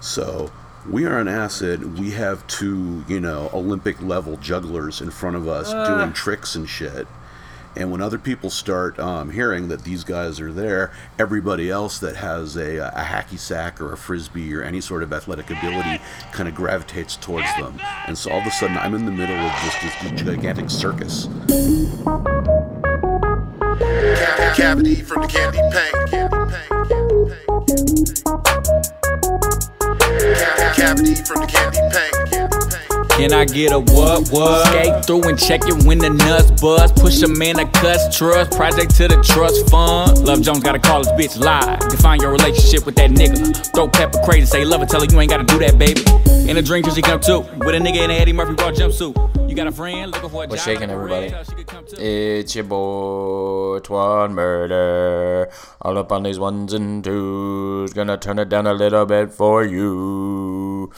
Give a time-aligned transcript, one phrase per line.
[0.00, 0.50] So
[0.88, 1.98] we are on acid.
[1.98, 6.68] We have two, you know, Olympic level jugglers in front of us doing tricks and
[6.68, 7.06] shit.
[7.76, 10.90] And when other people start um, hearing that these guys are there,
[11.20, 15.12] everybody else that has a, a hacky sack or a frisbee or any sort of
[15.12, 17.78] athletic ability kind of gravitates towards them.
[18.08, 21.28] And so all of a sudden, I'm in the middle of just this gigantic circus.
[24.56, 26.19] Cavity from the candy paint.
[31.00, 32.09] From the candy paint.
[33.20, 34.66] Can I get a what what?
[34.68, 36.90] Skate through and check it when the nuts buzz.
[36.92, 38.52] Push 'em in a cuss trust.
[38.52, 40.24] Project to the trust fund.
[40.24, 41.80] Love Jones gotta call his bitch live.
[41.90, 43.54] Define your relationship with that nigga.
[43.74, 46.02] Throw pepper crazy, say love it, tell her you ain't gotta do that, baby.
[46.48, 47.40] In a drink, she come too.
[47.58, 49.14] With a nigga in a Eddie Murphy bra jumpsuit.
[49.50, 51.28] You got a friend looking for a What's job shaking, everybody?
[51.28, 51.96] red, she could come too.
[52.00, 55.50] It's your boy Twan Murder.
[55.82, 57.92] All up on these ones and twos.
[57.92, 60.90] Gonna turn it down a little bit for you.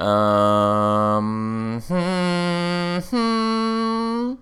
[0.00, 1.82] Um.
[1.86, 4.34] hmm, hmm.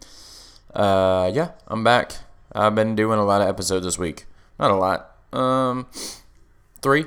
[0.75, 1.31] Uh.
[1.33, 2.13] Yeah, I'm back.
[2.53, 4.27] I've been doing a lot of episodes this week.
[4.59, 5.17] Not a lot.
[5.33, 5.87] Um.
[6.83, 7.07] Three.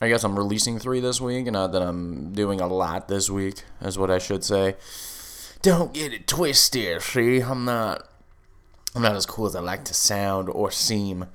[0.00, 1.46] I guess I'm releasing three this week.
[1.46, 4.76] And not that I'm doing a lot this week, is what I should say.
[5.60, 7.02] Don't get it twisted.
[7.02, 8.08] See, I'm not.
[8.94, 11.26] I'm not as cool as I like to sound or seem.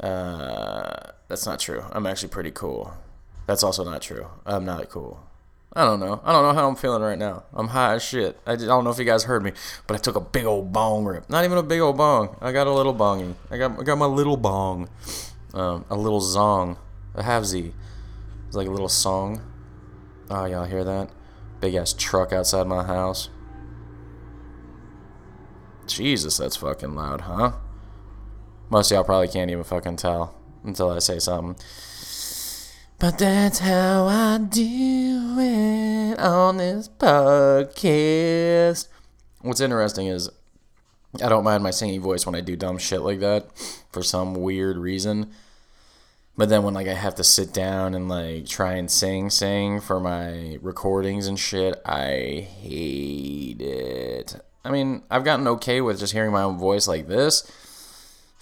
[0.00, 1.84] Uh, that's not true.
[1.92, 2.94] I'm actually pretty cool.
[3.48, 4.26] That's also not true.
[4.44, 5.26] I'm not cool.
[5.72, 6.20] I don't know.
[6.22, 7.44] I don't know how I'm feeling right now.
[7.54, 8.38] I'm high as shit.
[8.46, 9.52] I, I don't know if you guys heard me,
[9.86, 11.30] but I took a big old bong rip.
[11.30, 12.36] Not even a big old bong.
[12.42, 13.34] I got a little bongy.
[13.50, 14.90] I got I got my little bong.
[15.54, 16.76] Um, a little zong.
[17.14, 17.72] A halvesy.
[18.48, 19.40] It's like a little song.
[20.28, 21.08] Oh, y'all hear that?
[21.60, 23.30] Big ass truck outside my house.
[25.86, 27.52] Jesus, that's fucking loud, huh?
[28.68, 31.56] Most y'all probably can't even fucking tell until I say something.
[33.00, 38.88] But that's how I do it on this podcast.
[39.40, 40.28] What's interesting is
[41.22, 43.56] I don't mind my singing voice when I do dumb shit like that
[43.92, 45.30] for some weird reason.
[46.36, 49.80] But then when like I have to sit down and like try and sing sing
[49.80, 54.34] for my recordings and shit, I hate it.
[54.64, 57.48] I mean, I've gotten okay with just hearing my own voice like this.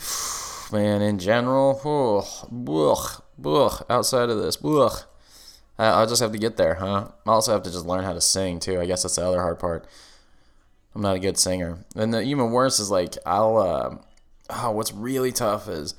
[0.73, 2.27] Man, in general,
[2.67, 5.05] ugh, ugh, outside of this, ugh.
[5.79, 7.09] I, I'll just have to get there, huh?
[7.27, 8.81] I also have to just learn how to sing too.
[8.81, 9.87] I guess that's the other hard part.
[10.95, 11.79] I'm not a good singer.
[11.95, 13.59] And the even worse is like I'll.
[13.59, 13.97] Uh,
[14.49, 15.95] oh, what's really tough is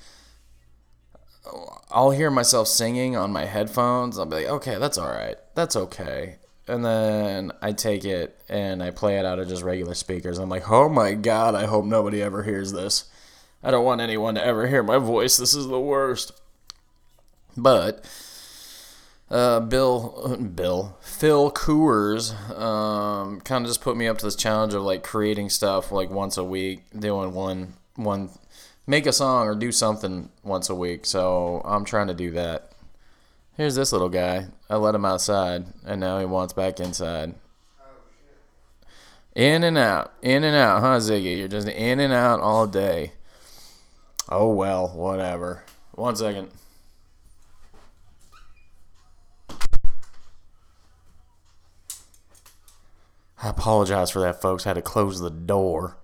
[1.92, 4.18] I'll hear myself singing on my headphones.
[4.18, 5.38] I'll be like, okay, that's all right.
[5.56, 6.38] That's okay.
[6.68, 10.38] And then I take it and I play it out of just regular speakers.
[10.38, 13.06] I'm like, oh my god, I hope nobody ever hears this.
[13.64, 15.38] I don't want anyone to ever hear my voice.
[15.38, 16.32] This is the worst.
[17.58, 18.06] But
[19.30, 24.74] uh, Bill, Bill, Phil Coors, um, kind of just put me up to this challenge
[24.74, 28.30] of like creating stuff like once a week, doing one, one,
[28.86, 31.06] make a song or do something once a week.
[31.06, 32.72] So I'm trying to do that.
[33.58, 34.48] Here's this little guy.
[34.70, 37.34] I let him outside, and now he wants back inside.
[37.82, 37.86] Oh
[39.36, 39.44] shit.
[39.44, 41.40] In and out, in and out, huh, Ziggy?
[41.40, 43.14] You're just in and out all day.
[44.30, 45.64] Oh well, whatever.
[45.94, 46.52] One second.
[53.42, 54.66] I apologize for that, folks.
[54.66, 55.98] I had to close the door.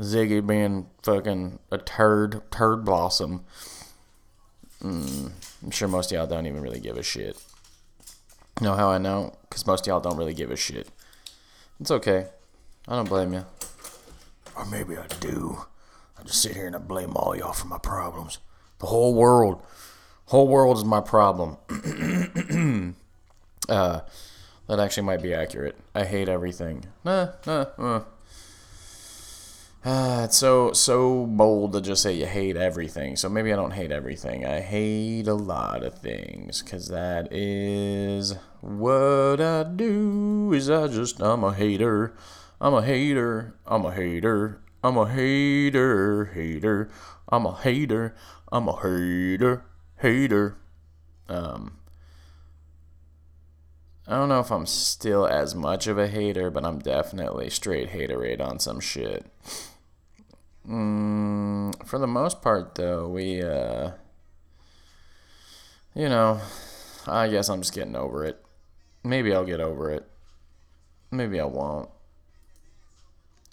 [0.00, 3.44] Ziggy being fucking a turd, turd blossom.
[4.82, 5.32] Mm,
[5.62, 7.36] I'm sure most of y'all don't even really give a shit.
[8.62, 9.36] Know how I know?
[9.42, 10.88] Because most of y'all don't really give a shit.
[11.80, 12.28] It's okay.
[12.88, 13.44] I don't blame you.
[14.56, 15.64] Or maybe I do.
[16.18, 18.38] I just sit here and I blame all y'all for my problems.
[18.78, 19.62] The whole world.
[20.26, 21.56] Whole world is my problem.
[23.68, 24.00] uh,
[24.70, 25.74] that actually might be accurate.
[25.96, 26.84] I hate everything.
[27.04, 28.02] Nah, nah, nah.
[29.84, 33.16] Ah, it's so so bold to just say you hate everything.
[33.16, 34.46] So maybe I don't hate everything.
[34.46, 40.52] I hate a lot of things cuz that is what I do.
[40.52, 42.14] Is I just I'm a hater.
[42.60, 43.56] I'm a hater.
[43.66, 44.60] I'm a hater.
[44.84, 46.26] I'm a hater.
[46.26, 46.90] Hater.
[47.28, 48.14] I'm a hater.
[48.52, 49.64] I'm a hater.
[49.98, 50.56] Hater.
[51.28, 51.79] Um
[54.06, 57.90] I don't know if I'm still as much of a hater, but I'm definitely straight
[57.90, 59.26] haterade on some shit.
[60.68, 63.92] Mm, for the most part, though, we, uh,
[65.94, 66.40] you know,
[67.06, 68.44] I guess I'm just getting over it.
[69.02, 70.06] Maybe I'll get over it.
[71.10, 71.88] Maybe I won't.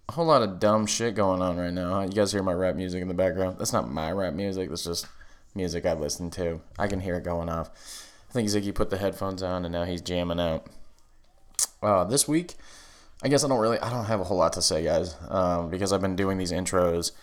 [0.09, 2.01] A whole lot of dumb shit going on right now.
[2.01, 3.57] You guys hear my rap music in the background?
[3.59, 4.69] That's not my rap music.
[4.69, 5.07] That's just
[5.53, 6.61] music I listen to.
[6.79, 8.06] I can hear it going off.
[8.37, 10.67] I think Ziggy put the headphones on and now he's jamming out.
[11.81, 12.53] Uh, this week,
[13.23, 15.71] I guess I don't really, I don't have a whole lot to say, guys, um,
[15.71, 17.13] because I've been doing these intros.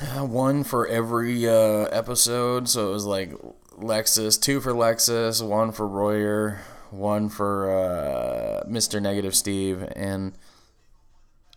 [0.00, 3.32] uh, One for every uh, episode, so it was like
[3.78, 6.60] Lexus, two for Lexus, one for Royer,
[6.90, 9.02] one for uh, Mr.
[9.02, 10.32] Negative Steve, and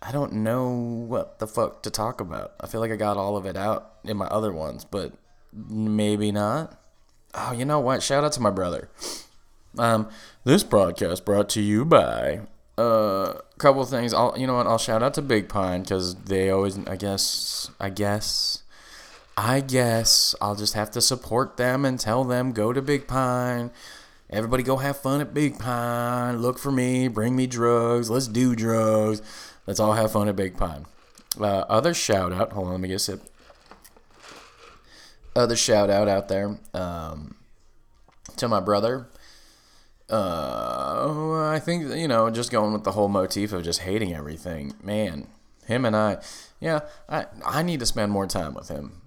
[0.02, 2.56] I don't know what the fuck to talk about.
[2.60, 5.14] I feel like I got all of it out in my other ones, but
[5.54, 6.79] maybe not.
[7.34, 8.02] Oh, you know what?
[8.02, 8.90] Shout out to my brother.
[9.78, 10.10] Um,
[10.44, 12.42] this broadcast brought to you by
[12.78, 14.14] a uh, couple things.
[14.14, 14.68] I'll, you know what?
[14.68, 18.64] I'll shout out to Big Pine because they always, I guess, I guess,
[19.38, 23.72] I guess I'll just have to support them and tell them go to Big Pine.
[24.30, 26.38] Everybody go have fun at Big Pine.
[26.38, 27.08] Look for me.
[27.08, 28.10] Bring me drugs.
[28.10, 29.22] Let's do drugs.
[29.68, 30.86] Let's all have fun at Big Pine.
[31.40, 32.54] Uh, other shout out.
[32.54, 33.22] Hold on, let me get a sip.
[35.40, 37.38] Other shout out out there um,
[38.36, 39.08] to my brother.
[40.10, 44.74] Uh, I think you know, just going with the whole motif of just hating everything.
[44.84, 45.28] Man,
[45.66, 46.18] him and I,
[46.60, 49.02] yeah, I I need to spend more time with him.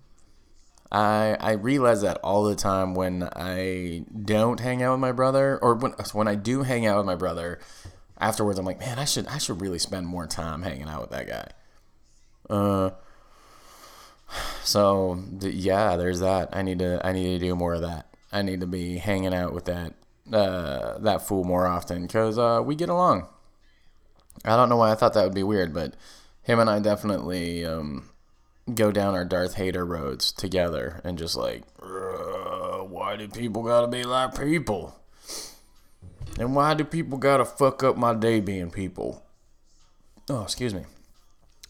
[0.91, 5.59] I I realize that all the time when I don't hang out with my brother,
[5.61, 7.61] or when when I do hang out with my brother.
[8.17, 11.11] Afterwards, I'm like, man, I should I should really spend more time hanging out with
[11.11, 11.49] that guy.
[12.49, 12.91] Uh.
[14.65, 16.51] So yeah, there's that.
[16.53, 18.07] I need to I need to do more of that.
[18.33, 19.95] I need to be hanging out with that
[20.33, 23.29] uh, that fool more often because uh, we get along.
[24.45, 25.95] I don't know why I thought that would be weird, but
[26.43, 28.09] him and I definitely um,
[28.75, 33.89] go down our Darth Hater roads together and just like, "Uh, why do people gotta
[33.89, 34.97] be like people?
[36.39, 39.23] And why do people gotta fuck up my day being people?
[40.31, 40.85] Oh, excuse me.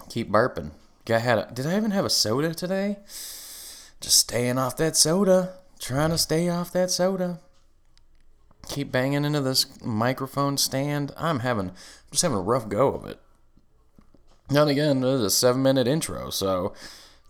[0.09, 0.70] Keep burping.
[1.04, 2.99] Guy had a, did I even have a soda today?
[4.00, 5.54] Just staying off that soda.
[5.78, 7.40] Trying to stay off that soda
[8.69, 11.12] keep banging into this microphone stand.
[11.16, 11.75] I'm having I'm
[12.10, 13.19] just having a rough go of it.
[14.50, 16.75] Now again, this is a seven minute intro, so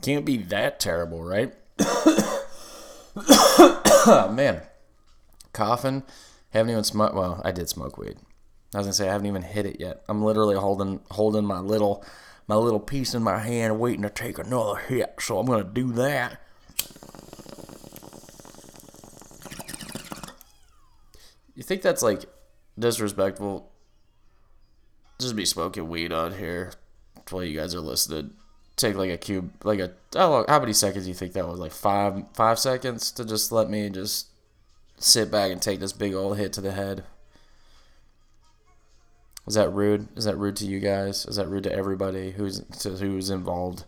[0.00, 1.54] can't be that terrible, right?
[4.34, 4.62] Man,
[5.52, 6.02] coughing.
[6.50, 7.14] Haven't even smoked.
[7.14, 8.16] Well, I did smoke weed.
[8.74, 10.02] I was gonna say I haven't even hit it yet.
[10.08, 12.04] I'm literally holding holding my little
[12.46, 15.14] my little piece in my hand, waiting to take another hit.
[15.20, 16.40] So I'm gonna do that.
[21.54, 22.24] You think that's like
[22.78, 23.70] disrespectful?
[25.20, 26.72] Just be smoking weed on here
[27.30, 28.34] while you guys are listening.
[28.76, 31.46] Take like a cube, like a how, long, how many seconds do you think that
[31.46, 31.58] was?
[31.58, 34.28] Like five, five seconds to just let me just
[34.96, 37.04] sit back and take this big old hit to the head.
[39.46, 40.08] Is that rude?
[40.16, 41.26] Is that rude to you guys?
[41.26, 43.84] Is that rude to everybody who's to, who's involved?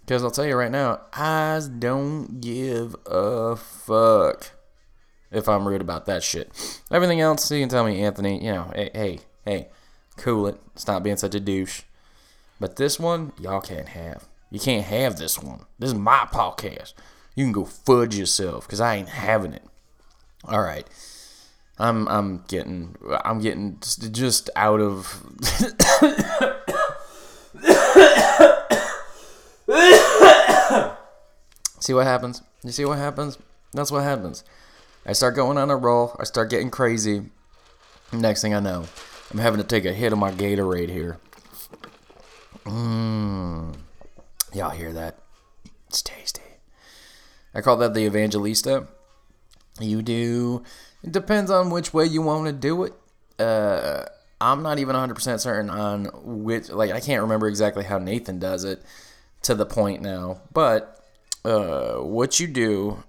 [0.00, 4.50] Because I'll tell you right now, I don't give a fuck
[5.30, 6.50] if I'm rude about that shit.
[6.90, 9.68] Everything else, you can tell me, Anthony, you know, hey, hey, hey,
[10.16, 10.60] cool it.
[10.74, 11.82] Stop being such a douche.
[12.58, 14.28] But this one, y'all can't have.
[14.50, 15.64] You can't have this one.
[15.78, 16.94] This is my podcast.
[17.36, 19.62] You can go fudge yourself, cause I ain't having it.
[20.44, 20.88] All right,
[21.80, 22.94] I'm I'm getting
[23.24, 25.06] I'm getting just out of.
[31.80, 32.42] see what happens?
[32.62, 33.38] You see what happens?
[33.72, 34.44] That's what happens.
[35.06, 36.14] I start going on a roll.
[36.20, 37.22] I start getting crazy.
[38.12, 38.84] Next thing I know,
[39.30, 41.18] I'm having to take a hit of my Gatorade here.
[42.66, 43.74] Mmm.
[44.52, 45.18] Y'all hear that?
[45.88, 46.42] It's tasty.
[47.54, 48.86] I call that the Evangelista.
[49.80, 50.62] You do.
[51.02, 52.92] It depends on which way you want to do it.
[53.38, 54.04] Uh,
[54.40, 56.68] I'm not even 100% certain on which.
[56.68, 58.82] Like, I can't remember exactly how Nathan does it
[59.42, 60.40] to the point now.
[60.52, 61.02] But
[61.44, 63.02] uh, what you do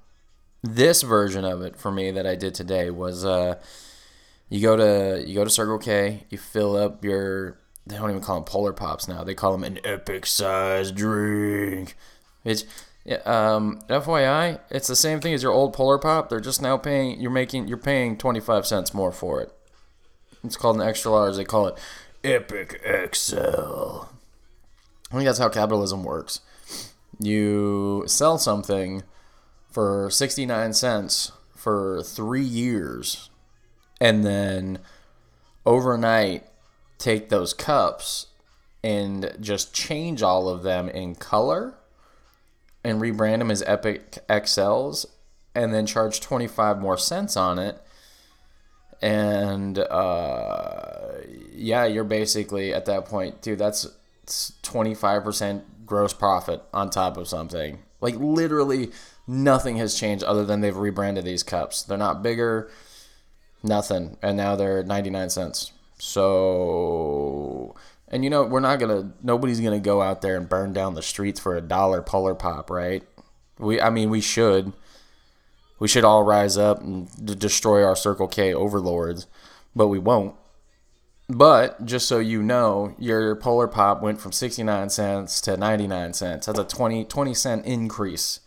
[0.63, 3.55] this version of it for me that I did today was uh,
[4.49, 7.57] you go to you go to Circle K, you fill up your
[7.87, 9.23] they don't even call them Polar Pops now.
[9.23, 11.95] They call them an epic size drink.
[12.43, 12.63] It's
[13.03, 16.29] yeah, um, FYI, it's the same thing as your old Polar Pop.
[16.29, 19.51] They're just now paying you're making you're paying 25 cents more for it.
[20.43, 21.35] It's called an extra large.
[21.35, 21.79] They call it
[22.23, 24.05] Epic XL.
[25.11, 26.41] I think that's how capitalism works.
[27.19, 29.03] You sell something
[29.69, 33.29] for 69 cents for three years
[33.99, 34.79] and then
[35.65, 36.45] overnight
[36.97, 38.27] take those cups
[38.83, 41.75] and just change all of them in color
[42.83, 45.05] and rebrand them as Epic XLs
[45.53, 47.81] and then charge 25 more cents on it.
[49.01, 51.11] And uh,
[51.53, 53.87] yeah, you're basically at that point, dude, that's
[54.27, 57.79] 25% gross profit on top of something.
[57.99, 58.91] Like literally
[59.27, 61.83] Nothing has changed other than they've rebranded these cups.
[61.83, 62.69] They're not bigger,
[63.63, 65.71] nothing, and now they're 99 cents.
[65.99, 67.75] So,
[68.11, 71.01] and you know, we're not gonna, nobody's gonna go out there and burn down the
[71.01, 73.03] streets for a dollar Polar Pop, right?
[73.57, 74.73] We, I mean, we should.
[75.79, 79.25] We should all rise up and d- destroy our Circle K overlords,
[79.75, 80.35] but we won't.
[81.27, 86.45] But just so you know, your Polar Pop went from 69 cents to 99 cents.
[86.45, 88.41] That's a 20, 20 cent increase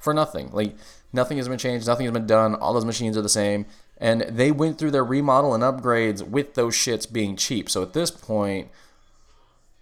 [0.00, 0.50] for nothing.
[0.50, 0.74] Like
[1.12, 2.54] nothing has been changed, nothing has been done.
[2.54, 3.66] All those machines are the same,
[3.98, 7.68] and they went through their remodel and upgrades with those shits being cheap.
[7.68, 8.68] So at this point,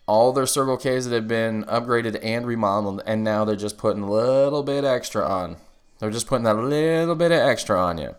[0.07, 4.03] all their Circle K's that have been upgraded and remodeled, and now they're just putting
[4.03, 5.57] a little bit extra on.
[5.99, 8.15] They're just putting that little bit of extra on you.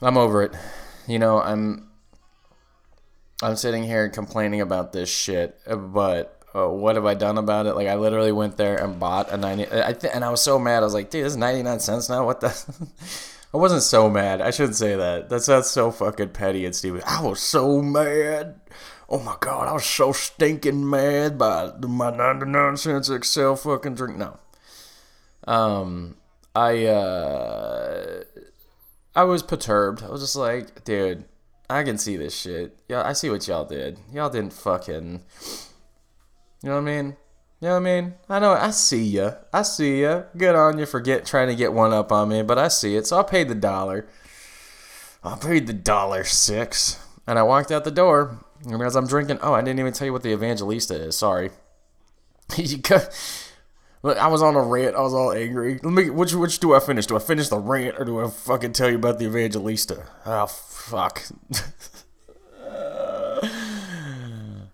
[0.00, 0.52] I'm over it.
[1.06, 1.88] You know, I'm
[3.42, 7.74] I'm sitting here complaining about this shit, but uh, what have I done about it?
[7.74, 10.58] Like I literally went there and bought a 90 I th- and I was so
[10.58, 10.82] mad.
[10.82, 12.24] I was like, "Dude, this is 99 cents now.
[12.24, 12.48] What the
[13.54, 14.40] I wasn't so mad.
[14.40, 15.28] I shouldn't say that.
[15.28, 17.02] That's that's so fucking petty and stupid.
[17.06, 18.60] I was so mad.
[19.08, 24.16] Oh my god, I was so stinking mad by my 99 cents Excel fucking drink.
[24.16, 24.38] No.
[25.46, 26.16] Um
[26.54, 28.24] I uh
[29.14, 30.02] I was perturbed.
[30.02, 31.24] I was just like, dude,
[31.70, 32.78] I can see this shit.
[32.88, 33.98] Yeah, I see what y'all did.
[34.12, 35.22] Y'all didn't fucking.
[36.66, 37.16] You know what I mean?
[37.60, 38.14] You know what I mean?
[38.28, 38.52] I know.
[38.52, 39.34] I see ya.
[39.52, 40.24] I see ya.
[40.36, 42.96] Good on you for get trying to get one up on me, but I see
[42.96, 43.06] it.
[43.06, 44.08] So I paid the dollar.
[45.22, 48.44] I paid the dollar six, and I walked out the door.
[48.64, 51.16] And as I'm drinking, oh, I didn't even tell you what the Evangelista is.
[51.16, 51.50] Sorry.
[52.56, 53.16] you got.
[54.02, 54.96] I was on a rant.
[54.96, 55.78] I was all angry.
[55.84, 56.10] Let me.
[56.10, 57.06] Which which do I finish?
[57.06, 60.04] Do I finish the rant or do I fucking tell you about the Evangelista?
[60.26, 61.22] Oh fuck.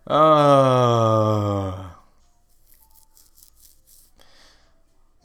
[0.06, 1.78] uh,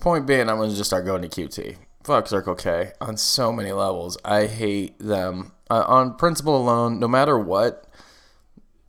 [0.08, 1.76] point being, I'm gonna just start going to QT.
[2.06, 4.18] Fuck Circle K on so many levels.
[4.24, 6.98] I hate them uh, on principle alone.
[7.02, 7.86] No matter what,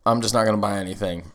[0.06, 1.32] I'm just not gonna buy anything.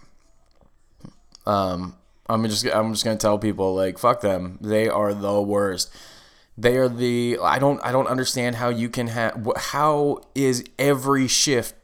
[1.45, 1.97] Um,
[2.29, 4.57] I'm just I'm just gonna tell people like fuck them.
[4.61, 5.93] They are the worst.
[6.57, 11.27] They are the I don't I don't understand how you can have how is every
[11.27, 11.75] shift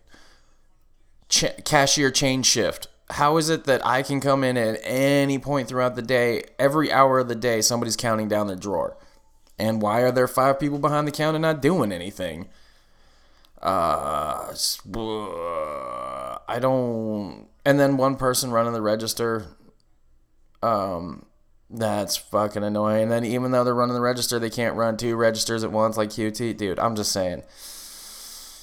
[1.27, 2.87] ch- cashier chain shift.
[3.11, 6.91] How is it that I can come in at any point throughout the day, every
[6.91, 8.97] hour of the day, somebody's counting down their drawer?
[9.57, 12.47] And why are there five people behind the counter not doing anything?
[13.61, 14.53] Uh,
[16.47, 17.47] I don't.
[17.65, 19.47] And then one person running the register
[20.63, 21.25] um,
[21.69, 23.03] that's fucking annoying.
[23.03, 25.97] And then even though they're running the register, they can't run two registers at once
[25.97, 26.57] like QT.
[26.57, 27.43] Dude, I'm just saying.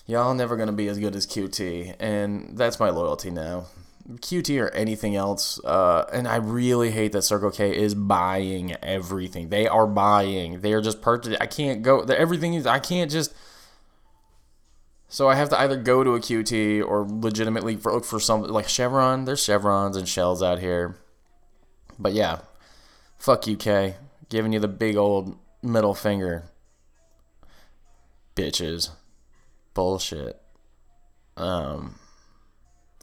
[0.06, 3.66] Y'all never gonna be as good as QT, and that's my loyalty now.
[4.08, 9.48] QT or anything else, uh, and I really hate that Circle K is buying everything.
[9.48, 10.60] They are buying.
[10.60, 11.36] They are just purchasing.
[11.40, 12.00] I can't go.
[12.00, 12.66] Everything is.
[12.66, 13.34] I can't just.
[15.08, 18.68] So I have to either go to a QT or legitimately look for some like
[18.68, 19.24] Chevron.
[19.24, 20.96] There's Chevrons and Shells out here.
[21.98, 22.40] But yeah,
[23.18, 23.94] fuck UK.
[24.28, 26.44] Giving you the big old middle finger.
[28.36, 28.90] Bitches.
[29.74, 30.40] Bullshit.
[31.36, 31.96] Um.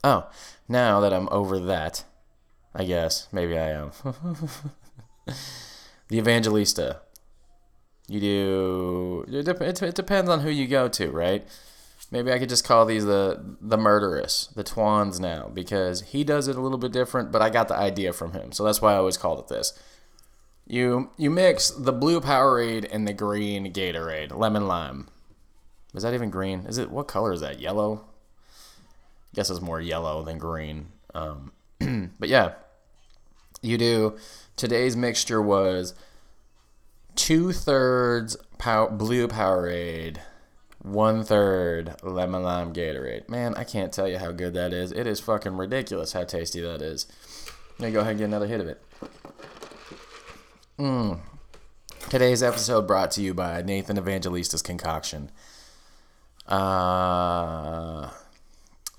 [0.04, 0.28] Oh,
[0.68, 2.04] now that I'm over that,
[2.74, 3.90] I guess maybe I am.
[6.08, 7.00] the Evangelista.
[8.06, 9.24] You do.
[9.28, 11.48] It, it depends on who you go to, right?
[12.10, 16.48] Maybe I could just call these the the murderous, the Twans now, because he does
[16.48, 18.92] it a little bit different, but I got the idea from him, so that's why
[18.92, 19.72] I always called it this.
[20.66, 25.08] You you mix the blue Powerade and the green Gatorade, lemon lime.
[25.94, 26.66] Is that even green?
[26.66, 27.58] Is it what color is that?
[27.58, 28.04] Yellow.
[29.34, 30.86] Guess it's more yellow than green.
[31.14, 31.52] Um,
[32.18, 32.52] but yeah,
[33.62, 34.16] you do.
[34.56, 35.94] Today's mixture was
[37.16, 40.18] two thirds pow- blue Powerade,
[40.80, 43.28] one third lemon lime Gatorade.
[43.28, 44.92] Man, I can't tell you how good that is.
[44.92, 47.06] It is fucking ridiculous how tasty that is.
[47.78, 48.82] Let me go ahead and get another hit of it.
[50.78, 51.20] Mm.
[52.10, 55.30] Today's episode brought to you by Nathan Evangelista's concoction.
[56.46, 58.10] Uh,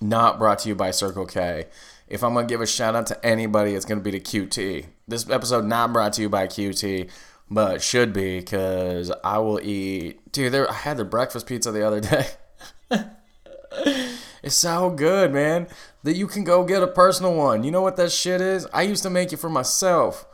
[0.10, 1.66] not brought to you by Circle K.
[2.08, 4.86] If I'm gonna give a shout out to anybody, it's gonna be to QT.
[5.08, 7.10] This episode not brought to you by QT,
[7.50, 10.32] but should be because I will eat.
[10.32, 12.28] Dude, there I had the breakfast pizza the other day.
[14.44, 15.68] it's so good, man.
[16.04, 17.64] That you can go get a personal one.
[17.64, 18.68] You know what that shit is?
[18.74, 20.28] I used to make it for myself.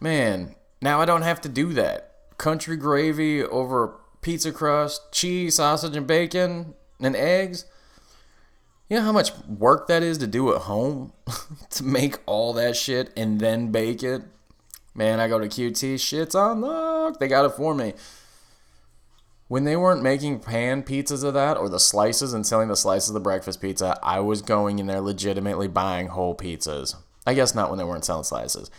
[0.00, 2.14] Man, now I don't have to do that.
[2.38, 7.64] Country gravy over pizza crust, cheese, sausage, and bacon, and eggs.
[8.88, 11.12] You know how much work that is to do at home?
[11.70, 14.22] to make all that shit and then bake it?
[14.94, 17.20] Man, I go to QT, shit's on lock.
[17.20, 17.92] They got it for me.
[19.46, 23.10] When they weren't making pan pizzas of that or the slices and selling the slices
[23.10, 26.96] of the breakfast pizza, I was going in there legitimately buying whole pizzas.
[27.26, 28.70] I guess not when they weren't selling slices.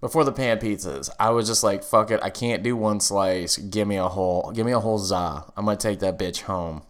[0.00, 3.56] Before the pan pizzas, I was just like, fuck it, I can't do one slice.
[3.56, 5.44] Give me a whole, give me a whole za.
[5.56, 6.82] I'm gonna take that bitch home.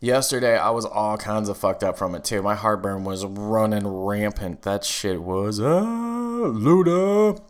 [0.00, 2.42] Yesterday, I was all kinds of fucked up from it too.
[2.42, 4.62] My heartburn was running rampant.
[4.62, 7.40] That shit was ah, Luda.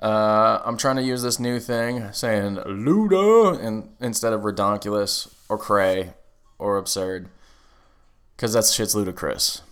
[0.00, 5.58] Uh, I'm trying to use this new thing saying Luda and instead of redonkulous or
[5.58, 6.14] cray
[6.58, 7.28] or absurd,
[8.36, 9.62] because that shit's ludicrous.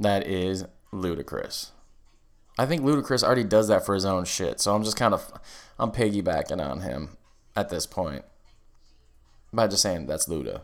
[0.00, 1.72] That is ludicrous.
[2.58, 5.32] I think Ludacris already does that for his own shit, so I'm just kind of
[5.78, 7.16] I'm piggybacking on him
[7.54, 8.24] at this point
[9.52, 10.62] by just saying that's Luda.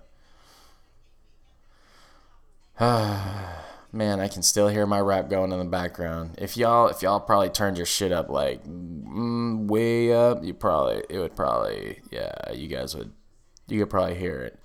[3.90, 6.36] Man, I can still hear my rap going in the background.
[6.38, 11.02] If y'all, if y'all probably turned your shit up like mm, way up, you probably,
[11.08, 13.12] it would probably, yeah, you guys would,
[13.66, 14.60] you could probably hear it.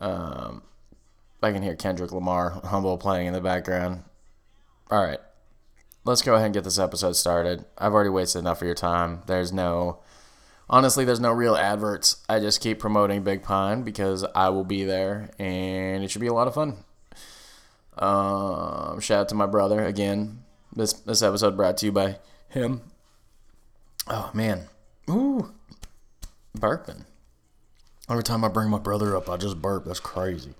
[0.00, 0.62] Um,
[1.42, 4.04] I can hear Kendrick Lamar humble playing in the background.
[4.90, 5.20] All right,
[6.04, 7.64] let's go ahead and get this episode started.
[7.76, 9.22] I've already wasted enough of your time.
[9.26, 10.00] There's no,
[10.70, 12.24] honestly, there's no real adverts.
[12.28, 16.28] I just keep promoting Big Pine because I will be there and it should be
[16.28, 16.84] a lot of fun.
[17.98, 20.44] Um, shout out to my brother again.
[20.74, 22.80] This this episode brought to you by him.
[24.06, 24.68] Oh man,
[25.10, 25.52] ooh,
[26.56, 27.04] burping.
[28.08, 29.84] Every time I bring my brother up, I just burp.
[29.84, 30.54] That's crazy.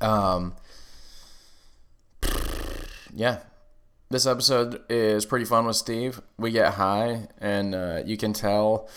[0.00, 0.54] Um,
[3.12, 3.40] yeah,
[4.10, 6.20] this episode is pretty fun with Steve.
[6.38, 8.88] We get high, and uh, you can tell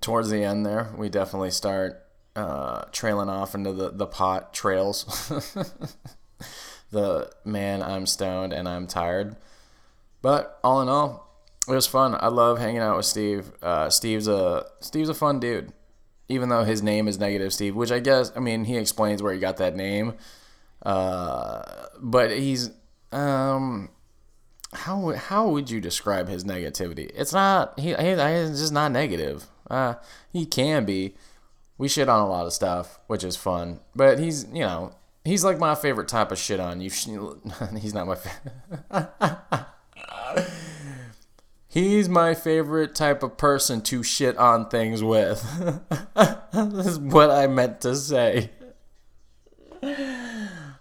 [0.00, 2.04] towards the end there, we definitely start
[2.36, 5.04] uh, trailing off into the, the pot trails.
[6.90, 9.36] the man, I'm stoned and I'm tired.
[10.22, 11.28] But all in all,
[11.68, 12.16] it was fun.
[12.18, 13.52] I love hanging out with Steve.
[13.62, 15.72] Uh, Steve's a Steve's a fun dude,
[16.28, 19.32] even though his name is Negative Steve, which I guess I mean he explains where
[19.32, 20.14] he got that name.
[20.84, 21.62] Uh,
[22.00, 22.70] but he's
[23.12, 23.90] um,
[24.72, 27.10] how how would you describe his negativity?
[27.14, 29.46] It's not he, he he's just not negative.
[29.70, 29.94] Uh,
[30.32, 31.14] he can be.
[31.78, 33.80] We shit on a lot of stuff, which is fun.
[33.94, 34.94] But he's you know
[35.24, 36.80] he's like my favorite type of shit on.
[36.80, 37.08] You sh-
[37.80, 38.16] he's not my.
[38.16, 39.66] Fa-
[41.70, 45.42] He's my favorite type of person to shit on things with.
[46.52, 48.50] this is what I meant to say.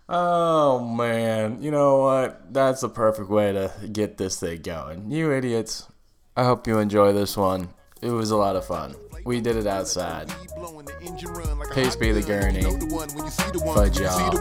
[0.10, 2.54] Oh man, you know what?
[2.54, 5.12] That's the perfect way to get this thing going.
[5.12, 5.88] You idiots.
[6.36, 7.70] I hope you enjoy this one.
[8.02, 8.96] It was a lot of fun.
[9.28, 10.32] We did it outside.
[11.76, 12.64] Peace be the gurney.
[12.64, 14.32] Fudge y'all.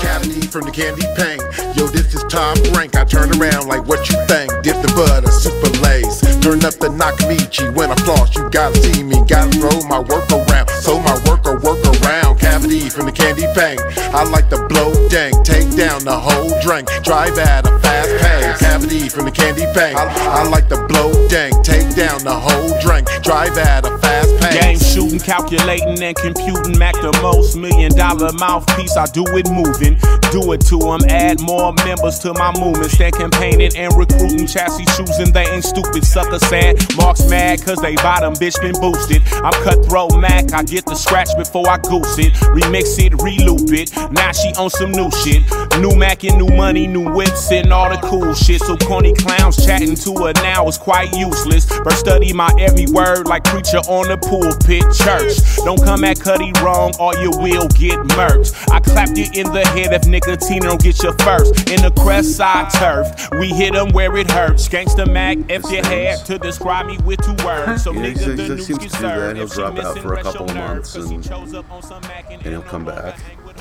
[0.00, 1.44] Cavity from the candy paint.
[1.76, 2.96] Yo, this is Tom Frank.
[2.96, 4.48] I turn around like what you think.
[4.64, 6.22] Dip the butter, super lace.
[6.40, 7.68] Turn up the Nakamichi.
[7.76, 9.20] When I floss, you gotta see me.
[9.28, 10.70] Gotta throw my work around.
[10.80, 12.40] So my worker work around.
[12.40, 13.78] Cavity from the candy paint.
[14.16, 15.44] I like to blow dank.
[15.44, 16.88] Take down the whole drink.
[17.04, 18.58] Drive at a fast pace.
[18.58, 20.00] Cavity from the candy paint.
[20.00, 21.62] I, I like to blow dank.
[21.62, 23.06] Take down the whole drink.
[23.22, 24.60] Drive at a fast pace.
[24.60, 26.78] Game shooting, calculating, and computing.
[26.78, 28.96] Mac the most million dollar mouthpiece.
[28.96, 29.98] I do it moving.
[30.30, 31.00] Do it to them.
[31.08, 32.90] Add more members to my movement.
[32.90, 34.46] Stand campaigning and recruiting.
[34.46, 35.32] Chassis choosing.
[35.32, 36.04] They ain't stupid.
[36.04, 36.78] Sucker sad.
[36.96, 39.22] Marks mad cause they bottom bitch been boosted.
[39.42, 40.52] I'm cutthroat Mac.
[40.52, 42.32] I get the scratch before I goose it.
[42.54, 43.90] Remix it, reloop it.
[44.12, 45.42] Now she on some new shit.
[45.80, 48.60] New Mac and new money, new whips and all the cool shit.
[48.62, 51.66] So corny clowns chatting to her now is quite useless.
[51.66, 55.36] But study my every word like preacher on the pulpit church.
[55.64, 58.54] Don't come at Cuddy wrong or you will get murked.
[58.70, 61.70] I clapped you in the head if nicotine don't get you first.
[61.70, 64.68] In the crest side turf, we hit 'em where it hurts.
[64.68, 67.82] Gangsta Mac, if you had to describe me with two words.
[67.84, 69.36] So Yeah, nigga, he's- the he news seems get to do that.
[69.36, 71.70] He'll If she drop out for a couple of months months 'cause and- chose up
[71.72, 73.18] on some Mac and he'll come back.
[73.20, 73.56] hang with.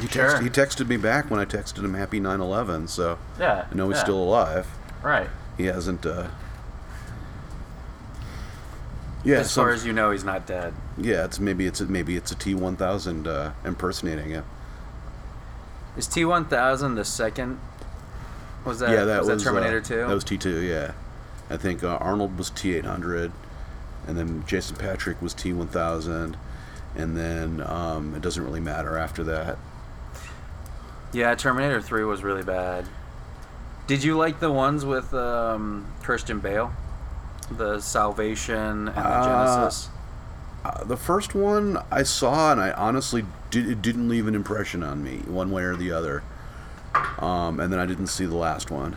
[0.00, 0.28] He, Sure.
[0.28, 3.64] text, he texted me back when I texted him Happy 9/11, so Yeah.
[3.70, 4.02] I know he's yeah.
[4.02, 4.66] still alive.
[5.02, 5.28] right.
[5.56, 6.04] He hasn't.
[6.04, 6.24] uh
[9.26, 10.72] Yeah, As far as you know, he's not dead.
[10.96, 14.44] yeah, it's maybe it's a, maybe it's a T1000 uh, impersonating it.
[15.96, 17.58] Is T one thousand the second?
[18.64, 19.96] Was that yeah, that was, was, that Terminator uh, Two?
[20.06, 20.68] That was T2.
[20.68, 20.92] Yeah,
[21.50, 23.32] I think uh, Arnold was T800,
[24.06, 26.36] and then Jason Patrick was T1000,
[26.94, 29.58] and then um, it doesn't really matter after that.
[31.12, 32.86] yeah, Terminator Three was really bad.
[33.88, 36.72] Did you like the ones with um, Christian Bale,
[37.50, 39.24] the Salvation and the Uh,
[39.58, 39.88] Genesis?
[40.64, 44.82] Uh, the first one I saw, and I honestly did, it didn't leave an impression
[44.82, 46.22] on me one way or the other.
[47.18, 48.96] Um, and then I didn't see the last one.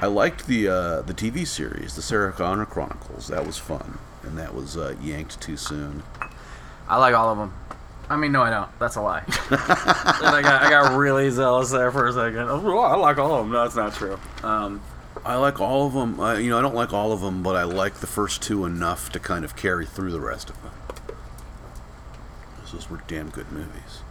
[0.00, 3.26] I liked the uh, the TV series, the Sarah Connor Chronicles.
[3.28, 6.02] That was fun, and that was uh, yanked too soon.
[6.88, 7.52] I like all of them.
[8.08, 8.68] I mean, no, I don't.
[8.78, 9.22] That's a lie.
[9.50, 12.48] I, got, I got really zealous there for a second.
[12.48, 13.52] Oh, I like all of them.
[13.52, 14.18] No, that's not true.
[14.42, 14.80] Um,
[15.24, 16.20] I like all of them.
[16.20, 18.64] I, you know, I don't like all of them, but I like the first two
[18.64, 20.72] enough to kind of carry through the rest of them.
[22.72, 24.02] Those were damn good movies.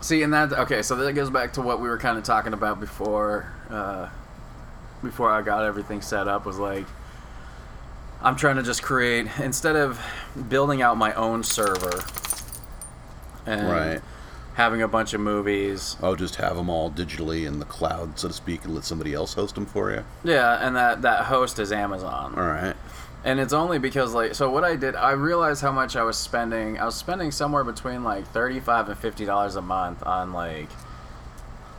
[0.00, 2.52] See, and that okay, so that goes back to what we were kind of talking
[2.52, 3.52] about before.
[3.70, 4.08] Uh,
[5.02, 6.84] before I got everything set up, was like,
[8.20, 10.00] I'm trying to just create instead of
[10.48, 12.02] building out my own server
[13.46, 14.00] and Right.
[14.54, 15.96] Having a bunch of movies.
[16.02, 19.12] Oh, just have them all digitally in the cloud, so to speak, and let somebody
[19.12, 20.04] else host them for you.
[20.24, 22.34] Yeah, and that that host is Amazon.
[22.36, 22.74] All right.
[23.24, 26.16] And it's only because like so what I did I realized how much I was
[26.16, 30.32] spending I was spending somewhere between like thirty five and fifty dollars a month on
[30.32, 30.68] like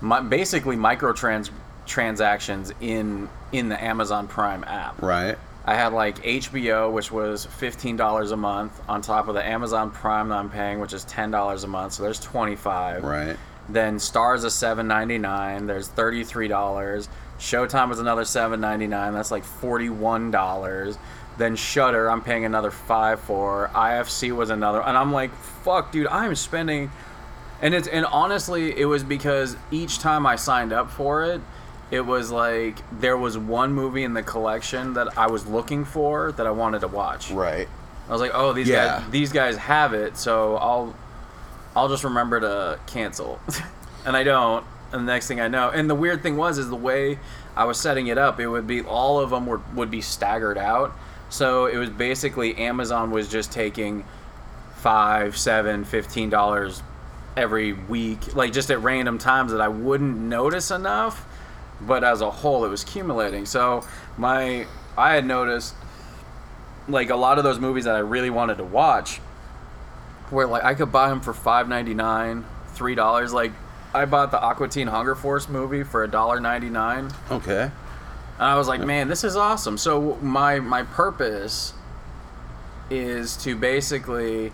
[0.01, 1.51] my, basically microtrans
[1.85, 5.01] transactions in in the Amazon Prime app.
[5.01, 5.38] Right.
[5.67, 9.89] I had like HBO, which was fifteen dollars a month, on top of the Amazon
[9.89, 11.93] Prime that I'm paying, which is ten dollars a month.
[11.93, 13.04] So there's twenty five.
[13.04, 13.36] Right.
[13.67, 15.65] Then Starz is seven ninety nine.
[15.65, 17.10] There's thirty three dollars.
[17.39, 19.13] Showtime is another seven ninety nine.
[19.13, 20.97] That's like forty one dollars.
[21.38, 23.69] Then Shudder, I'm paying another five for.
[23.73, 26.91] IFC was another, and I'm like, fuck, dude, I'm spending.
[27.62, 31.41] And it's and honestly, it was because each time I signed up for it,
[31.91, 36.32] it was like there was one movie in the collection that I was looking for
[36.34, 37.32] that I wanted to watch.
[37.32, 37.67] Right.
[38.08, 39.00] I was like, oh, these Yeah.
[39.02, 40.95] guys, these guys have it, so I'll,
[41.76, 43.39] I'll just remember to cancel,
[44.06, 44.65] and I don't.
[44.91, 47.19] And the next thing I know, and the weird thing was, is the way
[47.56, 50.58] I was setting it up, it would be all of them were would be staggered
[50.58, 50.93] out.
[51.30, 54.06] So it was basically Amazon was just taking
[54.76, 56.82] five, seven, fifteen dollars
[57.36, 61.26] every week, like just at random times that I wouldn't notice enough.
[61.81, 63.45] But as a whole, it was accumulating.
[63.45, 63.85] So
[64.17, 64.65] my,
[64.97, 65.75] I had noticed
[66.88, 69.17] like a lot of those movies that I really wanted to watch,
[70.29, 73.33] where like I could buy them for five ninety nine, three dollars.
[73.33, 73.51] Like
[73.93, 77.63] I bought the Aqua Teen Hunger Force movie for a dollar ninety nine, Okay.
[77.63, 77.71] and
[78.39, 79.77] I was like, man, this is awesome.
[79.77, 81.73] So my my purpose
[82.89, 84.51] is to basically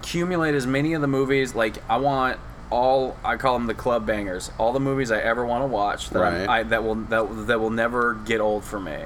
[0.00, 1.54] accumulate as many of the movies.
[1.54, 2.38] Like I want
[2.72, 4.50] all I call them the club bangers.
[4.58, 6.48] All the movies I ever want to watch that Right.
[6.48, 8.98] I, that will that, that will never get old for me.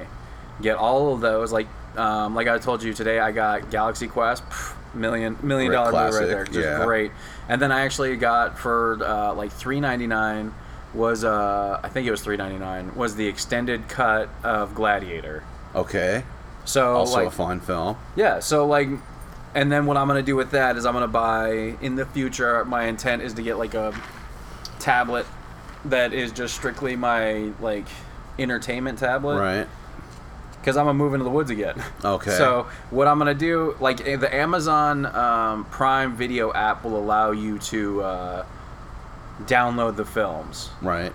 [0.61, 1.51] Get all of those.
[1.51, 4.43] Like um, like I told you today, I got Galaxy Quest.
[4.49, 6.83] pff, Million million dollar movie right there, just yeah.
[6.83, 7.11] great.
[7.49, 10.53] And then I actually got for uh, like three ninety nine
[10.93, 15.43] was uh I think it was three ninety nine was the extended cut of Gladiator.
[15.75, 16.23] Okay.
[16.65, 17.97] So Also like a fun film.
[18.15, 18.87] yeah, so like,
[19.55, 22.63] and then what I'm gonna do with that is I'm gonna buy in the future.
[22.65, 23.93] My intent is to get like a
[24.79, 25.25] tablet
[25.85, 27.85] that is just strictly my like
[28.39, 29.67] entertainment tablet Right.
[30.59, 31.81] because I'm gonna move into the woods again.
[32.03, 32.31] Okay.
[32.31, 37.31] So what I'm gonna do, like eh, the Amazon um, Prime Video app will allow
[37.31, 38.45] you to uh,
[39.43, 40.69] download the films.
[40.81, 41.13] Right.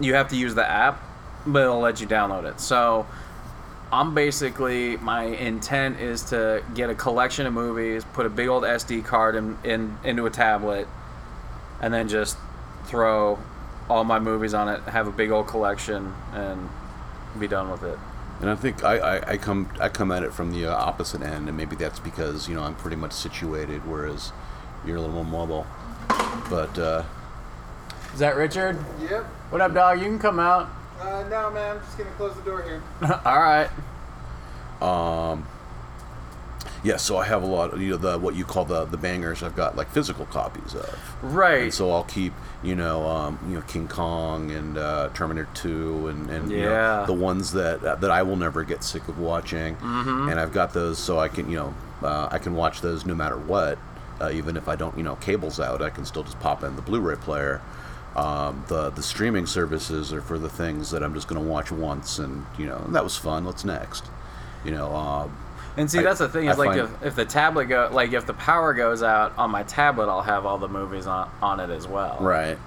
[0.00, 1.02] You have to use the app,
[1.46, 2.60] but it'll let you download it.
[2.60, 3.06] So
[3.90, 8.62] I'm basically my intent is to get a collection of movies, put a big old
[8.62, 10.86] SD card in, in into a tablet,
[11.80, 12.36] and then just
[12.84, 13.38] throw
[13.88, 16.68] all my movies on it, have a big old collection, and
[17.40, 17.98] be done with it.
[18.40, 21.22] And I think I, I, I come I come at it from the uh, opposite
[21.22, 24.32] end, and maybe that's because you know I'm pretty much situated, whereas
[24.86, 25.66] you're a little more mobile.
[26.50, 27.04] But uh,
[28.12, 28.78] Is that Richard?
[29.00, 29.24] Yep.
[29.50, 29.98] What up, dog?
[29.98, 30.68] You can come out.
[31.00, 31.76] Uh, no, man.
[31.76, 32.82] I'm just gonna close the door here.
[33.24, 33.70] all right.
[34.80, 35.46] Um.
[36.84, 38.96] yeah, so I have a lot of you know the what you call the the
[38.96, 39.42] bangers.
[39.42, 40.98] I've got like physical copies of.
[41.22, 41.64] Right.
[41.64, 42.32] And so I'll keep,
[42.62, 46.70] you know, um, you know, King Kong and uh, Terminator 2 and, and you know,
[46.70, 47.04] Yeah.
[47.06, 49.74] the ones that that I will never get sick of watching.
[49.76, 50.28] Mm-hmm.
[50.28, 53.14] And I've got those so I can, you know, uh, I can watch those no
[53.14, 53.78] matter what.
[54.20, 56.74] Uh, even if I don't, you know, cables out, I can still just pop in
[56.74, 57.60] the Blu-ray player.
[58.18, 61.70] Um, the the streaming services are for the things that I'm just going to watch
[61.70, 63.44] once, and you know, that was fun.
[63.44, 64.04] What's next?
[64.64, 65.28] You know, uh,
[65.76, 67.88] And see, I- that's the thing I is like find- if, if the tablet go
[67.92, 71.30] like if the power goes out on my tablet, I'll have all the movies on
[71.42, 72.18] on it as well.
[72.20, 72.58] right.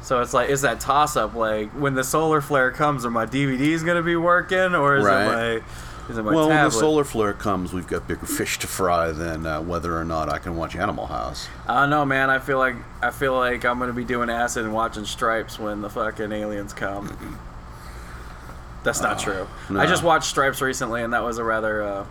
[0.00, 1.34] So it's like, is that toss up?
[1.34, 5.22] Like when the solar flare comes, are my DVDs gonna be working, or is Right.
[5.24, 8.58] it my is it my well, when the solar flare comes, we've got bigger fish
[8.60, 11.48] to fry than uh, whether or not I can watch Animal House.
[11.66, 12.30] I don't know, man.
[12.30, 15.82] I feel like I feel like I'm gonna be doing acid and watching Stripes when
[15.82, 17.38] the fucking aliens come.
[18.84, 19.46] That's not true.
[19.68, 19.80] no.
[19.80, 21.82] I just watched Stripes recently, and that was a rather.
[21.82, 22.06] Uh,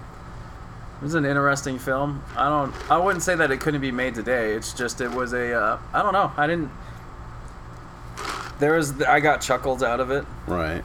[1.00, 2.24] it was an interesting film.
[2.36, 2.74] I don't.
[2.92, 4.54] I wouldn't say that it couldn't be made today.
[4.54, 5.54] It's just it was a.
[5.54, 6.32] Uh, I don't know.
[6.38, 6.72] I didn't.
[8.60, 9.02] There was.
[9.04, 10.26] I got chuckles out of it.
[10.48, 10.84] Right.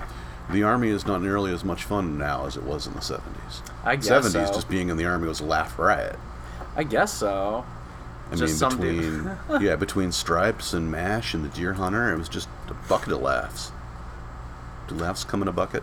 [0.52, 3.62] The army is not nearly as much fun now as it was in the 70s.
[3.84, 4.52] I guess 70s, so.
[4.54, 6.16] just being in the army was a laugh riot.
[6.76, 7.64] I guess so.
[8.30, 8.70] I Just mean,
[9.24, 13.12] between yeah, between Stripes and Mash and the Deer Hunter, it was just a bucket
[13.12, 13.72] of laughs.
[14.88, 15.82] Do laughs come in a bucket?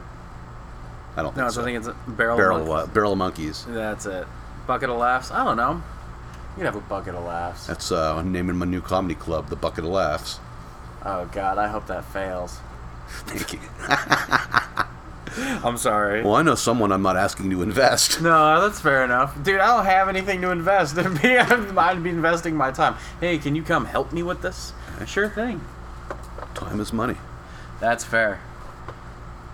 [1.16, 1.62] I don't No, think so so.
[1.62, 2.38] I think it's a barrel.
[2.38, 2.90] barrel of monkeys.
[2.90, 3.66] uh, barrel of monkeys.
[3.68, 4.26] That's it.
[4.68, 5.32] Bucket of laughs.
[5.32, 5.74] I don't know.
[5.74, 7.68] You could have a bucket of laughs.
[7.68, 10.40] That's uh, naming my new comedy club, the Bucket of Laughs.
[11.06, 12.60] Oh God, I hope that fails.
[13.28, 13.60] Thank you.
[15.66, 16.24] I'm sorry.
[16.24, 18.22] Well, I know someone I'm not asking to invest.
[18.22, 19.60] No, that's fair enough, dude.
[19.60, 20.98] I don't have anything to invest.
[20.98, 22.96] I'd be investing my time.
[23.20, 24.74] Hey, can you come help me with this?
[25.06, 25.62] Sure thing.
[26.56, 27.16] Time is money.
[27.80, 28.42] That's fair.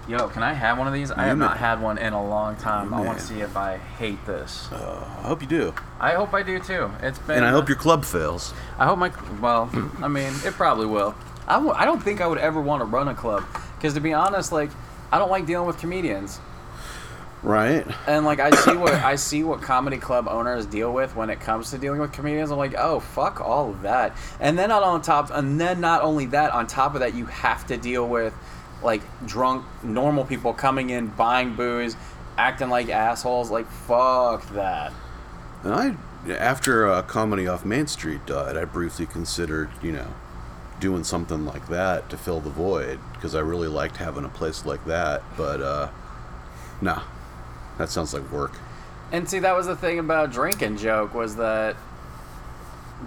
[0.08, 1.10] Yo, can I have one of these?
[1.10, 1.46] I have may.
[1.46, 2.90] not had one in a long time.
[2.90, 4.72] You I want to see if I hate this.
[4.72, 5.74] Uh, I hope you do.
[6.00, 6.92] I hope I do too.
[7.02, 7.38] It's been.
[7.38, 8.54] And I hope your club fails.
[8.78, 9.12] I hope my.
[9.42, 9.70] Well,
[10.02, 11.16] I mean, it probably will.
[11.48, 13.44] I w- I don't think I would ever want to run a club
[13.76, 14.72] because, to be honest, like,
[15.12, 16.40] I don't like dealing with comedians.
[17.44, 17.86] Right?
[18.08, 21.40] And like I see what I see what comedy club owners deal with when it
[21.40, 22.50] comes to dealing with comedians.
[22.50, 24.18] I'm like, oh fuck all of that.
[24.40, 27.28] And then not on top, and then not only that, on top of that, you
[27.28, 28.34] have to deal with
[28.82, 31.96] like drunk normal people coming in, buying booze,
[32.36, 33.52] acting like assholes.
[33.52, 34.92] Like fuck that.
[35.64, 35.74] And
[36.28, 40.08] I, after uh, Comedy Off Main Street died, I briefly considered, you know,
[40.80, 44.66] doing something like that to fill the void because I really liked having a place
[44.66, 45.24] like that.
[45.38, 45.90] But, uh,
[46.82, 47.04] nah,
[47.78, 48.54] that sounds like work.
[49.12, 51.76] And see, that was the thing about drinking joke was that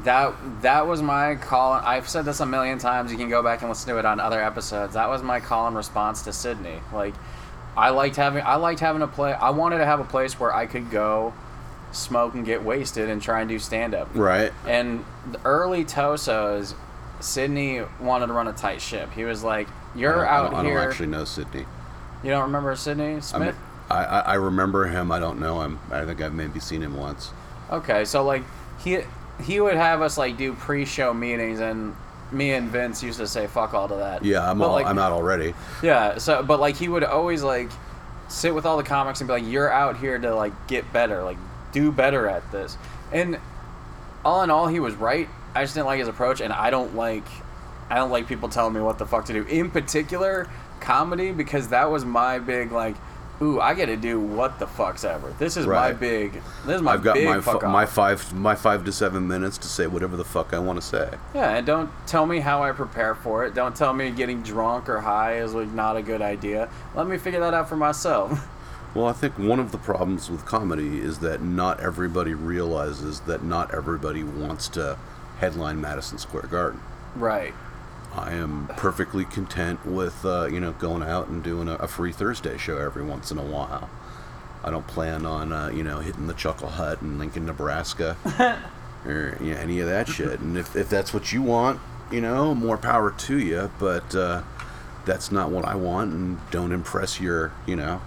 [0.04, 1.72] that that was my call.
[1.72, 3.10] I've said this a million times.
[3.10, 4.94] You can go back and listen to it on other episodes.
[4.94, 6.80] That was my call and response to Sydney.
[6.92, 7.14] Like,
[7.76, 9.32] I liked having I liked having a play.
[9.32, 11.32] I wanted to have a place where I could go
[11.92, 14.08] smoke and get wasted and try and do stand up.
[14.14, 14.52] Right?
[14.66, 16.74] And the early Tosos,
[17.20, 19.12] Sydney wanted to run a tight ship.
[19.12, 21.66] He was like, "You're don't, I out don't, I don't actually know Sydney.
[22.22, 23.56] you don't remember Sydney Smith?
[23.90, 25.10] I, I I remember him.
[25.10, 25.78] I don't know him.
[25.90, 27.30] I think I've maybe seen him once.
[27.70, 28.42] Okay, so like
[28.78, 29.00] he
[29.42, 31.94] he would have us like do pre-show meetings, and
[32.30, 34.24] me and Vince used to say fuck all to that.
[34.24, 35.54] Yeah, I'm But, all, like, I'm out already.
[35.82, 37.70] Yeah, so but like he would always like
[38.28, 41.22] sit with all the comics and be like, "You're out here to like get better,
[41.22, 41.38] like
[41.72, 42.76] do better at this."
[43.12, 43.38] And
[44.24, 45.28] all in all, he was right.
[45.54, 47.24] I just didn't like his approach, and I don't like
[47.90, 49.44] I don't like people telling me what the fuck to do.
[49.44, 50.48] In particular,
[50.80, 52.96] comedy because that was my big like.
[53.40, 55.32] Ooh, I get to do what the fuck's ever.
[55.38, 56.32] This is my big.
[56.66, 59.28] This is my I've got big my fuck fi- my five my five to seven
[59.28, 61.08] minutes to say whatever the fuck I want to say.
[61.36, 63.54] Yeah, and don't tell me how I prepare for it.
[63.54, 66.68] Don't tell me getting drunk or high is like not a good idea.
[66.96, 68.48] Let me figure that out for myself.
[68.94, 73.44] Well, I think one of the problems with comedy is that not everybody realizes that
[73.44, 74.98] not everybody wants to
[75.38, 76.80] headline Madison Square Garden.
[77.16, 77.54] right.
[78.14, 82.10] I am perfectly content with uh, you know going out and doing a, a free
[82.10, 83.90] Thursday show every once in a while.
[84.64, 88.16] I don't plan on uh, you know hitting the Chuckle Hut in Lincoln, Nebraska,
[89.06, 90.40] or you know, any of that shit.
[90.40, 93.70] And if, if that's what you want, you know, more power to you.
[93.78, 94.42] But uh,
[95.04, 98.00] that's not what I want, and don't impress your you know.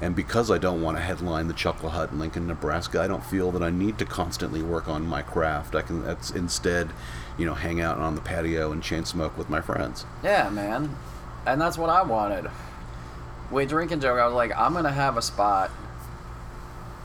[0.00, 3.24] And because I don't want to headline the Chuckle Hut in Lincoln, Nebraska, I don't
[3.24, 5.74] feel that I need to constantly work on my craft.
[5.74, 6.90] I can that's instead,
[7.38, 10.04] you know, hang out on the patio and chain smoke with my friends.
[10.22, 10.94] Yeah, man.
[11.46, 12.50] And that's what I wanted.
[13.50, 15.70] With drinking joke, I was like, I'm gonna have a spot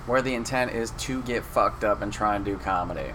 [0.05, 3.13] where the intent is to get fucked up and try and do comedy.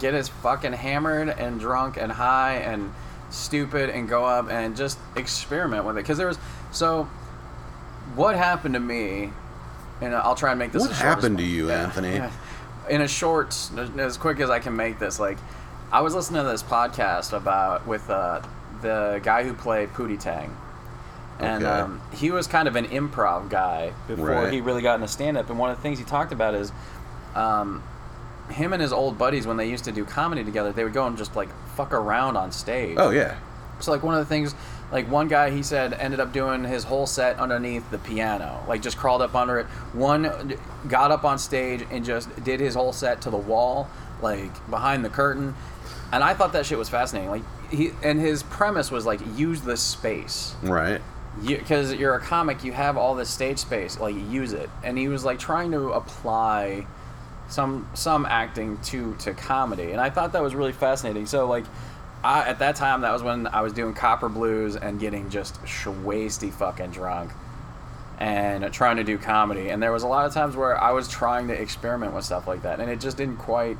[0.00, 2.92] Get as fucking hammered and drunk and high and
[3.30, 6.00] stupid and go up and just experiment with it.
[6.02, 6.38] Because there was
[6.72, 7.08] so.
[8.14, 9.30] What happened to me?
[10.00, 10.82] And I'll try and make this.
[10.82, 12.20] What as short as happened to you, Anthony?
[12.90, 13.56] in a short,
[13.98, 15.38] as quick as I can make this, like
[15.92, 18.42] I was listening to this podcast about with uh,
[18.82, 20.54] the guy who played Pootie Tang,
[21.38, 21.80] and Okay.
[21.80, 24.52] um, he was kind of an improv guy before Right.
[24.52, 25.48] he really got into stand up.
[25.48, 26.72] And one of the things he talked about is,
[27.34, 27.82] um,
[28.50, 31.06] him and his old buddies when they used to do comedy together, they would go
[31.06, 32.96] and just like fuck around on stage.
[32.98, 33.36] Oh yeah,
[33.80, 34.54] So like one of the things,
[34.92, 38.82] like one guy he said ended up doing his whole set underneath the piano, like
[38.82, 39.66] just crawled up under it.
[39.92, 40.56] One
[40.88, 43.88] got up on stage and just did his whole set to the wall,
[44.22, 45.54] like behind the curtain.
[46.12, 47.30] And I thought that shit was fascinating.
[47.30, 51.00] Like he and his premise was like use the space right.
[51.44, 54.70] because you, are a comic, you have all this stage space, like use it.
[54.82, 56.86] And he was like trying to apply
[57.48, 61.26] some some acting to to comedy, and I thought that was really fascinating.
[61.26, 61.64] So like
[62.24, 65.62] I, at that time, that was when I was doing copper blues and getting just
[65.64, 67.30] shwasty fucking drunk
[68.18, 69.68] and trying to do comedy.
[69.68, 72.46] And there was a lot of times where I was trying to experiment with stuff
[72.48, 73.76] like that, and it just didn't quite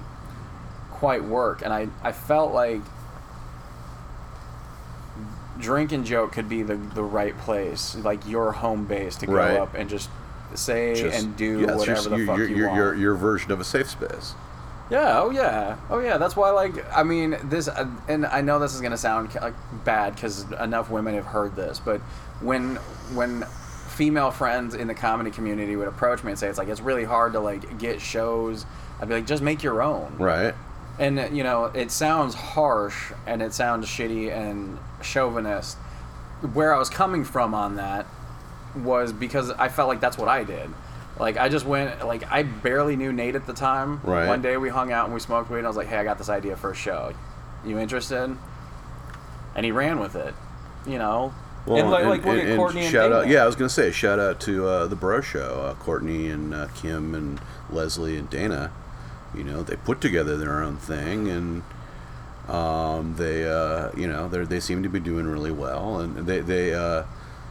[0.90, 1.62] quite work.
[1.62, 2.80] And I, I felt like
[5.58, 9.32] drink and joke could be the, the right place, like your home base to go
[9.34, 9.56] Right.
[9.56, 10.10] up and just
[10.54, 12.76] say Just- and do yeah, whatever just the fuck your, you your, want.
[12.78, 14.34] your, your version of a safe space.
[14.90, 15.20] Yeah.
[15.20, 15.76] Oh yeah.
[15.90, 16.18] Oh yeah.
[16.18, 16.50] That's why.
[16.50, 20.14] Like, I mean, this, uh, and I know this is gonna sound ca- like bad
[20.14, 22.00] because enough women have heard this, but
[22.40, 22.76] when
[23.14, 23.42] when
[23.88, 27.04] female friends in the comedy community would approach me and say it's like it's really
[27.04, 28.66] hard to like get shows,
[29.00, 30.16] I'd be like, just make your own.
[30.18, 30.54] Right.
[30.98, 35.76] And you know, it sounds harsh and it sounds shitty and chauvinist.
[36.52, 38.06] Where I was coming from on that
[38.76, 40.68] was because I felt like that's what I did.
[41.18, 44.00] Like I just went like I barely knew Nate at the time.
[44.02, 44.26] Right.
[44.26, 46.04] One day we hung out and we smoked weed and I was like, "Hey, I
[46.04, 47.12] got this idea for a show.
[47.64, 48.36] You interested?"
[49.54, 50.34] And he ran with it.
[50.86, 51.32] You know.
[51.66, 54.18] And like- like, look at Courtney and shout out, yeah, I was gonna say shout
[54.18, 58.70] out to uh, the Bro Show, uh, Courtney and uh, Kim and Leslie and Dana.
[59.34, 61.62] You know, they put together their own thing, and
[62.48, 66.40] um, they, uh, you know, they they seem to be doing really well, and they
[66.40, 67.04] they, uh,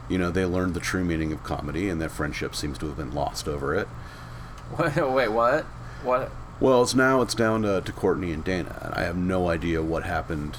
[0.08, 2.96] you know, they learned the true meaning of comedy, and their friendship seems to have
[2.96, 3.88] been lost over it.
[4.78, 5.64] Wait, what?
[6.02, 6.30] What?
[6.60, 9.82] Well, it's now it's down to, to Courtney and Dana, and I have no idea
[9.82, 10.58] what happened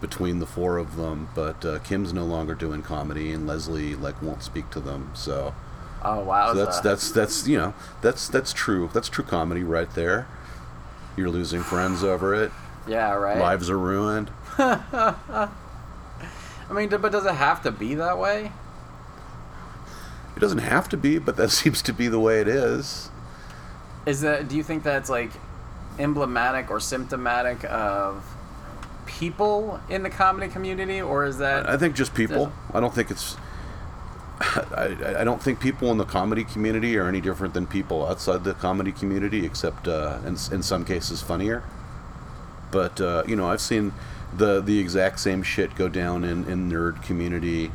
[0.00, 1.28] between the four of them.
[1.34, 5.10] But uh, Kim's no longer doing comedy, and Leslie like won't speak to them.
[5.14, 5.54] So,
[6.02, 6.52] Oh wow.
[6.52, 8.90] so that's that's that's you know that's that's true.
[8.92, 10.26] That's true comedy right there.
[11.16, 12.50] You're losing friends over it.
[12.88, 13.38] yeah, right.
[13.38, 14.30] Lives are ruined.
[14.58, 15.48] I
[16.72, 18.50] mean, but does it have to be that way?
[20.36, 23.10] It doesn't have to be, but that seems to be the way it is.
[24.06, 24.48] Is that?
[24.48, 25.30] Do you think that's like
[25.98, 28.24] emblematic or symptomatic of
[29.06, 31.68] people in the comedy community, or is that?
[31.68, 32.52] I think just people.
[32.72, 33.36] I don't think it's.
[34.40, 38.44] I, I- don't think people in the comedy community are any different than people outside
[38.44, 41.62] the comedy community, except uh, in, in some cases funnier.
[42.70, 43.92] But uh, you know, I've seen
[44.36, 47.70] the the exact same shit go down in in nerd community.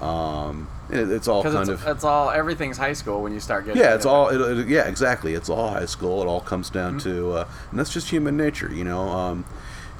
[0.00, 3.64] Um, it, it's all kind it's, of it's all everything's high school when you start
[3.64, 3.80] getting.
[3.80, 4.58] yeah, it's all it.
[4.58, 5.34] it, yeah, exactly.
[5.34, 6.22] It's all high school.
[6.22, 7.10] It all comes down Mm-hmm.
[7.10, 9.08] to, uh, and that's just human nature, you know.
[9.08, 9.44] Um,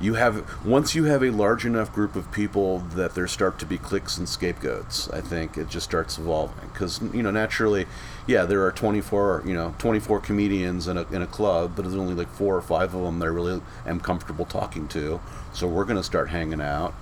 [0.00, 3.66] you have once you have a large enough group of people that there start to
[3.66, 5.09] be cliques and scapegoats.
[5.11, 7.87] I think it just starts evolving because you know naturally,
[8.26, 11.74] yeah, there are twenty four you know twenty four comedians in a in a club,
[11.76, 14.88] but there's only like four or five of them that I really am comfortable talking
[14.88, 15.20] to.
[15.52, 16.94] So we're gonna start hanging out.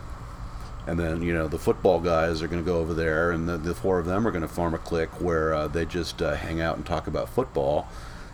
[0.87, 3.59] And then you know the football guys are going to go over there, and the,
[3.59, 6.35] the four of them are going to form a clique where uh, they just uh,
[6.35, 7.87] hang out and talk about football,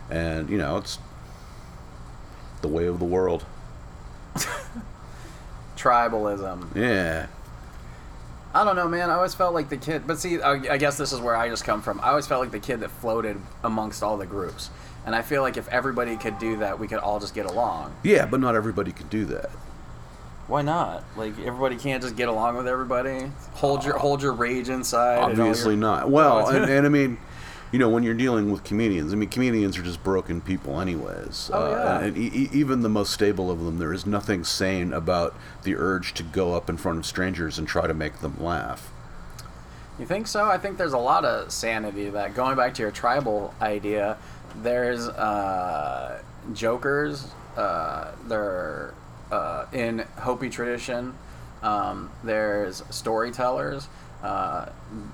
[0.09, 0.97] and you know it's
[2.61, 3.45] the way of the world.
[5.77, 6.75] tribalism.
[6.75, 7.27] Yeah,
[8.53, 9.09] I don't know, man.
[9.09, 11.49] I always felt like the kid, but see, I, I guess this is where I
[11.49, 11.99] just come from.
[12.01, 14.69] I always felt like the kid that floated amongst all the groups,
[15.05, 17.93] and I feel like if everybody could do that, we could all just get along.
[18.03, 19.49] yeah, but not everybody can do that.
[20.47, 21.03] Why not?
[21.17, 23.29] Like everybody can't just get along with everybody.
[23.55, 25.19] Hold your hold your rage inside.
[25.19, 26.09] Obviously your- not.
[26.09, 27.17] Well, and, and I mean,
[27.71, 31.51] you know, when you're dealing with comedians, I mean, comedians are just broken people, anyways.
[31.53, 31.99] Oh, uh, yeah.
[32.05, 36.13] and e- even the most stable of them, there is nothing sane about the urge
[36.13, 38.89] to go up in front of strangers and try to make them laugh.
[39.99, 40.45] You think so?
[40.45, 42.35] I think there's a lot of sanity to that.
[42.35, 44.17] Going back to your tribal idea,
[44.61, 46.21] there's uh,
[46.53, 47.27] jokers.
[47.57, 48.93] Uh, they're
[49.31, 51.15] uh, in Hopi tradition.
[51.61, 53.87] Um, there's storytellers.
[54.23, 54.69] Uh,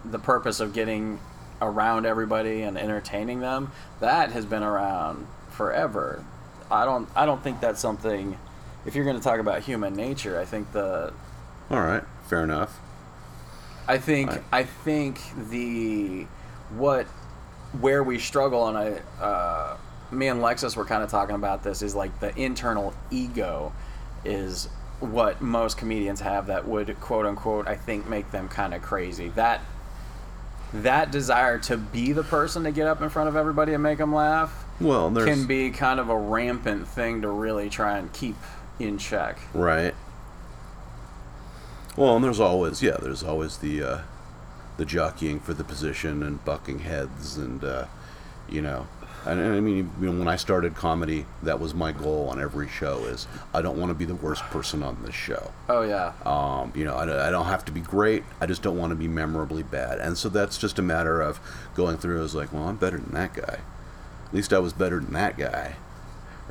[0.05, 1.19] the purpose of getting
[1.61, 6.23] around everybody and entertaining them that has been around forever.
[6.71, 7.09] I don't.
[7.15, 8.37] I don't think that's something.
[8.85, 11.13] If you're going to talk about human nature, I think the
[11.69, 12.79] All right, fair enough.
[13.87, 14.43] I think Right.
[14.51, 16.25] I think the
[16.75, 17.05] what
[17.79, 19.77] where we struggle and I uh,
[20.11, 23.73] me and Lexus were kind of talking about this is like the internal ego
[24.25, 28.81] is what most comedians have that would quote unquote I think make them kind of
[28.81, 29.59] crazy that
[30.73, 33.99] that desire to be the person to get up in front of everybody and make
[33.99, 38.35] them laugh Well, can be kind of a rampant thing to really try and keep
[38.79, 39.37] in check.
[39.53, 39.93] Right.
[41.95, 44.01] Well, and there's always yeah, there's always the uh,
[44.77, 47.85] the jockeying for the position and bucking heads and uh,
[48.49, 48.87] you know,
[49.25, 52.41] and, and I mean, you know, when I started comedy, that was my goal on
[52.41, 55.51] every show is I don't want to be the worst person on this show.
[55.69, 56.13] Oh yeah.
[56.25, 58.23] Um, you know, I, don't- I don't have to be great.
[58.41, 59.99] I just don't want to be memorably bad.
[59.99, 61.39] And so that's just a matter of
[61.75, 62.19] going through.
[62.19, 63.59] I was like, well, I'm better than that guy.
[64.27, 65.75] At least I was better than that guy.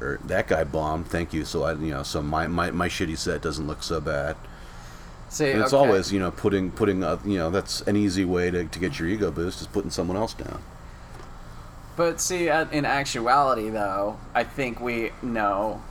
[0.01, 1.07] Or that guy bombed.
[1.09, 1.45] Thank you.
[1.45, 4.37] So I, you know, so my my, my shitty set doesn't look so bad.
[5.29, 5.87] See, And it's okay.
[5.87, 8.99] always, you know, putting putting uh, you know that's an easy way to, to get
[8.99, 10.62] your ego boost is putting someone else down.
[11.97, 15.82] But see, in actuality, though, I think we know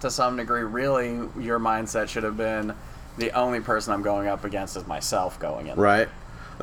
[0.00, 2.74] to some degree, really, your mindset should have been
[3.18, 5.78] the only person I'm going up against is myself going in.
[5.78, 6.08] Right?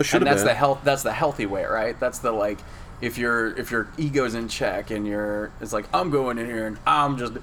[0.01, 0.47] Should and that's been.
[0.47, 0.81] the health.
[0.83, 1.99] That's the healthy way, right?
[1.99, 2.59] That's the like,
[3.01, 6.67] if your if your ego's in check and you're, it's like I'm going in here
[6.67, 7.33] and I'm just,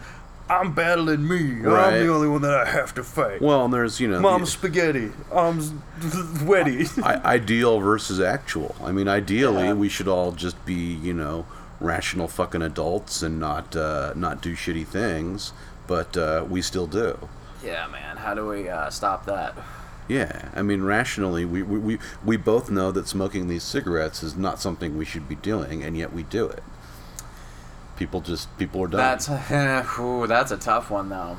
[0.51, 1.61] I'm battling me.
[1.61, 1.95] Right.
[1.95, 3.41] I'm the only one that I have to fight.
[3.41, 5.13] well, and there's you know Mom the- spaghetti.
[5.33, 5.73] I'm s-
[6.45, 7.03] wetty.
[7.03, 8.75] I, ideal versus actual.
[8.83, 9.73] I mean, ideally, Yeah.
[9.75, 11.47] we should all just be, you know,
[11.81, 15.53] rational fucking adults and not uh, not do shitty things,
[15.87, 17.29] but uh, we still do.
[17.65, 18.17] yeah, man.
[18.17, 19.55] How do we uh, stop that?
[20.09, 24.37] Yeah, I mean, rationally, we, we, we, we both know that smoking these cigarettes is
[24.37, 26.65] not something we should be doing, and yet we do it.
[28.01, 28.97] People just people are dumb.
[28.97, 29.29] That's
[30.01, 31.37] ooh, that's a tough one though,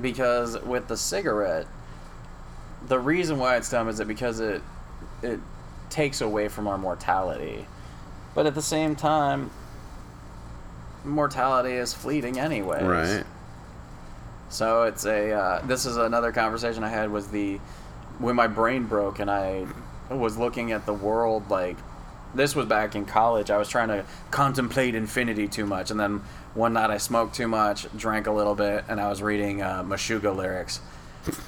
[0.00, 1.68] because with the cigarette,
[2.88, 4.62] the reason why it's dumb is that because it
[5.22, 5.38] it
[5.88, 7.66] takes away from our mortality,
[8.34, 9.52] but at the same time,
[11.04, 12.82] mortality is fleeting anyway.
[12.84, 13.24] right.
[14.48, 15.32] So it's a.
[15.32, 17.60] Uh, this is another conversation I had was the
[18.18, 19.66] when my brain broke and I
[20.10, 21.76] was looking at the world like
[22.36, 23.50] this was back in college.
[23.50, 26.22] I was trying to contemplate infinity too much, and then
[26.54, 29.82] one night I smoked too much, drank a little bit, and I was reading uh,
[29.82, 30.80] lyrics,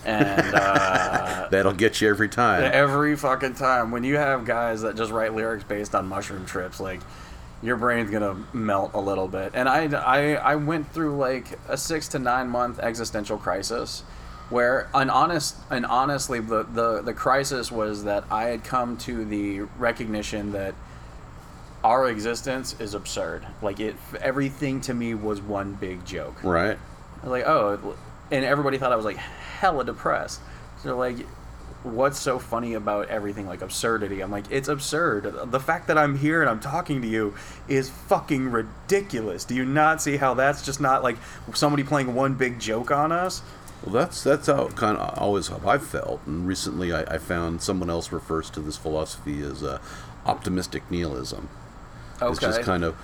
[0.04, 2.70] and uh, That'll get you every time.
[2.72, 6.80] every fucking time when you have guys that just write lyrics based on mushroom trips,
[6.80, 7.00] like
[7.62, 9.52] your brain's gonna melt a little bit.
[9.54, 14.02] And I, I, I went through like a six to nine month existential crisis,
[14.50, 19.24] where an honest, and honestly, the, the the crisis was that I had come to
[19.24, 20.74] the recognition that
[21.84, 23.46] our existence is absurd.
[23.62, 26.42] Like it, everything to me was one big joke.
[26.42, 26.78] Right.
[27.22, 27.96] I was like, oh,
[28.30, 30.40] and everybody thought I was like hella depressed.
[30.82, 31.18] So like,
[31.82, 34.20] what's so funny about everything like absurdity?
[34.20, 35.50] I'm like, it's absurd.
[35.50, 37.34] The fact that I'm here and I'm talking to you
[37.68, 39.44] is fucking ridiculous.
[39.44, 41.16] Do you not see how that's just not like
[41.54, 43.42] somebody playing one big joke on us?
[43.84, 46.20] Well, that's that's how kind of always how I've felt.
[46.26, 49.78] And recently, I, I found someone else refers to this philosophy as uh,
[50.26, 51.48] optimistic nihilism.
[52.32, 52.96] It's just kind of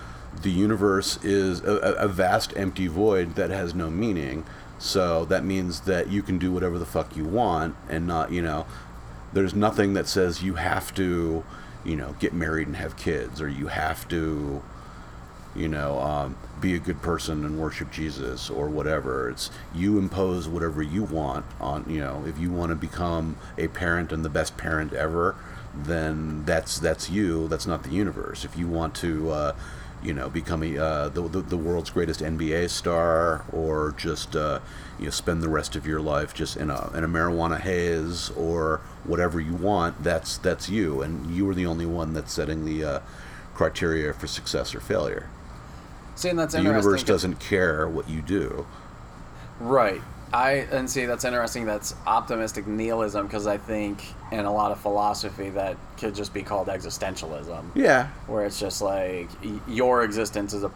[0.43, 4.45] the universe is a a vast empty void that has no meaning.
[4.79, 8.43] So that means that you can do whatever the fuck you want and not, you
[8.43, 8.67] know,
[9.33, 11.45] there's nothing that says you have to,
[11.85, 14.63] you know, get married and have kids or you have to,
[15.55, 19.31] you know, um, be a good person and worship Jesus or whatever.
[19.31, 23.69] It's you impose whatever you want on, you know, if you want to become a
[23.69, 25.37] parent and the best parent ever,
[25.75, 27.49] then that's that's you.
[27.49, 28.45] That's not the universe.
[28.45, 29.57] If you want to, uh,
[30.03, 34.61] you know, become a, uh, the, the the world's greatest NBA star or just uh,
[34.99, 38.31] you know spend the rest of your life just in a in a marijuana haze
[38.31, 42.65] or whatever you want, that's that's you, and you are the only one that's setting
[42.65, 43.01] the uh,
[43.55, 45.29] criteria for success or failure.
[46.17, 46.83] See, and that's The interesting.
[46.85, 48.67] universe doesn't care what you do.
[49.61, 50.01] Right.
[50.33, 51.65] I and see that's interesting.
[51.65, 54.03] That's optimistic nihilism because I think
[54.33, 57.63] in a lot of philosophy that could just be called existentialism.
[57.77, 58.09] Yeah.
[58.27, 59.29] where it's just like
[59.69, 60.73] your existence is a,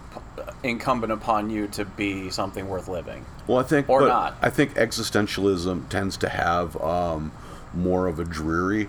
[0.63, 3.25] incumbent upon you to be something worth living.
[3.49, 4.37] Well, I think, Or but not.
[4.43, 7.33] I think existentialism tends to have um,
[7.75, 8.89] more of a dreary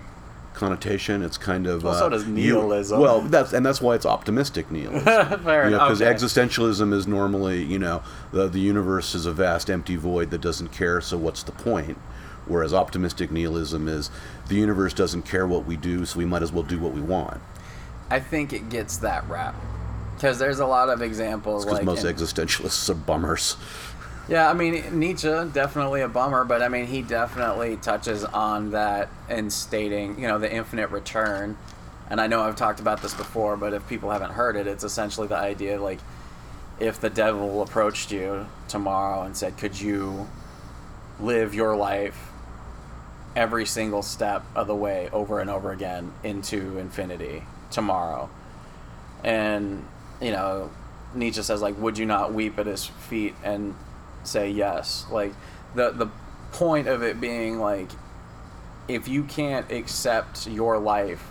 [0.60, 1.22] connotation.
[1.22, 3.00] It's kind of Well, uh, so does you- nihilism.
[3.00, 5.40] well, that's and that's why it's optimistic nihilism.
[5.42, 6.12] Fair you know, because Okay.
[6.14, 8.02] existentialism is normally, you know,
[8.32, 11.00] the the universe is a vast empty void that doesn't care.
[11.00, 11.98] So what's the point?
[12.46, 14.10] Whereas optimistic nihilism is
[14.48, 17.00] the universe doesn't care what we do, so we might as well do what we
[17.00, 17.40] want.
[18.10, 19.54] I think it gets that rap
[20.16, 23.56] because there's a lot of examples Because like most in- existentialists are bummers.
[24.30, 29.08] Yeah, I mean Nietzsche definitely a bummer, but I mean he definitely touches on that
[29.28, 31.58] in stating, you know, the infinite return.
[32.08, 34.84] And I know I've talked about this before, but if people haven't heard it, it's
[34.84, 35.98] essentially the idea like
[36.78, 40.28] if the devil approached you tomorrow and said, "Could you
[41.18, 42.30] live your life
[43.34, 48.30] every single step of the way over and over again into infinity tomorrow?"
[49.24, 49.84] And
[50.20, 50.70] you know,
[51.14, 53.74] Nietzsche says like, "Would you not weep at his feet and
[54.30, 55.32] say yes?" Like
[55.74, 56.08] the the
[56.52, 57.90] point of it being like,
[58.88, 61.30] if you can't accept your life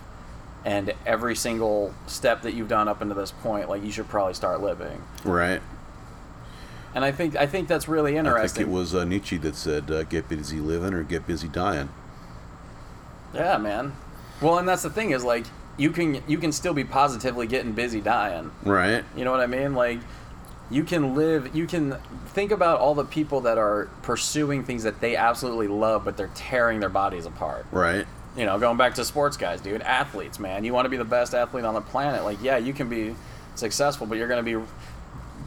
[0.66, 4.34] and every single step that you've done up into this point, like you should probably
[4.34, 5.02] start living.
[5.24, 5.62] Right.
[6.94, 8.44] And I think I think that's really interesting.
[8.44, 11.48] I think it was uh, Nietzsche that said, uh, "Get busy living or get busy
[11.48, 11.90] dying."
[13.34, 13.94] Yeah, man.
[14.42, 15.46] Well, and that's the thing is like
[15.78, 18.52] you can you can still be positively getting busy dying.
[18.64, 19.04] Right.
[19.16, 19.76] You know what I mean?
[19.76, 20.00] Like
[20.72, 21.98] you can live you can
[22.28, 26.30] think about all the people that are pursuing things that they absolutely love but they're
[26.36, 27.66] tearing their bodies apart.
[27.72, 28.06] Right.
[28.38, 30.64] you know going back to sports guys dude athletes man.
[30.64, 32.24] You want to be the best athlete on the planet.
[32.24, 33.16] Like yeah you can be
[33.56, 34.66] successful but you're going to be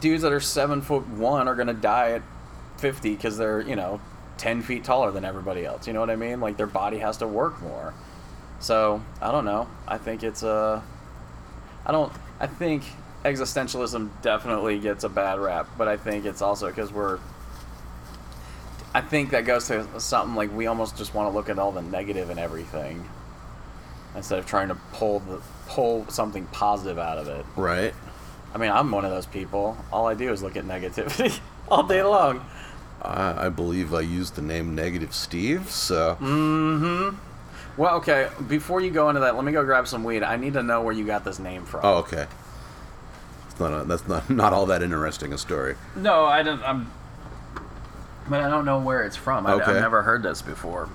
[0.01, 2.21] dudes that are seven foot one are going to die at
[2.77, 4.01] 50 because they're you know
[4.37, 5.87] 10 feet taller than everybody else.
[5.87, 6.41] You know what i mean?
[6.41, 7.93] Like their body has to work more.
[8.59, 9.69] So i don't know.
[9.87, 10.81] I think it's uh
[11.85, 12.83] i don't i think
[13.23, 17.19] existentialism definitely gets a bad rap but i think it's also because we're
[18.93, 21.71] i think that goes to something like we almost just want to look at all
[21.71, 23.07] the negative and everything
[24.15, 27.93] instead of trying to pull the pull something positive out of it Right.
[28.53, 31.83] i mean i'm one of those people all i do is look at negativity all
[31.83, 32.45] day long
[33.01, 37.15] I, I believe I used the name Negative Steve, so Mm-hmm.
[37.81, 40.53] well okay before you go into that let me go grab some weed i need
[40.53, 42.27] to know where you got this name from oh okay.
[43.53, 45.75] It's not a, that's not not all that interesting a story.
[45.95, 46.91] no i don't i'm
[48.27, 49.65] but i don't know where it's from I, Okay.
[49.71, 50.89] i've never heard this before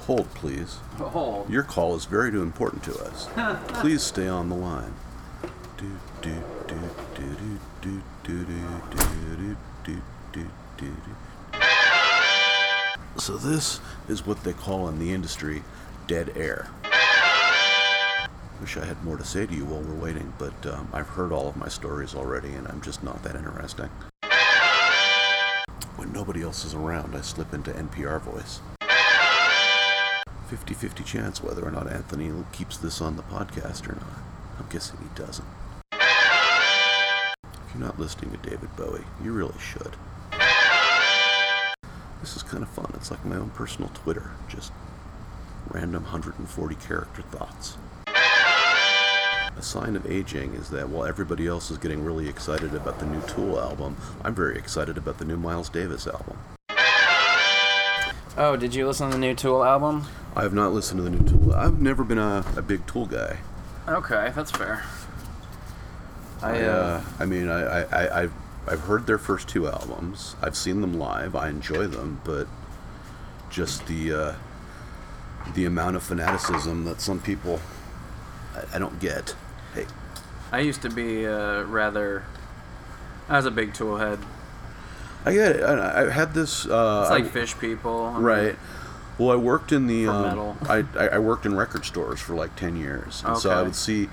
[0.00, 0.78] Hold, please.
[0.98, 3.28] oh Your call is very important to us.
[3.80, 4.92] Please stay on the line.
[5.76, 5.86] Do,
[6.20, 6.34] do,
[6.66, 6.74] do,
[7.14, 7.22] do,
[7.80, 8.44] do, do, do,
[8.96, 10.02] do, do,
[10.32, 10.46] do,
[10.78, 10.86] do,
[11.52, 11.60] do.
[13.18, 15.62] So this is what they call in the industry
[16.08, 16.70] dead air.
[18.60, 21.32] Wish I had more to say to you while we're waiting, but um, I've heard
[21.32, 23.88] all of my stories already, and I'm just not that interesting.
[25.96, 28.60] When nobody else is around, I slip into NPR voice.
[30.48, 34.18] 50 50 chance whether or not Anthony keeps this on the podcast or not.
[34.58, 35.48] I'm guessing he doesn't.
[35.92, 39.96] If you're not listening to David Bowie, you really should.
[42.20, 42.92] This is kind of fun.
[42.94, 44.70] It's like my own personal Twitter, just
[45.70, 47.78] random 140 character thoughts.
[49.60, 53.04] A sign of aging is that while everybody else is getting really excited about the
[53.04, 53.94] new Tool album,
[54.24, 56.38] I'm very excited about the new Miles Davis album.
[58.38, 61.10] oh did you listen to the new tool album I have not listened to the
[61.10, 61.52] new Tool.
[61.52, 63.36] I've never been a, a big Tool guy.
[63.86, 64.82] okay that's fair
[66.40, 68.32] i I, uh, uh, I mean, I, I, I, I've,
[68.66, 70.36] I've heard their first two albums.
[70.40, 71.36] I've seen them live.
[71.36, 72.48] I enjoy them, but
[73.50, 74.34] just the uh,
[75.54, 77.60] the amount of fanaticism that some people
[78.54, 79.34] I, I don't get.
[80.52, 82.24] I used to be uh, rather.
[83.28, 84.18] I was a big tool head.
[85.24, 85.62] I get it.
[85.62, 86.66] I, I had this.
[86.66, 88.06] Uh, It's like I- Phish people.
[88.06, 88.56] I mean, right.
[89.18, 90.56] Well, I worked in the um, metal.
[90.62, 93.76] I, I I worked in record stores for like ten years, and so I would
[93.76, 94.08] see.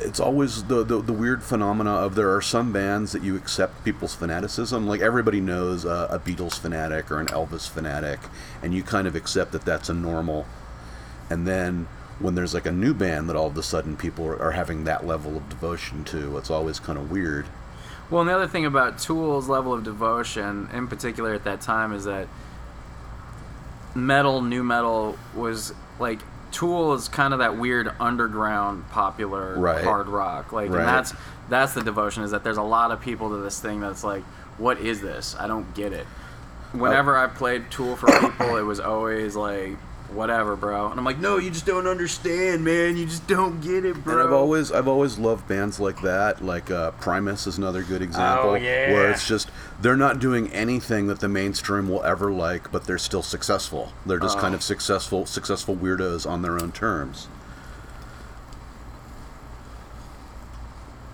[0.00, 3.84] It's always the, the the weird phenomena of there are some bands that you accept
[3.84, 4.86] people's fanaticism.
[4.86, 8.20] Like everybody knows uh, a Beatles fanatic or an Elvis fanatic,
[8.62, 10.46] and you kind of accept that that's a normal.
[11.28, 14.40] And then when there's like a new band that all of a sudden people are,
[14.40, 17.46] are having that level of devotion to, it's always kind of weird.
[18.10, 21.92] Well, and the other thing about Tool's level of devotion, in particular at that time,
[21.92, 22.26] is that
[23.94, 29.84] metal, nu metal, was like Tool is kind of that weird underground popular Right.
[29.84, 30.52] hard rock.
[30.52, 30.78] Like, Right.
[30.80, 31.12] and that's
[31.48, 34.22] that's the devotion is that there's a lot of people to this thing that's like,
[34.56, 35.36] what is this?
[35.38, 36.06] I don't get it.
[36.72, 39.76] Whenever uh, I played Tool for people, it was always like.
[40.12, 40.90] Whatever, bro.
[40.90, 42.96] And I'm like, no, you just don't understand, man.
[42.96, 44.14] You just don't get it, bro.
[44.14, 46.42] And I've always I've always loved bands like that.
[46.42, 48.90] Like uh, Primus is another good example, Oh, yeah.
[48.92, 49.50] where it's just
[49.82, 53.92] they're not doing anything that the mainstream will ever like, but they're still successful.
[54.06, 54.40] They're just Oh.
[54.40, 57.28] kind of successful successful weirdos on their own terms.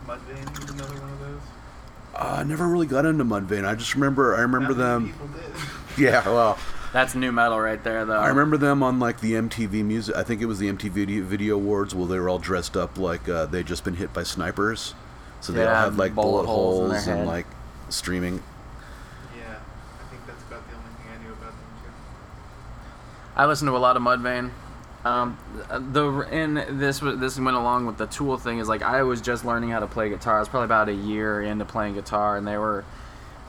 [0.06, 1.40] Mudvayne is another one of those.
[2.14, 3.66] Uh, I never really got into Mudvayne.
[3.66, 5.14] I just remember I remember them.
[5.96, 6.58] Yeah, well,
[6.94, 8.20] That's nu metal right there, though.
[8.20, 10.14] I remember them on like the MTV music.
[10.14, 12.98] I think it was the MTV Video, Video Awards where they were all dressed up
[12.98, 14.94] like uh, they'd just been hit by snipers.
[15.40, 17.46] So they all had like bullet bullet, holes holes and like
[17.88, 18.40] streaming.
[19.36, 21.90] Yeah, I think that's about the only thing I knew about them too.
[23.34, 24.52] I listened to a lot of Mudvayne.
[25.04, 25.36] Um,
[25.92, 28.60] the and this was this went along with the Tool thing.
[28.60, 30.36] Is like I was just learning how to play guitar.
[30.36, 32.84] I was probably about a year into playing guitar, and they were,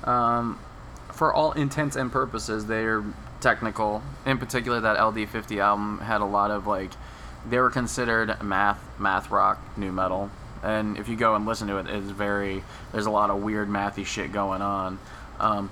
[0.03, 0.57] um,
[1.11, 3.03] for all intents and purposes, they're
[3.41, 4.01] technical.
[4.25, 6.91] In particular, that LD50 album had a lot of like,
[7.49, 10.29] they were considered math math rock nu metal.
[10.63, 13.69] And if you go and listen to it, it's very there's a lot of weird
[13.69, 14.97] mathy shit going on.
[15.39, 15.69] Um,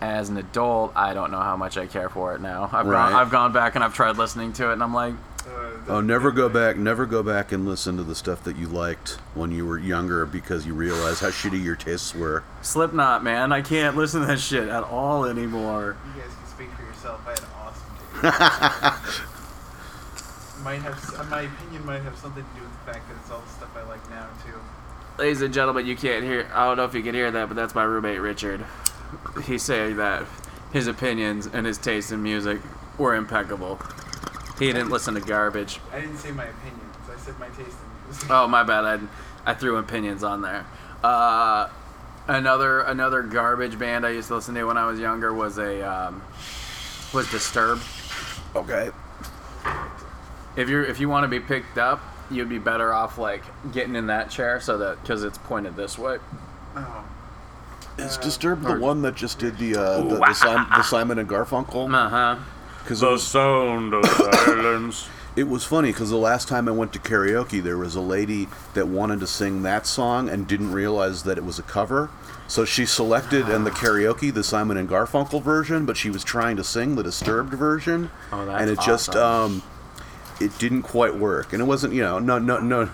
[0.00, 2.64] as an adult, I don't know how much I care for it now.
[2.72, 3.10] I've Right.
[3.10, 5.14] gone, I've gone back and I've tried listening to it, and I'm like,
[5.46, 5.50] Uh,
[5.88, 6.78] Oh, never go back.
[6.78, 10.24] Never go back and listen to the stuff that you liked when you were younger
[10.24, 12.42] because you realize how shitty your tastes were.
[12.62, 15.96] Slipknot, man, I can't listen to that shit at all anymore.
[17.04, 17.20] You guys can speak for yourself.
[17.26, 19.22] I had an awesome taste.
[20.64, 23.40] might have my opinion might have something to do with the fact that it's all
[23.40, 24.58] the stuff I like now too.
[25.18, 26.48] Ladies and gentlemen, you can't hear.
[26.54, 28.64] I don't know if you can hear that, but that's my roommate Richard.
[29.44, 30.24] He's saying that
[30.72, 32.60] his opinions and his taste in music
[32.98, 33.78] were impeccable.
[34.58, 35.80] He didn't listen to garbage.
[35.92, 36.80] I didn't say my opinions.
[37.12, 38.30] I said my taste in music.
[38.30, 38.84] Oh my bad.
[38.84, 38.98] I,
[39.50, 40.64] I threw opinions on there.
[41.02, 41.68] Uh,
[42.26, 45.82] another another garbage band I used to listen to when I was younger was a
[45.82, 46.22] um,
[47.14, 47.82] was Disturbed.
[48.56, 48.90] Okay.
[50.56, 52.00] If you're if you want to be picked up,
[52.30, 53.42] you'd be better off like
[53.72, 56.18] getting in that chair so that because it's pointed this way.
[56.76, 57.04] Oh.
[57.98, 61.28] Is Disturbed the one that just did the uh, the, the, Sim- the Simon and
[61.28, 61.92] Garfunkel?
[61.94, 62.36] Uh huh.
[62.82, 65.08] Because The sound of silence.
[65.36, 68.48] It was funny because the last time I went to karaoke, there was a lady
[68.74, 72.08] that wanted to sing that song and didn't realize that it was a cover.
[72.46, 76.56] So she selected in the karaoke the Simon and Garfunkel version, but she was trying
[76.56, 79.62] to sing the Disturbed version, Oh, that's and it just um,
[80.40, 81.52] it didn't quite work.
[81.52, 82.90] And it wasn't, you know, no, no, no,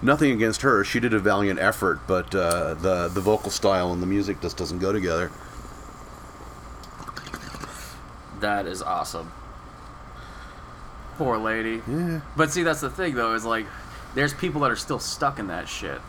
[0.00, 0.82] nothing against her.
[0.82, 4.56] She did a valiant effort, but uh, the the vocal style and the music just
[4.56, 5.30] doesn't go together.
[8.40, 9.32] That is awesome.
[11.16, 11.82] Poor lady.
[11.88, 12.20] Yeah.
[12.36, 13.66] But see, that's the thing though, is like,
[14.14, 16.00] there's people that are still stuck in that shit.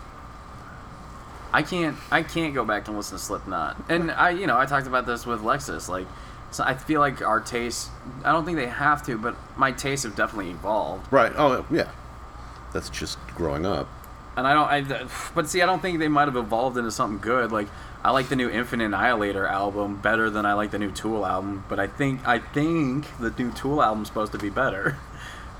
[1.53, 3.77] I can't, I can't go back and listen to Slipknot.
[3.89, 5.87] And I, you know, I talked about this with Lexus.
[5.89, 6.07] Like,
[6.51, 7.89] so I feel like our tastes.
[8.23, 11.11] I don't think they have to, but my tastes have definitely evolved.
[11.11, 11.31] Right.
[11.35, 11.89] Oh, yeah.
[12.73, 13.87] That's just growing up.
[14.37, 17.19] And I don't, I, but see, I don't think they might have evolved into something
[17.19, 17.51] good.
[17.51, 17.67] Like,
[18.03, 21.65] I like the new Infant Annihilator album better than I like the new Tool album.
[21.67, 24.97] But I think, I think the new Tool album's supposed to be better.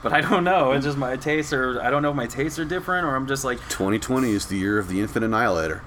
[0.03, 0.73] But I don't know.
[0.73, 1.81] It's just my tastes are.
[1.81, 4.55] I don't know if my tastes are different or I'm just like, 2020 is the
[4.55, 5.81] year of the Infant Annihilator.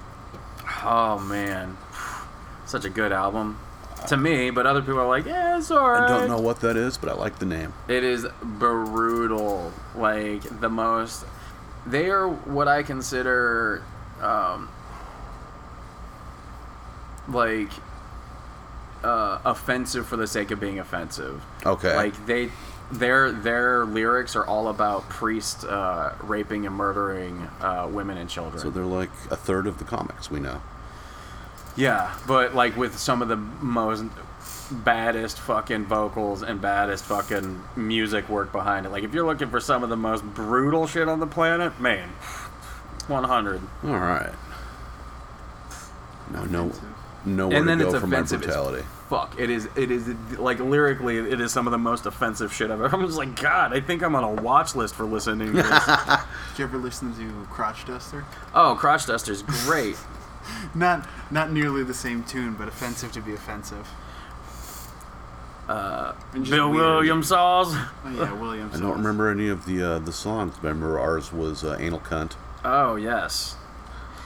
[0.85, 1.79] oh man,
[2.67, 3.59] such a good album
[4.09, 4.51] to me.
[4.51, 6.11] But other people are like, yeah, it's alright.
[6.11, 7.73] I don't know what that is, but I like the name.
[7.87, 9.73] It is brutal.
[9.95, 11.25] Like the most.
[11.87, 13.83] They are what I consider,
[14.21, 14.69] um,
[17.29, 17.71] like,
[19.03, 21.43] uh, offensive for the sake of being offensive.
[21.65, 21.97] Okay.
[21.97, 22.51] Like they,
[22.93, 28.61] their their lyrics are all about priests uh, raping and murdering uh, women and children.
[28.61, 30.61] So they're like a third of the comics we know.
[31.77, 34.05] Yeah, but like with some of the most
[34.71, 38.91] baddest fucking vocals and baddest fucking music work behind it.
[38.91, 42.09] Like if you're looking for some of the most brutal shit on the planet, man,
[43.09, 43.61] 100.
[43.85, 44.33] All right.
[46.33, 46.73] No, no,
[47.25, 48.85] nowhere And then to go it's for my offensive as brutality.
[49.09, 49.69] Fuck, it is.
[49.75, 50.09] It is
[50.39, 52.95] like lyrically, it is some of the most offensive shit I've ever.
[52.97, 55.87] I'm just like, God, I think I'm on a watch list for listening to this.
[55.87, 58.25] Did you ever listen to Crotch Duster?
[58.55, 59.97] oh, Crotch Duster's great.
[60.75, 63.87] Not not nearly the same tune, but offensive to be offensive.
[65.71, 66.85] Uh, Bill weird.
[66.85, 67.73] Williams saws.
[67.75, 68.75] Oh yeah, Williams.
[68.77, 70.55] I don't remember any of the uh, the songs.
[70.57, 72.33] I remember ours was uh, Anal Cunt,
[72.65, 73.57] Oh yes.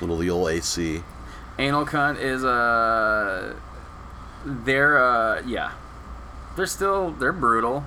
[0.01, 1.03] little the old AC.
[1.59, 3.55] Anal cunt is uh
[4.45, 5.73] they're uh yeah.
[6.57, 7.85] They're still they're brutal.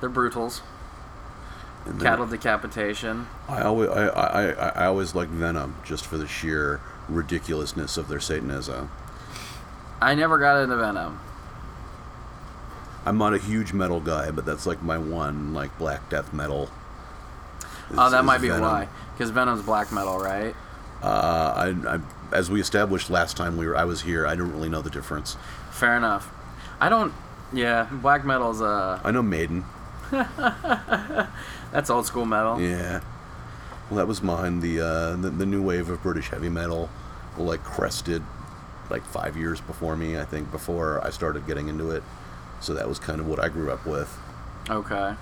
[0.00, 0.62] They're brutals.
[1.84, 3.26] And then Cattle decapitation.
[3.48, 8.06] I always I, I, I, I always liked Venom just for the sheer ridiculousness of
[8.08, 8.90] their Satanism.
[10.00, 11.18] I never got into Venom.
[13.04, 16.70] I'm not a huge metal guy, but that's like my one like black death metal.
[17.96, 18.62] oh, that might be Venom.
[18.62, 18.88] why.
[19.12, 20.54] Because Venom's black metal, right?
[21.02, 22.00] Uh, I, I,
[22.32, 24.26] as we established last time we were, I was here.
[24.26, 25.36] I don't really know the difference.
[25.70, 26.32] Fair enough.
[26.80, 27.12] I don't.
[27.52, 29.64] Yeah, black metal's uh I know Maiden.
[30.10, 32.60] that's old school metal.
[32.60, 33.00] Yeah.
[33.90, 34.60] Well, that was mine.
[34.60, 36.88] The, uh, the the new wave of British heavy metal,
[37.36, 38.22] like crested,
[38.90, 40.18] like five years before me.
[40.18, 42.02] I think before I started getting into it.
[42.62, 44.16] So that was kind of what I grew up with.
[44.70, 45.14] Okay.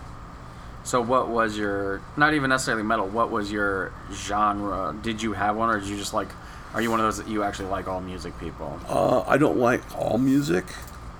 [0.82, 3.06] So what was your not even necessarily metal?
[3.06, 4.94] What was your genre?
[5.02, 6.28] Did you have one, or did you just like?
[6.72, 8.78] Are you one of those that you actually like all music people?
[8.88, 10.64] Uh, I don't like all music,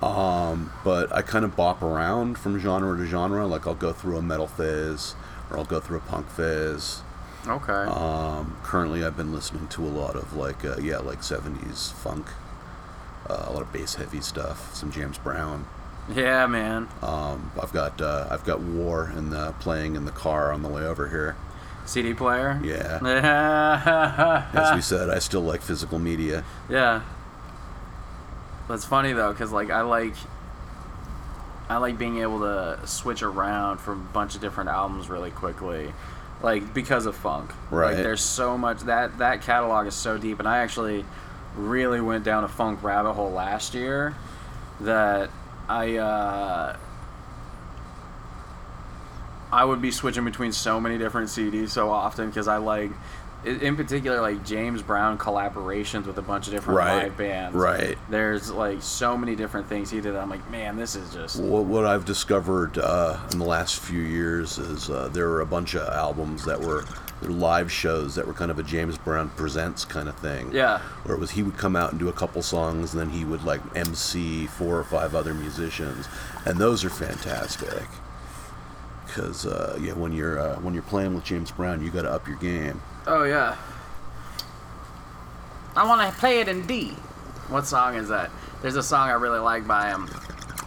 [0.01, 3.45] um, but I kind of bop around from genre to genre.
[3.45, 5.15] Like I'll go through a metal phase,
[5.49, 7.01] or I'll go through a punk phase.
[7.47, 7.71] Okay.
[7.71, 12.27] Um, currently, I've been listening to a lot of like uh, yeah, like '70s funk,
[13.29, 15.65] uh, a lot of bass heavy stuff, some James Brown.
[16.13, 16.87] Yeah, man.
[17.01, 20.69] Um, I've got uh, I've got War in the playing in the car on the
[20.69, 21.35] way over here.
[21.85, 22.59] CD player.
[22.63, 24.47] Yeah, Yeah.
[24.53, 26.43] as we said, I still like physical media.
[26.69, 27.01] yeah.
[28.67, 30.13] That's funny though, cause like I like.
[31.69, 35.93] I like being able to switch around from a bunch of different albums really quickly,
[36.41, 37.51] like because of funk.
[37.69, 37.93] Right.
[37.93, 41.05] Like, there's so much that that catalog is so deep, and I actually
[41.55, 44.15] really went down a funk rabbit hole last year
[44.81, 45.29] that
[45.71, 46.77] I uh,
[49.53, 52.91] I would be switching between so many different CDs so often because I like
[53.45, 57.55] in particular like James Brown collaborations with a bunch of different Right, live bands.
[57.55, 57.97] right.
[58.09, 60.15] There's like so many different things he did.
[60.15, 64.01] I'm like, man, this is just What, what I've discovered uh, in the last few
[64.01, 66.85] years is uh, there were a bunch of albums that were
[67.29, 70.51] live shows that were kind of a James Brown presents kind of thing.
[70.51, 70.79] Yeah.
[71.03, 73.25] Where it was he would come out and do a couple songs, and then he
[73.25, 76.07] would like MC four or five other musicians,
[76.45, 77.87] and those are fantastic.
[79.05, 82.11] Because uh, yeah, when you're uh, when you're playing with James Brown, you got to
[82.11, 82.81] up your game.
[83.07, 83.57] Oh yeah.
[85.75, 86.89] I want to play it in D.
[87.47, 88.29] What song is that?
[88.61, 90.09] There's a song I really like by him.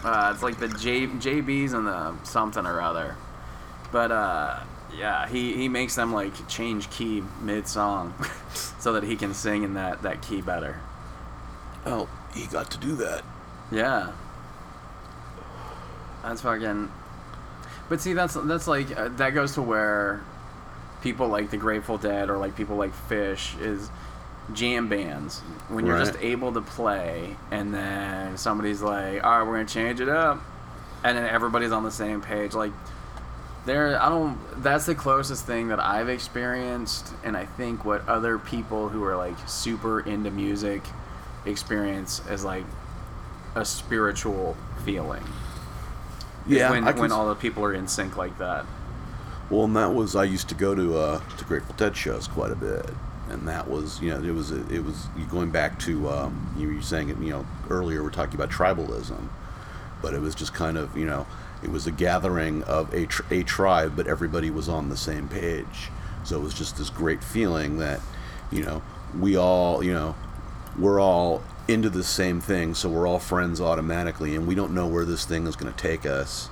[0.03, 3.17] Uh, it's like the J JBs and the something or other.
[3.93, 4.61] But uh,
[4.97, 8.15] yeah, he, he makes them like change key mid song,
[8.79, 10.81] so that he can sing in that that key better.
[11.87, 13.23] Oh, he got to do that.
[13.71, 14.13] Yeah.
[16.23, 16.91] That's fucking.
[17.89, 20.23] But see, that's that's like uh, that goes to where
[21.03, 23.91] people like the Grateful Dead or like people like Phish is
[24.53, 29.57] jam bands when you're just able to play and then somebody's like, all right, we're
[29.57, 30.41] gonna change it up,
[31.03, 32.55] and then everybody's on the same page.
[32.55, 32.73] Like
[33.67, 34.39] there, I don't.
[34.63, 39.17] That's the closest thing that I've experienced, and I think what other people who are
[39.17, 40.83] like super into music
[41.47, 42.65] experience as like
[43.55, 45.23] a spiritual feeling.
[46.47, 48.67] Yeah, when when all the people are in sync like that.
[49.51, 52.51] Well, and that was I used to go to uh, to Grateful Dead shows quite
[52.51, 52.91] a bit,
[53.29, 56.83] and that was you know it was it was going back to um, you were
[56.83, 59.29] saying it you know earlier we're talking about tribalism,
[60.03, 61.27] but it was just kind of you know
[61.65, 65.29] it was a gathering of a tr- a tribe, but everybody was on the same
[65.29, 65.91] page,
[66.25, 68.01] so it was just this great feeling that
[68.53, 68.83] you know
[69.19, 70.15] we all you know
[70.79, 74.87] we're all into the same thing, so we're all friends automatically, and we don't know
[74.87, 76.51] where this thing is going to take us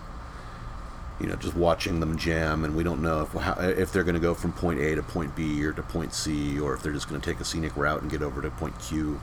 [1.22, 4.16] you know, just watching them jam, and we don't know if how, if they're going
[4.16, 6.92] to go from point A to point B or to point C, or if they're
[6.92, 9.20] just going to take a scenic route and get over to point Q.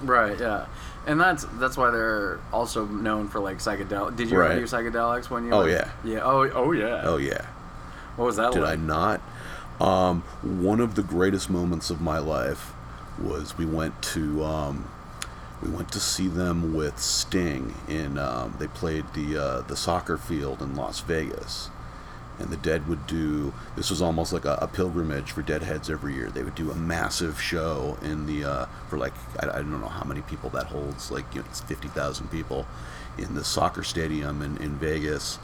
[0.00, 0.38] Right.
[0.38, 0.66] Yeah.
[1.06, 4.16] And that's that's why they're also known for like psychedelic.
[4.16, 4.52] Did you Right.
[4.52, 5.52] ever do psychedelics when you?
[5.52, 5.88] Oh, were- yeah.
[6.04, 6.20] Yeah.
[6.22, 6.48] Oh.
[6.50, 7.02] Oh yeah.
[7.04, 7.46] Oh yeah,
[8.16, 8.72] What was that did like?
[8.72, 9.20] I not?
[9.80, 12.74] Um, one of the greatest moments of my life
[13.18, 14.84] was we went to um,
[15.62, 18.18] we went to see them with Sting in.
[18.18, 21.70] Um, they played the uh, the soccer field in Las Vegas,
[22.40, 23.52] and the Dead would do.
[23.76, 26.30] This was almost like a, a pilgrimage for Deadheads every year.
[26.30, 29.88] They would do a massive show in the uh, for like I, I don't know
[29.88, 31.10] how many people that holds.
[31.10, 32.66] Like you know, it's fifty thousand people
[33.18, 35.38] in the soccer stadium in in Vegas.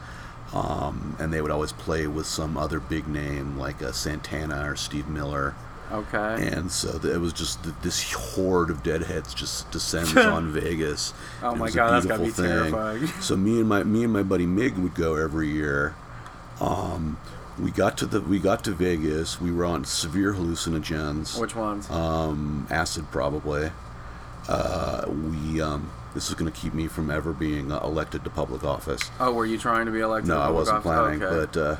[0.54, 4.76] Um, and they would always play with some other big name like uh, Santana or
[4.76, 5.54] Steve Miller.
[5.90, 6.48] Okay.
[6.52, 11.14] And so it was just th- this horde of deadheads just descends on Vegas.
[11.42, 12.46] Oh my God, that's gotta be thing.
[12.46, 13.06] terrifying.
[13.20, 15.94] So me and my me and my buddy Mig would go every year.
[16.60, 17.18] Um,
[17.58, 19.40] we got to the we got to Vegas.
[19.40, 21.38] We were on severe hallucinogens.
[21.40, 21.90] Which ones?
[21.90, 23.70] Um, acid probably.
[24.48, 28.30] Uh, we um, this is going to keep me from ever being uh, elected to
[28.30, 29.10] public office.
[29.20, 30.28] oh, were you trying to be elected?
[30.28, 30.92] No, I wasn't office?
[30.92, 31.46] planning, Okay.
[31.52, 31.78] but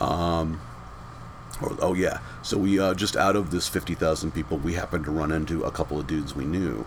[0.00, 0.60] uh, um,
[1.62, 2.18] or, oh yeah.
[2.42, 5.62] So we uh, just out of this fifty thousand people, we happened to run into
[5.64, 6.84] a couple of dudes we knew,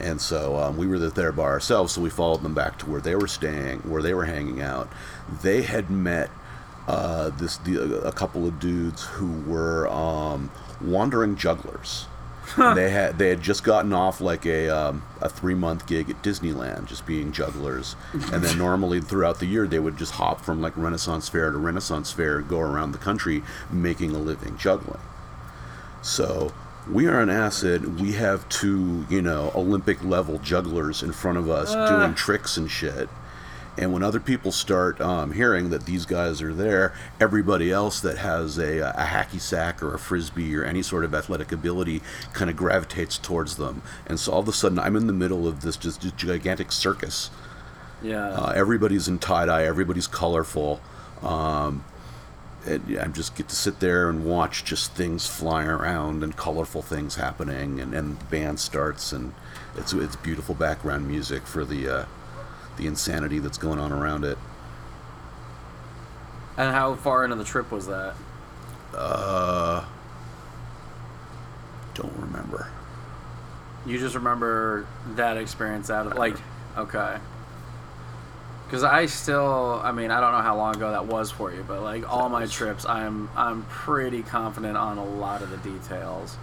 [0.00, 1.92] and so um, we were there by ourselves.
[1.92, 4.88] So we followed them back to where they were staying, where they were hanging out.
[5.42, 6.30] They had met
[6.86, 12.06] uh, this the, a couple of dudes who were um, wandering jugglers.
[12.74, 16.22] They had they had just gotten off like a um, a three month gig at
[16.22, 17.94] Disneyland, just being jugglers.
[18.32, 21.58] And then normally throughout the year they would just hop from like Renaissance Fair to
[21.58, 25.00] Renaissance Fair, go around the country making a living juggling.
[26.00, 26.54] So
[26.90, 28.00] we are on acid.
[28.00, 32.70] We have two, you know, Olympic level jugglers in front of us doing tricks and
[32.70, 33.08] shit.
[33.76, 38.18] And when other people start um, hearing that these guys are there, everybody else that
[38.18, 42.50] has a, a hacky sack or a frisbee or any sort of athletic ability kind
[42.50, 43.82] of gravitates towards them.
[44.06, 46.72] And so all of a sudden, I'm in the middle of this just, just gigantic
[46.72, 47.30] circus.
[48.02, 48.30] yeah.
[48.30, 49.64] Uh, everybody's in tie dye.
[49.64, 50.80] Everybody's colorful.
[51.22, 51.84] Um,
[52.68, 57.14] I just get to sit there and watch just things flying around and colorful things
[57.16, 59.32] happening, and, and the band starts, and
[59.76, 62.04] it's it's beautiful background music for the uh,
[62.76, 64.38] the insanity that's going on around it.
[66.56, 68.14] and how far into the trip was that?
[68.94, 69.84] Uh,
[71.94, 72.68] don't remember.
[73.86, 76.36] You just remember that experience out of like,
[76.76, 77.18] okay.
[78.68, 81.64] Because I still, I mean, I don't know how long ago that was for you,
[81.66, 86.36] but like all my trips, I'm I'm pretty confident on a lot of the details.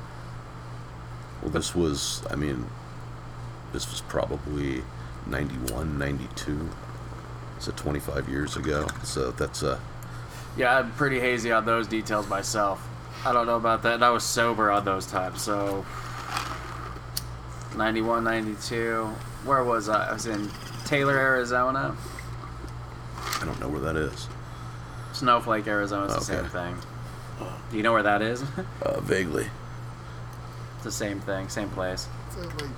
[1.44, 2.66] Well, this was, I mean,
[3.74, 4.82] this was probably
[5.28, 6.70] 91, 92.
[7.60, 8.88] So 25 years ago.
[9.04, 9.80] So that's uh,
[10.58, 12.88] Yeah, I'm pretty hazy on those details myself.
[13.24, 13.96] I don't know about that.
[13.96, 15.86] And I was sober on those times, so
[17.78, 19.06] 91, 92.
[19.46, 20.10] Where was I?
[20.10, 20.50] I was in
[20.86, 21.96] Taylor, Arizona.
[23.42, 24.28] I don't know where that is.
[25.14, 26.76] Snowflake, Arizona is the same thing.
[27.72, 28.44] Do you know where that is?
[28.82, 29.48] Uh, vaguely.
[30.76, 32.08] it's the same thing, same place.
[32.28, 32.70] It's uh, like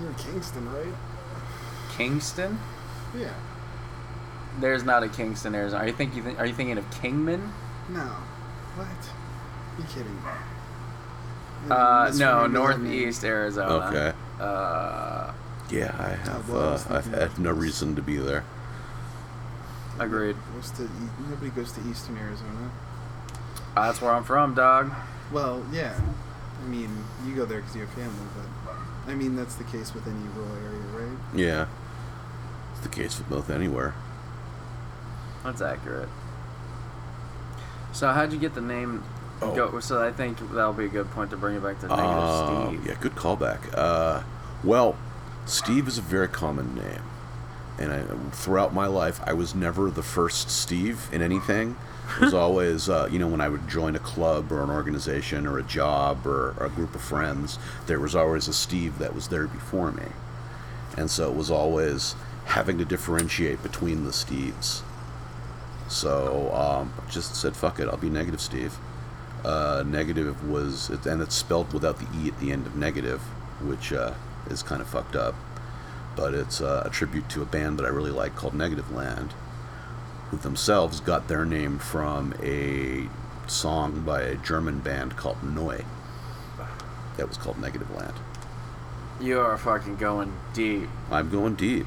[0.00, 0.94] near Kingston, right?
[1.96, 2.58] Kingston?
[3.18, 3.32] Yeah.
[4.60, 5.82] There's not a Kingston, Arizona.
[5.82, 7.52] Are you think you think, are you thinking of Kingman?
[7.88, 8.00] No.
[8.76, 8.86] What?
[9.78, 10.20] You kidding me?
[11.70, 13.86] Uh, That's no, where he lives in- northeast Arizona.
[13.86, 14.12] Okay.
[14.40, 15.32] Uh,
[15.70, 16.50] Yeah, I have.
[16.50, 18.44] I Uh, was I've had no reason to be there.
[19.98, 20.36] Agreed.
[20.54, 20.88] Goes to, e-
[21.28, 22.70] nobody goes to Eastern Arizona.
[23.74, 24.92] That's where I'm from, dog.
[25.32, 25.98] Well, yeah.
[26.62, 28.74] I mean, you go there because you have family, but
[29.10, 31.18] I mean that's the case with any rural area, right?
[31.34, 31.66] Yeah.
[32.72, 33.94] It's the case with both anywhere.
[35.42, 36.08] That's accurate.
[37.92, 39.02] So how'd you get the name?
[39.42, 39.54] Oh.
[39.54, 42.08] Go, so I think that'll be a good point to bring it back to negative
[42.08, 42.86] Uh, Steve.
[42.86, 43.58] yeah, good callback.
[43.76, 44.22] Uh,
[44.62, 44.96] well,
[45.44, 47.02] Steve is a very common name,
[47.78, 51.76] and I, throughout my life, I was never the first Steve in anything.
[52.16, 55.46] It was always, uh, you know, when I would join a club or an organization
[55.46, 59.14] or a job or, or a group of friends, there was always a Steve that
[59.14, 60.06] was there before me,
[60.96, 62.14] and so it was always
[62.46, 64.82] having to differentiate between the Steves.
[65.88, 68.78] So um, just said, "Fuck it, I'll be negative Steve."
[69.44, 73.20] uh, negative was and it's spelled without the e at the end of negative
[73.60, 74.14] which uh,
[74.48, 75.34] is kind of fucked up
[76.16, 79.30] but it's a tribute to a band that i really like called Negativland
[80.30, 83.08] who themselves got their name from a
[83.48, 85.84] song by a german band called Neu.
[87.16, 88.14] that was called Negativland
[89.20, 90.88] You are fucking going deep.
[91.10, 91.86] i'm going deep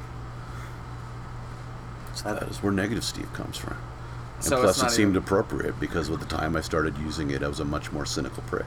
[2.14, 3.76] so that is where negative steve comes from
[4.36, 7.32] and So plus, it not seemed even- appropriate because with the time I started using
[7.32, 8.66] it, I was a much more cynical prick.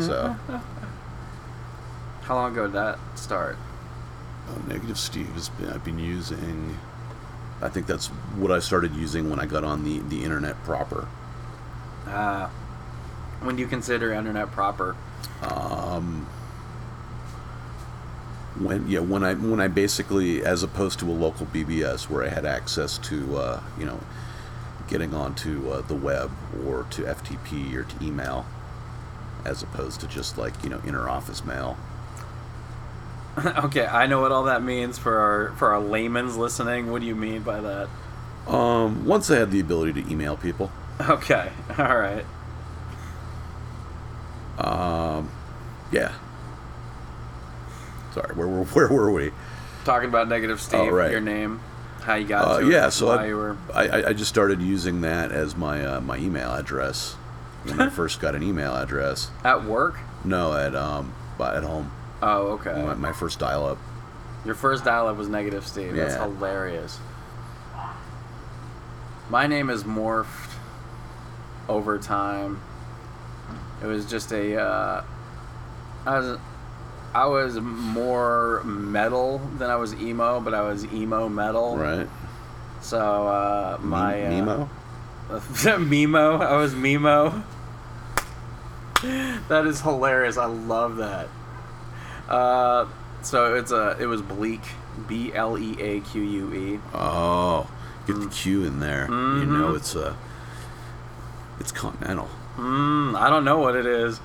[0.00, 0.34] So,
[2.22, 3.56] How long ago did that start?
[4.48, 6.78] Uh, negative Steve has been I've been using.
[7.62, 11.08] I think that's what I started using when I got on the the internet proper.
[12.06, 12.48] Uh,
[13.42, 14.96] when do you consider internet proper?
[15.42, 16.26] Um,
[18.58, 22.28] when yeah, when I when I basically, as opposed to a local BBS where I
[22.28, 24.00] had access to uh, you know,
[24.88, 26.30] getting onto uh, the web
[26.64, 28.46] or to FTP or to email,
[29.44, 31.76] as opposed to just like you know inter office mail.
[33.64, 36.90] okay, I know what all that means for our for our layman's listening.
[36.92, 37.88] What do you mean by that?
[38.46, 40.70] Um, once I had the ability to email people,
[41.00, 42.24] Okay, all right.
[44.58, 45.30] um,
[45.90, 46.12] yeah.
[48.12, 49.32] Sorry, where were where were we?
[49.84, 51.10] Talking about negative Steve, Oh, right.
[51.10, 51.60] your name,
[52.02, 53.56] how you got Uh, to it, yeah, so why I, you were.
[53.74, 57.14] I I- I just started using that as my uh, my email address
[57.64, 59.30] when I first got an email address.
[59.42, 59.96] At work?
[60.24, 61.90] No, at um, but at home.
[62.22, 62.82] Oh, okay.
[62.82, 63.78] My, my first dial-up.
[64.44, 65.94] Your first dial-up was negative Steve.
[65.94, 66.98] That's hilarious.
[69.30, 70.50] My name is morphed
[71.68, 72.60] over time.
[73.82, 74.60] It was just a.
[74.60, 75.04] Uh,
[76.06, 76.38] I was.
[77.14, 81.76] I was more metal than I was emo, but I was emo metal.
[81.76, 82.08] Right.
[82.80, 84.68] So uh, my uh, Mimo.
[85.30, 87.42] I was Mimo.
[89.48, 90.36] that is hilarious.
[90.36, 91.28] I love that.
[92.28, 92.86] Uh,
[93.22, 93.96] so it's a.
[94.00, 94.62] It was bleak.
[95.08, 96.80] B L E A Q U E.
[96.94, 97.68] Oh,
[98.06, 99.06] get the Q in there.
[99.06, 99.48] You Mhm.
[99.58, 100.14] know it's uh,
[101.58, 102.28] it's continental.
[102.56, 104.20] Mm, I don't know what it is,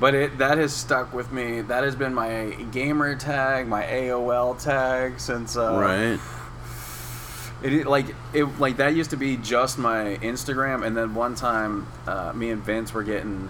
[0.00, 1.60] but it that has stuck with me.
[1.60, 5.56] That has been my gamer tag, my AOL tag since.
[5.56, 6.18] Uh, right.
[7.62, 11.86] It, like it like that used to be just my Instagram, and then one time,
[12.06, 13.48] uh, me and Vince were getting,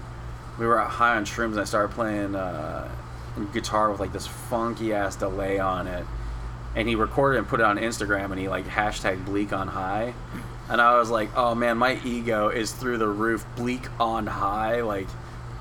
[0.58, 2.88] we were out high on shrooms, and I started playing uh,
[3.46, 6.04] guitar with like this funky ass delay on it,
[6.74, 10.14] and he recorded and put it on Instagram, and he like hashtag bleak on high,
[10.68, 14.82] and I was like, oh man, my ego is through the roof, bleak on high,
[14.82, 15.08] like,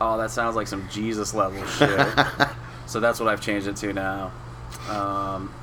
[0.02, 2.08] oh that sounds like some Jesus level shit.
[2.86, 4.32] so that's what I've changed it to now.
[4.90, 5.54] Um,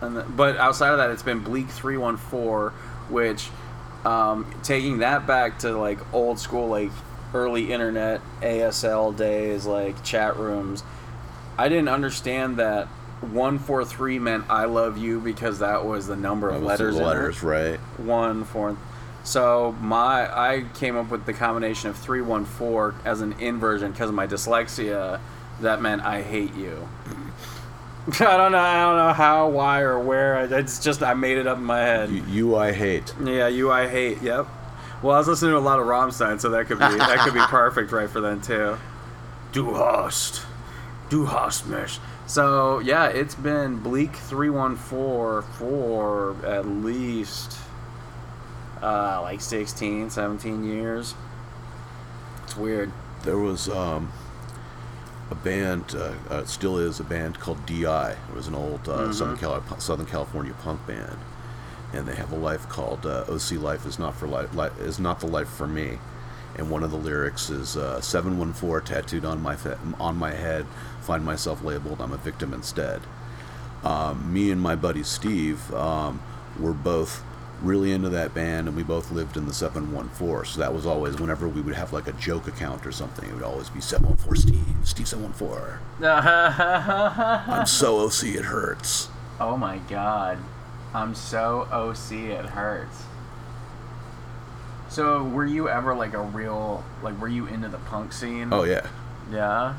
[0.00, 2.70] and the, but outside of that, it's been Bleak three one four,
[3.08, 3.48] which
[4.04, 6.90] um, taking that back to like old school, like
[7.34, 10.82] early internet ASL days, like chat rooms.
[11.58, 12.86] I didn't understand that
[13.20, 16.96] one four three meant I love you because that was the number of letters.
[16.96, 17.78] in letters, right.
[17.98, 18.76] One four.
[19.24, 23.92] So my I came up with the combination of three one four as an inversion
[23.92, 25.20] because of my dyslexia.
[25.60, 26.88] That meant I hate you.
[28.20, 28.58] I don't know.
[28.58, 30.44] I don't know how, why, or where.
[30.58, 32.10] It's just I made it up in my head.
[32.10, 33.14] You, you I hate.
[33.22, 34.22] Yeah, you I hate.
[34.22, 34.46] Yep.
[35.02, 37.34] Well, I was listening to a lot of Rammstein, so that could be that could
[37.34, 38.78] be perfect right for them too.
[39.52, 40.46] Du hast,
[41.10, 41.98] du hast mich.
[42.26, 47.58] So yeah, it's been Bleak three one four for at least
[48.82, 51.14] uh, like 16, 17 years.
[52.44, 52.90] It's weird.
[53.24, 54.10] There was um,
[55.30, 58.12] a band, uh, uh, still is a band called DI.
[58.12, 59.12] It was an old uh, Mm-hmm.
[59.12, 61.18] Southern, Cali- Southern California punk band,
[61.92, 64.98] and they have a life called uh, "OC Life is not for life, li- is
[64.98, 65.98] not the life for me."
[66.56, 70.64] And one of the lyrics is uh, "714 tattooed on my fe- on my head.
[71.00, 72.00] Find myself labeled.
[72.00, 73.02] I'm a victim instead."
[73.84, 76.22] Um, me and my buddy Steve um,
[76.58, 77.22] were both
[77.62, 80.44] really into that band, and we both lived in the 714.
[80.44, 83.34] So that was always whenever we would have like a joke account or something, it
[83.34, 85.78] would always be 714 Steve, Steve 714.
[87.54, 89.08] I'm so OC it hurts.
[89.38, 90.38] oh my god,
[90.94, 93.04] I'm so OC it hurts.
[94.88, 98.52] So were you ever like a real like were you into the punk scene?
[98.52, 98.86] Oh yeah.
[99.30, 99.76] yeah.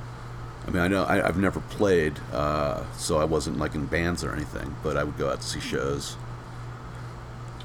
[0.67, 4.23] I mean, I know I, I've never played, uh, so I wasn't like in bands
[4.23, 6.15] or anything, but I would go out to see shows.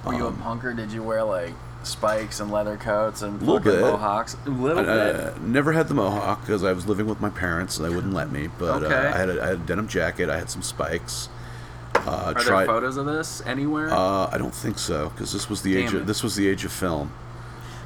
[0.05, 0.75] Were you a Um, punker?
[0.75, 3.81] Did you wear like spikes and leather coats and Little bit.
[3.81, 4.37] mohawks?
[4.47, 5.17] A little I, bit.
[5.17, 8.15] uh, never had the mohawk because I was living with my parents and they wouldn't
[8.15, 8.49] let me.
[8.59, 8.95] But Okay.
[8.95, 10.31] uh, I had a, I had a denim jacket.
[10.31, 11.29] I had some spikes.
[11.95, 13.89] Uh, Are there photos of this anywhere?
[13.93, 15.95] Uh, I don't think so because this was the Damn age.
[15.95, 17.13] Of, this was the age of film.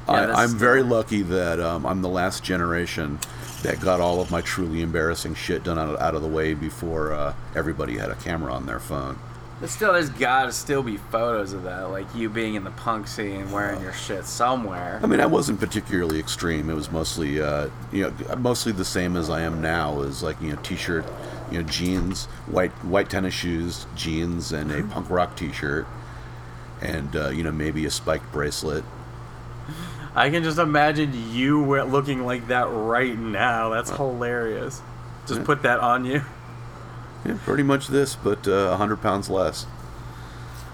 [0.07, 3.19] Yeah, I, I'm still- very lucky that um, I'm the last generation
[3.63, 6.53] that got all of my truly embarrassing shit done out of, out of the way
[6.53, 9.19] before uh, everybody had a camera on their phone.
[9.61, 13.07] But still, there's gotta still be photos of that, like you being in the punk
[13.07, 14.99] scene, wearing your shit somewhere.
[15.03, 16.67] I mean, I wasn't particularly extreme.
[16.71, 20.01] It was mostly, uh, you know, mostly the same as I am now.
[20.01, 21.05] Is like you know, t-shirt,
[21.51, 25.85] you know, jeans, white white tennis shoes, jeans, and a punk rock t-shirt,
[26.81, 28.83] and uh, you know, maybe a spiked bracelet.
[30.15, 33.69] I can just imagine you looking like that right now.
[33.69, 34.81] That's hilarious.
[35.27, 35.45] Just Yeah.
[35.45, 36.21] put that on you.
[37.25, 39.65] Yeah, pretty much this, but uh, hundred pounds less.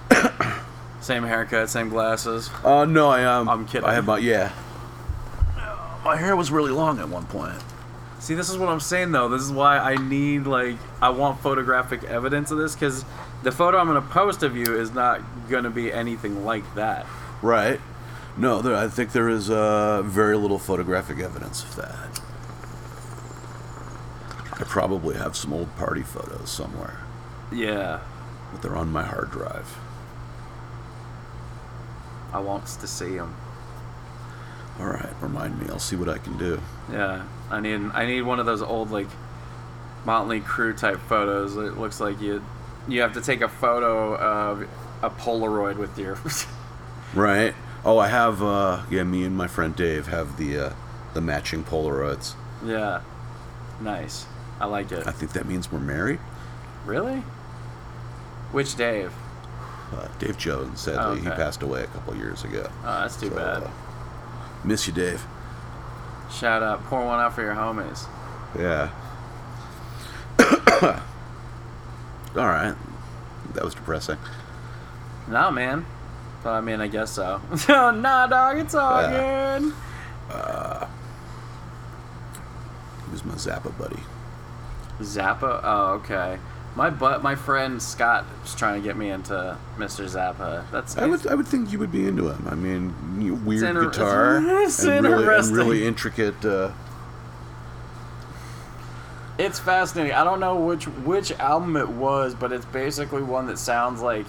[1.02, 2.50] Same haircut, same glasses.
[2.66, 3.88] Uh, no, I um, I'm kidding.
[3.88, 4.52] I have my yeah.
[6.04, 7.54] My hair was really long at one point.
[8.20, 9.30] See, this is what I'm saying though.
[9.30, 13.06] This is why I need like I want photographic evidence of this because
[13.44, 17.06] the photo I'm gonna post of you is not gonna be anything like that.
[17.42, 17.80] Right.
[18.38, 22.22] No, there, I think there is uh, very little photographic evidence of that.
[24.60, 27.00] I probably have some old party photos somewhere,
[27.52, 28.00] Yeah,
[28.52, 29.78] but they're on my hard drive.
[32.34, 33.36] I wants to see them.
[34.80, 35.68] All right, remind me.
[35.70, 36.62] I'll see what I can do.
[36.92, 39.08] Yeah, I need I need one of those old like
[40.06, 41.56] Motley Crue type photos.
[41.56, 42.44] It looks like you
[42.88, 44.68] you have to take a photo of
[45.02, 46.18] a Polaroid with your.
[47.14, 47.56] Right.
[47.88, 48.44] Oh, I have.
[48.44, 50.74] Uh, yeah, me and my friend Dave have the uh,
[51.14, 52.34] the matching Polaroids.
[52.66, 53.02] yeah,
[53.80, 54.26] nice.
[54.60, 55.08] I like it.
[55.08, 56.20] I think that means we're married.
[56.86, 57.24] Really?
[58.52, 59.14] Which Dave?
[59.94, 61.36] Uh, Dave Jones, sadly, he Okay.
[61.38, 62.70] passed away a couple years ago.
[62.84, 63.64] Oh, that's too So, bad.
[63.64, 63.70] uh,
[64.66, 65.26] miss you, Dave.
[66.32, 68.06] Shout out, pour one out for your homies.
[68.58, 68.90] Yeah.
[72.36, 72.76] All right.
[73.54, 74.18] That was depressing.
[75.30, 75.86] Nah, man.
[76.48, 77.42] But I mean, I guess so.
[77.68, 79.60] oh, nah, dog, it's all Yeah.
[79.60, 79.74] good.
[83.04, 84.00] He was my Zappa buddy.
[85.02, 85.60] Zappa.
[85.62, 86.40] Oh, okay.
[86.74, 90.06] My but my friend Scott was trying to get me into Mr.
[90.06, 90.64] Zappa.
[90.72, 92.48] That's I would, I would think you would be into him.
[92.50, 96.46] I mean, weird inter- guitar it's and, really, and really intricate.
[96.46, 96.72] Uh,
[99.38, 100.14] It's fascinating.
[100.14, 104.28] I don't know which which album it was, but it's basically one that sounds like.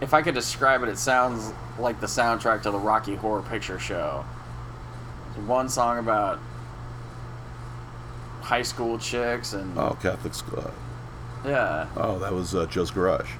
[0.00, 3.78] If I could describe it, it sounds like the soundtrack to the Rocky Horror Picture
[3.78, 4.24] Show.
[5.34, 6.38] There's one song about
[8.40, 10.70] high school chicks and oh, Catholic school.
[11.44, 13.30] yeah, Oh, that was uh, Joe's Garage.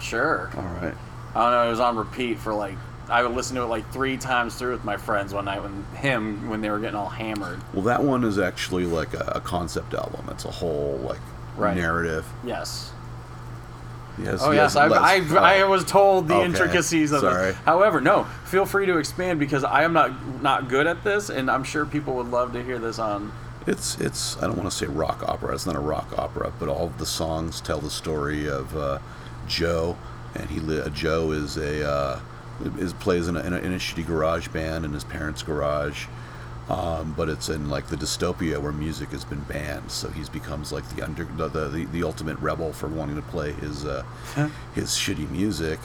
[0.00, 0.50] sure.
[0.56, 0.94] All right.
[1.34, 1.66] I don't know.
[1.66, 2.76] It was on repeat for like
[3.08, 5.84] I would listen to it like three times through with my friends one night when
[5.96, 7.60] him when they were getting all hammered.
[7.74, 10.26] Well, that one is actually like a, a concept album.
[10.30, 11.20] It's a whole like
[11.56, 11.76] Right.
[11.76, 12.26] narrative.
[12.44, 12.90] Yes.
[14.18, 14.40] Yes.
[14.42, 16.44] Oh yes, I, I, I was told the Okay.
[16.44, 17.48] intricacies of Sorry.
[17.50, 17.54] it.
[17.56, 21.50] However, no, feel free to expand because I am not not good at this, and
[21.50, 23.32] I'm sure people would love to hear this on.
[23.66, 25.52] It's it's I don't want to say rock opera.
[25.54, 28.98] It's not a rock opera, but all of the songs tell the story of uh,
[29.48, 29.96] Joe,
[30.34, 32.20] and he li- uh, Joe is a uh,
[32.78, 36.06] is plays in a, in a in a shitty garage band in his parents' garage.
[36.68, 40.72] Um, but it's in like the dystopia where music has been banned, so he's becomes
[40.72, 44.02] like the under the, the, the ultimate rebel for wanting to play his uh,
[44.74, 45.78] his shitty music,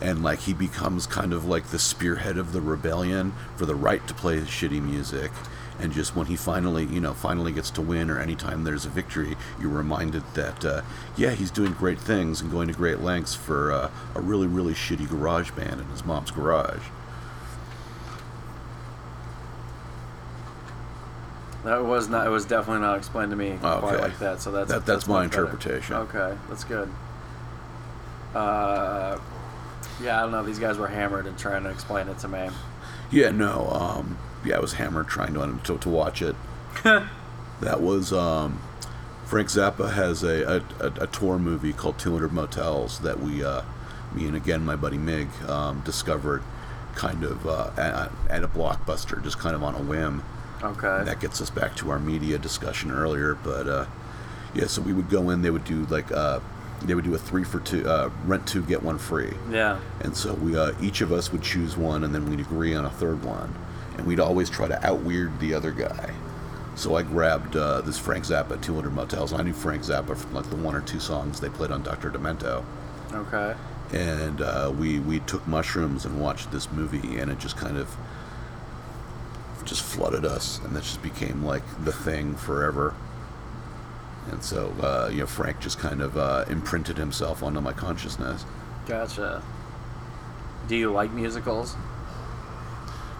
[0.00, 4.06] and like he becomes kind of like the spearhead of the rebellion for the right
[4.08, 5.30] to play shitty music.
[5.78, 8.88] And just when he finally you know finally gets to win or anytime there's a
[8.88, 10.82] victory you're reminded that uh,
[11.18, 14.72] yeah he's doing great things and going to great lengths for uh, a really really
[14.72, 16.80] shitty garage band in his mom's garage
[21.66, 22.26] That was not.
[22.26, 24.40] It was definitely not explained to me quite like that.
[24.40, 25.42] So that's That- that's my much better.
[25.46, 25.96] interpretation.
[25.96, 26.88] Okay, that's good.
[28.34, 29.18] Uh,
[30.00, 30.42] yeah, I don't know.
[30.44, 32.50] These guys were hammered and trying to explain it to me.
[33.10, 33.68] Yeah, no.
[33.70, 36.36] Um, yeah, I was hammered trying to to, to watch it.
[37.60, 38.60] that was um,
[39.24, 43.62] Frank Zappa has a, a, a, a tour movie called 200 Motels that we, uh,
[44.14, 46.42] me and again my buddy Mig, um, discovered
[46.94, 50.22] kind of uh, at, at a blockbuster, just kind of on a whim.
[50.66, 51.04] Okay.
[51.04, 53.86] That gets us back to our media discussion earlier, but uh,
[54.54, 55.42] yeah, so we would go in.
[55.42, 56.40] They would do like uh,
[56.82, 59.32] they would do a three for two, uh, rent two get one free.
[59.50, 59.78] Yeah.
[60.00, 62.84] And so we uh, each of us would choose one, and then we'd agree on
[62.84, 63.54] a third one,
[63.96, 66.12] and we'd always try to out weird the other guy.
[66.74, 69.32] So I grabbed uh, this Frank Zappa 200 Motels.
[69.32, 72.10] I knew Frank Zappa from like the one or two songs they played on Dr.
[72.10, 72.64] Demento,
[73.14, 73.54] Okay.
[73.94, 77.96] and uh, we we took mushrooms and watched this movie, and it just kind of
[79.66, 82.94] just flooded us, and that just became like the thing forever.
[84.30, 88.44] And so, uh, you know, Frank just kind of uh, imprinted himself onto my consciousness.
[88.86, 89.42] Gotcha.
[90.68, 91.76] Do you like musicals?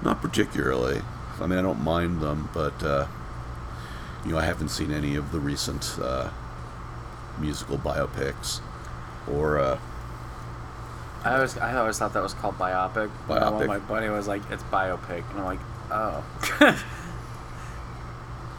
[0.03, 1.01] Not particularly.
[1.41, 3.07] I mean, I don't mind them, but uh,
[4.25, 6.31] you know, I haven't seen any of the recent uh,
[7.39, 8.61] musical biopics
[9.31, 9.79] or uh,
[11.25, 13.11] I always, I always thought that was called biopic.
[13.27, 13.67] But Biopic.
[13.67, 15.59] My buddy was like, "It's biopic," and I'm like,
[15.91, 16.25] "Oh."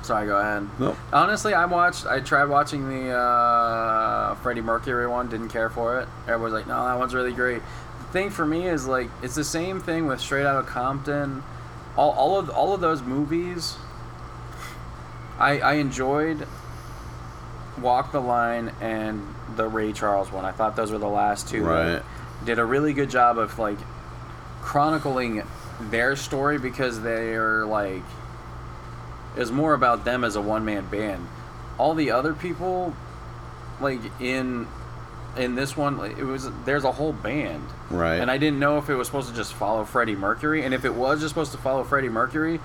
[0.07, 0.65] Sorry, go ahead.
[0.79, 0.95] No.
[1.11, 2.05] Honestly, I watched.
[2.05, 5.27] I tried watching the uh, Freddie Mercury one.
[5.27, 6.07] Didn't care for it.
[6.27, 7.61] Everybody's like, "No, that one's really great."
[7.99, 11.43] The thing for me is like, it's the same thing with Straight Outta Compton.
[11.97, 13.75] All, all of all of those movies.
[15.37, 16.47] I I enjoyed
[17.81, 20.45] Walk the Line and the Ray Charles one.
[20.45, 21.65] I thought those were the last two.
[21.65, 22.01] Right.
[22.45, 23.77] Did a really good job of like
[24.61, 25.43] chronicling
[25.79, 28.03] their story because they are like
[29.37, 31.27] was more about them as a one man band.
[31.77, 32.95] All the other people,
[33.79, 34.67] like in
[35.37, 38.19] in this one, it was there's a whole band, Right.
[38.19, 40.83] And I didn't know if it was supposed to just follow Freddie Mercury, and if
[40.83, 42.59] it was just supposed to follow Freddie Mercury,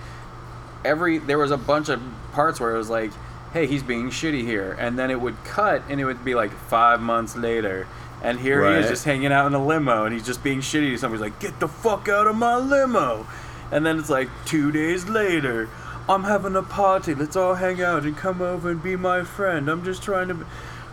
[0.84, 2.02] every there was a bunch of
[2.32, 3.12] parts where it was like,
[3.52, 6.52] hey, he's being shitty here, and then it would cut, and it would be like
[6.52, 7.86] five months later.
[8.22, 10.92] And here he is just hanging out in a limo and he's just being shitty
[10.92, 11.22] to somebody.
[11.22, 13.26] He's like, get the fuck out of my limo.
[13.72, 15.68] And then it's like two days later,
[16.08, 17.14] I'm having a party.
[17.14, 19.68] Let's all hang out and come over and be my friend.
[19.68, 20.34] I'm just trying to.
[20.34, 20.44] Be...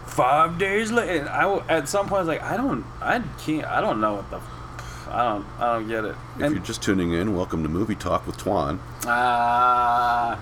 [0.07, 3.79] Five days later, I at some point I was like, I don't, I can't, I
[3.79, 4.41] don't know what the,
[5.11, 6.15] I don't, I don't get it.
[6.35, 8.79] if And you're just tuning in, welcome to Movie Talk with Twan.
[9.05, 10.35] uh,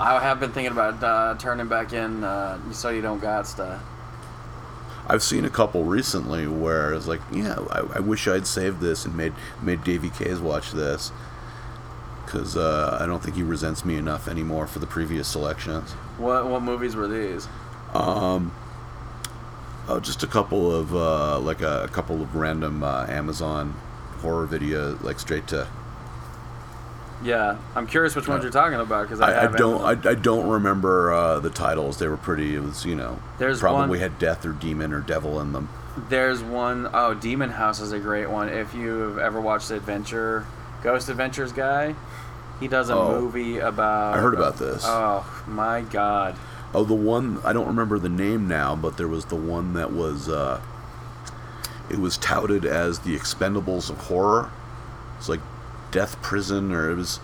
[0.00, 3.82] I have been thinking about uh, turning back in, uh, so you don't got stuff.
[5.08, 9.04] I've seen a couple recently where it's like, yeah, I, I wish I'd saved this
[9.04, 9.32] and made
[9.62, 11.12] made Davey Case watch this
[12.24, 15.92] because uh, I don't think he resents me enough anymore for the previous selections.
[16.18, 17.48] What what movies were these?
[17.94, 18.52] Um,
[19.88, 23.74] oh, just a couple of uh, like a, a couple of random uh, Amazon
[24.20, 25.66] horror video, like straight to.
[27.22, 30.06] Yeah, I'm curious which ones you're talking about because I, I, I don't.
[30.06, 31.98] I, I don't remember uh, the titles.
[31.98, 32.54] They were pretty.
[32.54, 33.18] It was you know.
[33.38, 35.68] There's probably one- had death or demon or devil in them.
[36.08, 38.48] There's one oh Demon House is a great one.
[38.48, 40.46] If you've ever watched the Adventure,
[40.84, 41.96] Ghost Adventures guy,
[42.60, 43.20] he does a Oh.
[43.20, 44.14] movie about.
[44.16, 44.84] I heard about this.
[44.86, 46.36] Oh my god!
[46.72, 49.92] Oh, the one I don't remember the name now, but there was the one that
[49.92, 50.28] was.
[50.28, 50.60] Uh,
[51.90, 54.50] it was touted as the Expendables of horror.
[55.16, 55.40] It's like
[55.90, 57.20] Death Prison, or it was.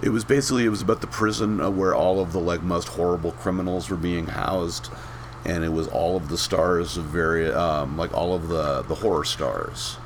[0.00, 3.32] It was basically it was about the prison where all of the like most horrible
[3.32, 4.90] criminals were being housed,
[5.44, 8.94] and it was all of the stars of very um, like all of the the
[8.94, 9.96] horror stars.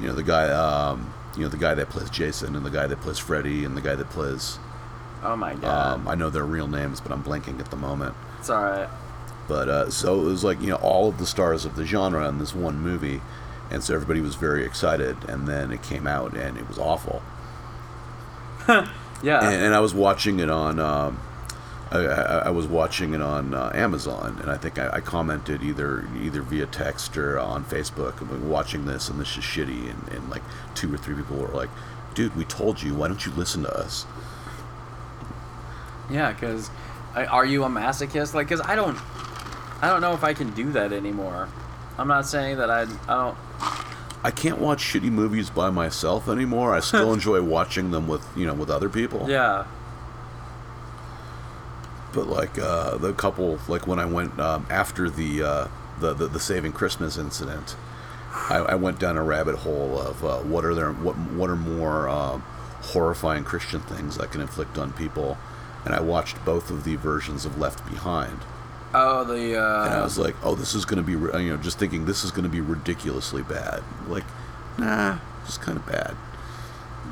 [0.00, 2.88] You know the guy, um, you know the guy that plays Jason, and the guy
[2.88, 4.58] that plays Freddy, and the guy that plays.
[5.22, 5.94] Oh my god!
[5.94, 8.16] Um, I know their real names, but I'm blanking at the moment.
[8.40, 8.88] it's all right.
[9.46, 12.28] But uh, so it was like you know all of the stars of the genre
[12.28, 13.20] in this one movie,
[13.70, 15.16] and so everybody was very excited.
[15.28, 17.22] And then it came out, and it was awful.
[19.22, 19.48] Yeah.
[19.48, 21.20] And, and I was watching it on, um,
[21.90, 25.62] I, I, I was watching it on uh, Amazon, and I think I, I commented
[25.62, 29.90] either either via text or on Facebook, I'm watching this, and this is shitty.
[29.90, 30.42] And, and like
[30.74, 31.70] two or three people were like,
[32.14, 32.94] "Dude, we told you.
[32.94, 34.06] Why don't you listen to us?"
[36.10, 36.70] Yeah, because
[37.14, 38.34] are you a masochist?
[38.34, 38.98] Like, because I don't,
[39.80, 41.48] I don't know if I can do that anymore.
[41.98, 43.38] I'm not saying that I, I don't.
[43.60, 46.74] I can't watch shitty movies by myself anymore.
[46.74, 49.26] I still enjoy watching them with you know with other people.
[49.28, 49.66] Yeah.
[52.12, 55.68] But like uh, the couple, like when I went um, after the, uh,
[56.00, 57.76] the the the Saving Christmas incident,
[58.32, 61.56] I, I went down a rabbit hole of uh, what are there what what are
[61.56, 62.40] more um,
[62.82, 65.38] horrifying Christian things I can inflict on people,
[65.84, 68.38] and I watched both of the versions of Left Behind.
[68.94, 69.60] Oh, the.
[69.62, 72.06] Uh, and I was like, "Oh, this is going to be," you know, just thinking
[72.06, 73.82] this is going to be ridiculously bad.
[74.08, 74.24] Like,
[74.78, 76.16] nah, just kind of bad.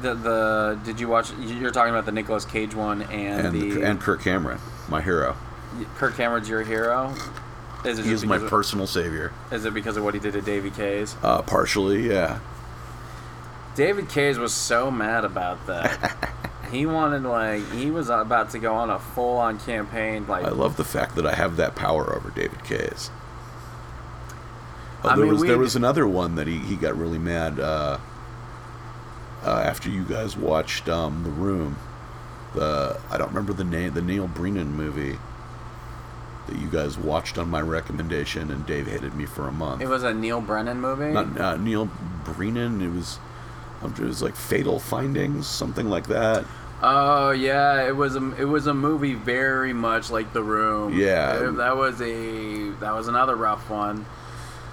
[0.03, 1.33] the the did you watch?
[1.41, 5.37] You're talking about the Nicolas Cage one and, And the and Kirk Cameron, my hero.
[5.97, 7.15] Kirk Cameron's your hero.
[7.85, 9.33] Is it He is my of- personal savior.
[9.53, 11.17] Is it because of what he did to David Case?
[11.23, 12.39] Uh, partially, yeah.
[13.75, 16.29] David Case was so mad about that.
[16.71, 20.51] he wanted like he was about to go on a full on campaign like I
[20.51, 23.11] love the fact that I have that power over David Case.
[25.03, 27.61] Oh, I there mean, was there was another one that he, he got really mad
[27.61, 27.99] uh,
[29.45, 31.77] uh, after you guys watched um, the Room.
[32.55, 35.19] The I don't remember the name the Neil Breen movie
[36.47, 39.83] that you guys watched on my recommendation, and Dave hated me for a month.
[39.83, 41.13] it was a Neil Breen movie.
[41.13, 41.91] Not uh, Neil
[42.25, 42.81] Brennan.
[42.81, 43.19] It was
[43.85, 46.45] it was like Fatal Findings, something like that.
[46.83, 50.99] Oh yeah, it was a it was a movie very much like The Room.
[50.99, 51.49] Yeah.
[51.49, 54.05] It- that was a that was another rough one.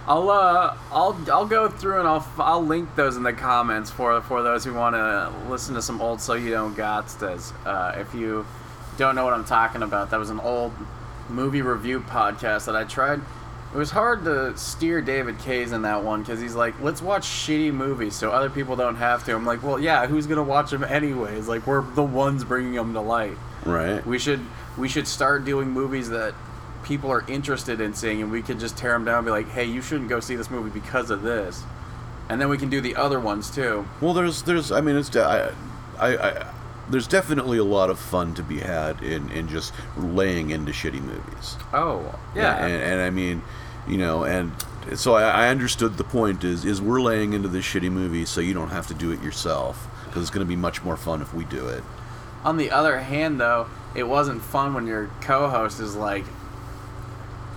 [0.08, 4.20] I'll uh I'll I'll go through and I'll I'll link those in the comments for
[4.22, 7.54] for those who want to listen to some old So You Don't Gotstas.
[7.66, 8.46] Uh, if you
[8.98, 10.74] don't know what I'm talking about, that was an old
[11.30, 13.22] movie review podcast that I tried.
[13.74, 17.24] It was hard to steer David Case in that one because he's like, let's watch
[17.24, 19.36] shitty movies so other people don't have to.
[19.36, 21.48] I'm like, well, yeah, who's gonna watch them anyways?
[21.48, 23.38] Like, we're the ones bringing them to light.
[23.66, 24.06] Right.
[24.06, 24.42] We should
[24.78, 26.34] we should start doing movies that
[26.84, 29.48] people are interested in seeing, and we could just tear them down and be like,
[29.50, 31.64] hey, you shouldn't go see this movie because of this,
[32.28, 33.88] and then we can do the other ones too.
[34.02, 35.52] Well, there's, there's, I mean, it's, I,
[36.00, 36.54] I, I,
[36.90, 41.02] there's definitely a lot of fun to be had in, in just laying into shitty
[41.02, 41.56] movies.
[41.72, 42.66] Oh, yeah.
[42.66, 43.44] And, and I mean,
[43.88, 44.52] you know, and
[44.96, 48.42] so I, I understood the point is, is we're laying into this shitty movie so
[48.42, 51.22] you don't have to do it yourself because it's going to be much more fun
[51.22, 51.84] if we do it.
[52.44, 56.26] On the other hand, though, it wasn't fun when your co-host is like,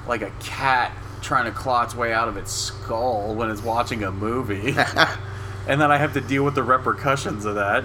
[0.07, 0.93] like a cat
[1.23, 4.75] trying to claw its way out of its skull when it's watching a movie,
[5.67, 7.85] and then I have to deal with the repercussions of that.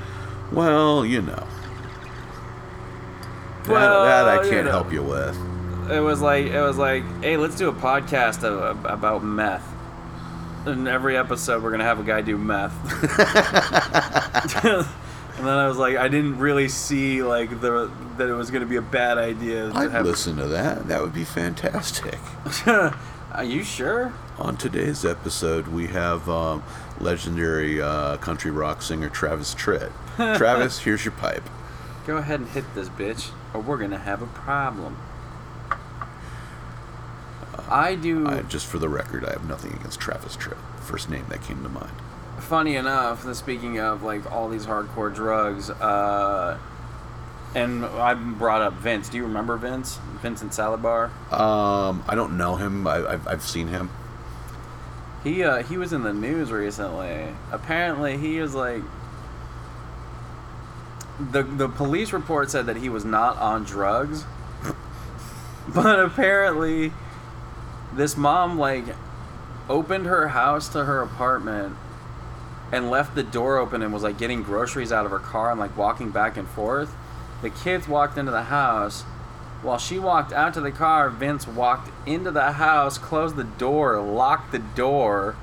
[0.51, 1.47] Well, you know.
[3.63, 4.71] That, Well, that I can't know.
[4.71, 5.37] help you with.
[5.91, 9.65] It was like it was like, hey, let's do a podcast of, about meth.
[10.67, 12.73] In every episode, we're gonna have a guy do meth.
[14.63, 18.65] and then I was like, I didn't really see like the that it was gonna
[18.67, 20.05] be a bad idea to I'd have.
[20.05, 20.87] listen to that.
[20.87, 22.19] That would be fantastic.
[22.67, 24.13] Are you sure?
[24.37, 26.63] On today's episode, we have um,
[26.99, 29.91] legendary uh, country rock singer Travis Tritt.
[30.37, 31.49] Travis, here's your pipe.
[32.05, 34.97] Go ahead and hit this bitch, or we're gonna have a problem.
[37.69, 38.27] I do.
[38.27, 40.57] I, just for the record, I have nothing against Travis Tritt.
[40.81, 41.91] First name that came to mind.
[42.39, 46.57] funny enough, the speaking of like all these hardcore drugs, uh,
[47.55, 49.09] and I brought up Vince.
[49.09, 49.99] Do you remember Vince?
[50.21, 51.09] Vincent Salabar.
[51.31, 52.85] Um, I don't know him.
[52.87, 53.89] I, I've, I've seen him.
[55.23, 57.33] He uh, he was in the news recently.
[57.51, 58.83] Apparently, he is like
[61.19, 64.23] the the police report said that he was not on drugs,
[65.67, 66.93] but apparently,
[67.93, 68.85] this mom like
[69.67, 71.75] opened her house to her apartment
[72.71, 75.59] and left the door open and was like getting groceries out of her car and
[75.59, 76.93] like walking back and forth.
[77.41, 79.03] The kids walked into the house.
[79.61, 83.99] While she walked out to the car, Vince walked into the house, closed the door,
[83.99, 85.35] locked the door,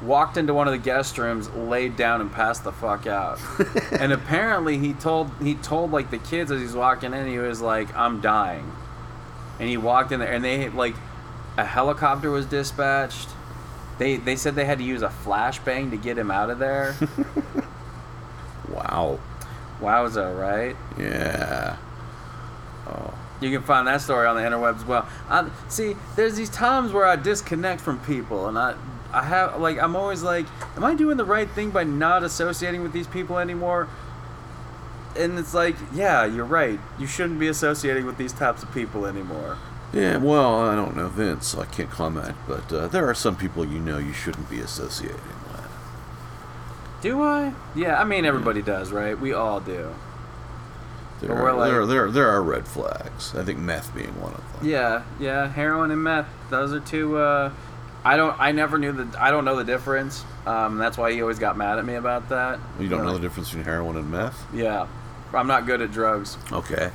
[0.00, 3.40] walked into one of the guest rooms, laid down, and passed the fuck out.
[3.92, 7.60] and apparently, he told he told like the kids as he's walking in, he was
[7.60, 8.70] like, "I'm dying,"
[9.58, 10.94] and he walked in there, and they like
[11.58, 13.28] a helicopter was dispatched.
[13.98, 16.96] They they said they had to use a flashbang to get him out of there.
[18.70, 19.18] Wow.
[19.80, 20.76] Wowza, right?
[20.98, 21.76] Yeah.
[22.86, 23.14] Oh.
[23.40, 25.08] You can find that story on the interwebs as well.
[25.28, 28.74] I, see, there's these times where I disconnect from people, and I,
[29.12, 32.82] I have like I'm always like, am I doing the right thing by not associating
[32.82, 33.88] with these people anymore?
[35.16, 36.78] And it's like, yeah, you're right.
[36.98, 39.56] You shouldn't be associating with these types of people anymore.
[39.92, 43.36] Yeah, well, I don't know Vince, so I can't comment, but uh, there are some
[43.36, 45.68] people you know you shouldn't be associating with.
[47.00, 47.54] Do I?
[47.74, 49.18] Yeah, I mean everybody does, right?
[49.18, 49.94] We all do.
[51.20, 53.34] There, are, like- there, are, there, are, there are red flags.
[53.34, 54.68] I think meth being one of them.
[54.68, 56.28] Yeah, yeah, heroin and meth.
[56.50, 57.16] Those are two.
[57.16, 57.52] Uh,
[58.04, 58.38] I don't.
[58.40, 59.08] I never knew the.
[59.20, 60.24] I don't know the difference.
[60.46, 62.58] Um, that's why he always got mad at me about that.
[62.78, 64.40] You don't Like, know the difference between heroin and meth?
[64.54, 64.86] Yeah,
[65.34, 66.90] I'm not good at drugs Okay.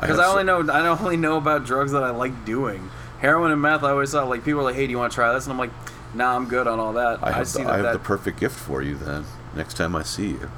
[0.00, 0.72] Because have I, only know.
[0.72, 2.90] I only know about drugs that I like doing.
[3.20, 3.82] Heroin and meth.
[3.82, 5.52] I always thought like people are like, "Hey, do you want to try this?" And
[5.52, 5.72] I'm like,
[6.14, 7.72] "Nah, I'm good on all that." I have, see the, that.
[7.72, 9.24] I have that the perfect gift for you then.
[9.56, 10.50] Next time I see you,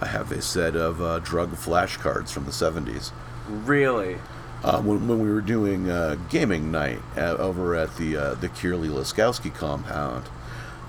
[0.00, 3.12] I have a set of uh, drug flashcards from the 70s.
[3.48, 4.18] really.
[4.64, 8.48] Uh, when, when we were doing uh, gaming night uh, over at the uh, the
[8.48, 10.24] Kierley Laskowski compound,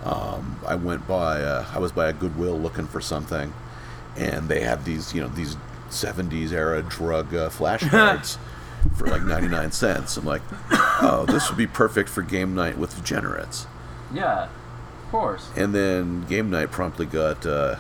[0.04, 1.42] um, I went by.
[1.42, 3.54] Uh, I was by a Goodwill looking for something,
[4.16, 5.58] and they had these you know these
[5.90, 8.38] 70s era drug uh, flashcards
[8.96, 10.18] for like 99 cents.
[10.18, 10.42] I'm like,
[10.72, 13.68] oh, this would be perfect for game night with degenerates.
[14.14, 15.50] Yeah, of course.
[15.56, 17.76] And then game night promptly got, uh,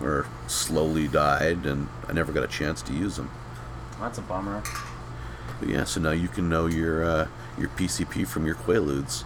[0.00, 3.30] or slowly died, and I never got a chance to use them.
[4.00, 4.62] That's a bummer.
[5.60, 9.24] But yeah, so now you can know your uh, your PCP from your Quaaludes.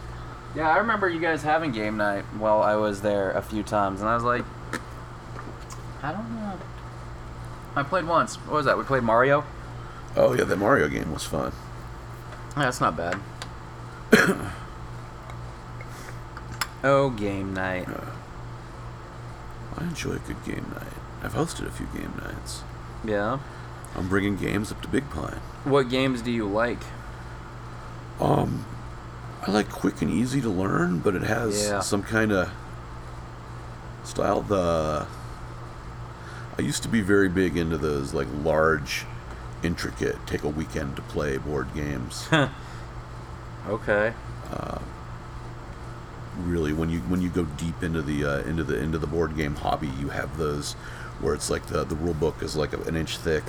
[0.54, 4.00] Yeah, I remember you guys having game night while I was there a few times,
[4.00, 4.44] and I was like,
[6.02, 6.58] I don't know.
[7.76, 8.36] I played once.
[8.36, 8.78] What was that?
[8.78, 9.44] We played Mario.
[10.16, 11.52] Oh yeah, the Mario game was fun.
[12.56, 13.20] Yeah, that's not bad.
[16.82, 17.86] oh, game night.
[19.76, 20.92] I enjoy a good game night.
[21.22, 22.62] I've hosted a few game nights.
[23.04, 23.38] Yeah.
[23.94, 25.40] I'm bringing games up to Big Pine.
[25.64, 26.78] What games do you like?
[28.20, 28.64] Um,
[29.46, 31.80] I like quick and easy to learn, but it has Yeah.
[31.80, 32.50] some kind of
[34.04, 34.40] style.
[34.40, 35.06] The
[36.58, 39.04] I used to be very big into those like large,
[39.62, 42.28] intricate, take a weekend to play board games.
[43.68, 44.12] Okay.
[46.38, 49.36] really, when you when you go deep into the uh, into the into the board
[49.36, 50.74] game hobby, you have those
[51.20, 53.42] where it's like the the rule book is like an inch thick.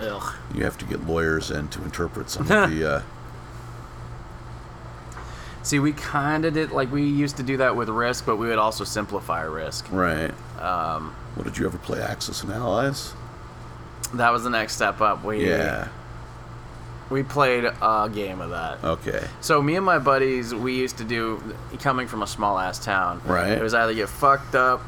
[0.00, 0.34] Ugh.
[0.52, 2.94] You have to get lawyers in to interpret some of the.
[2.96, 3.02] Uh,
[5.62, 8.48] See, we kind of did like we used to do that with Risk, but we
[8.48, 9.86] would also simplify Risk.
[9.90, 10.32] right.
[10.60, 12.00] Um, What did you ever play?
[12.00, 13.12] Axis and Allies.
[14.14, 15.24] that was the next step up.
[15.24, 15.88] We Yeah.
[17.10, 18.82] we played a game of that.
[18.84, 19.26] Okay.
[19.40, 21.42] So me and my buddies, we used to do
[21.80, 23.20] coming from a small ass town.
[23.24, 23.50] Right.
[23.50, 24.80] It was either get fucked up,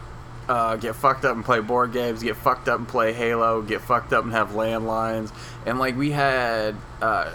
[0.48, 3.80] uh, get fucked up and play board games, get fucked up and play Halo, get
[3.80, 5.32] fucked up and have landlines,
[5.66, 6.76] and like we had.
[7.02, 7.30] Uh,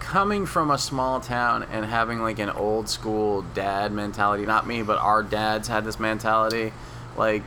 [0.00, 4.82] coming from a small town and having like an old school dad mentality not me
[4.82, 6.70] but our dads had this mentality
[7.16, 7.42] like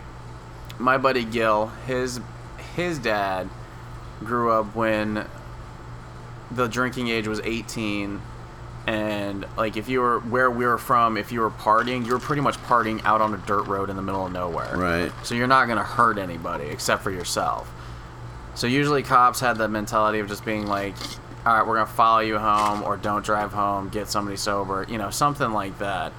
[0.79, 2.19] my buddy gil his
[2.75, 3.49] his dad
[4.19, 5.25] grew up when
[6.51, 8.21] the drinking age was 18
[8.87, 12.19] and like if you were where we were from if you were partying you were
[12.19, 14.77] pretty much partying out on a dirt road in the middle of nowhere.
[14.77, 15.11] Right.
[15.23, 17.71] so you're not going to hurt anybody except for yourself.
[18.53, 20.95] So usually cops had the mentality of just being like
[21.45, 24.85] all right we're going to follow you home or don't drive home get somebody sober
[24.89, 26.11] you know something like that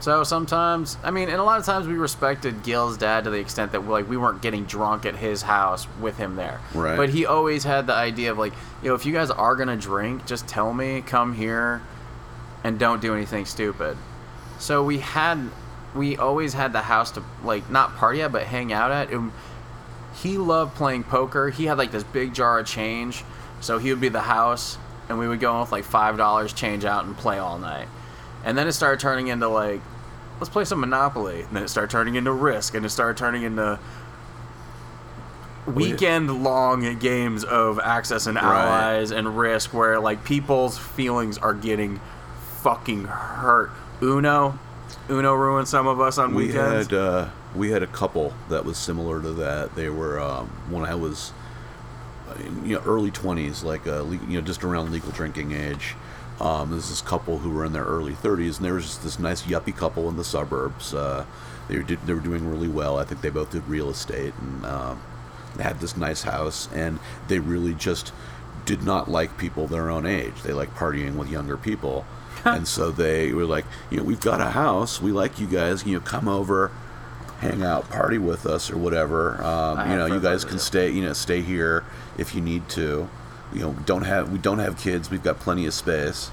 [0.00, 3.38] so sometimes, I mean, and a lot of times we respected Gil's dad to the
[3.38, 6.60] extent that like we weren't getting drunk at his house with him there.
[6.74, 6.96] Right.
[6.96, 9.76] But he always had the idea of like, you know, if you guys are gonna
[9.76, 11.82] drink, just tell me, come here,
[12.64, 13.96] and don't do anything stupid.
[14.58, 15.50] So we had,
[15.94, 19.10] we always had the house to like not party at, but hang out at.
[19.10, 19.32] And
[20.22, 21.50] he loved playing poker.
[21.50, 23.24] He had like this big jar of change,
[23.60, 24.78] so he would be the house,
[25.08, 27.86] and we would go in with like five dollars change out and play all night.
[28.44, 29.80] And then it started turning into like,
[30.38, 31.42] let's play some Monopoly.
[31.42, 33.78] And then it started turning into Risk, and it started turning into
[35.66, 42.00] weekend long games of Axis and Allies and Risk, where like people's feelings are getting
[42.62, 43.70] fucking hurt.
[44.02, 44.58] Uno,
[45.10, 46.88] Uno ruined some of us on We weekends.
[46.88, 49.74] had uh, we had a couple that was similar to that.
[49.74, 51.32] They were um, when I was
[52.28, 55.52] uh, in, you know early twenties, like uh, le- you know just around legal drinking
[55.52, 55.94] age.
[56.40, 59.18] Um, there's this couple who were in their early 30s, and there was just this
[59.18, 60.94] nice yuppie couple in the suburbs.
[60.94, 61.26] Uh,
[61.68, 62.98] they were did, they were doing really well.
[62.98, 65.02] I think they both did real estate, and um,
[65.56, 66.98] they had this nice house, and
[67.28, 68.12] they really just
[68.64, 70.42] did not like people their own age.
[70.42, 72.06] They like partying with younger people,
[72.44, 75.00] and so they were like, you know, we've got a house.
[75.00, 75.84] We like you guys.
[75.84, 76.72] You know, come over,
[77.40, 79.42] hang out, party with us, or whatever.
[79.44, 80.90] Um, you know, you guys can stay.
[80.90, 81.84] You know, stay here
[82.16, 83.10] if you need to.
[83.52, 85.10] You know, don't have we don't have kids.
[85.10, 86.30] We've got plenty of space.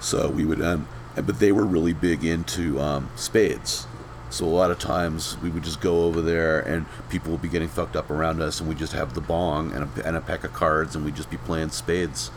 [0.00, 3.86] So we would, um, but they were really big into um, spades.
[4.30, 7.48] So a lot of times we would just go over there and people would be
[7.48, 10.20] getting fucked up around us, and we just have the bong and a, and a
[10.20, 12.30] pack of cards, and we'd just be playing spades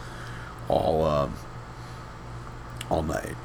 [0.68, 1.36] all um,
[2.90, 3.36] all night.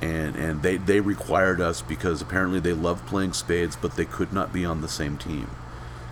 [0.00, 4.32] And and they they required us because apparently they loved playing spades, but they could
[4.32, 5.50] not be on the same team.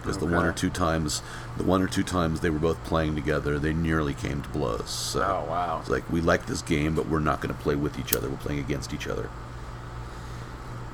[0.03, 1.23] Because the one or two times,
[1.59, 4.89] the one or two times they were both playing together, they nearly came to blows.
[4.89, 5.79] So Oh, wow.
[5.81, 8.29] It's like we like this game, but we're not going to play with each other.
[8.31, 9.29] We're playing against each other.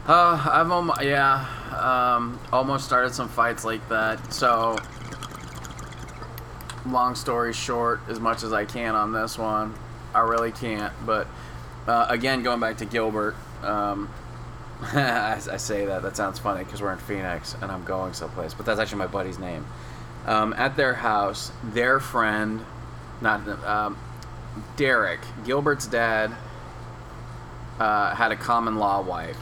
[0.06, 1.46] Uh, I've almost yeah,
[1.78, 4.32] um, almost started some fights like that.
[4.32, 4.76] So,
[6.86, 9.74] long story short, as much as I can on this one,
[10.14, 10.92] I really can't.
[11.06, 11.26] But
[11.86, 14.10] uh, again, going back to Gilbert, um,
[14.82, 18.52] I, I say that that sounds funny because we're in Phoenix and I'm going someplace,
[18.52, 19.64] but that's actually my buddy's name.
[20.26, 22.64] Um, at their house, their friend,
[23.20, 23.98] not um,
[24.76, 26.32] Derek, Gilbert's dad,
[27.78, 29.38] uh, had a common law wife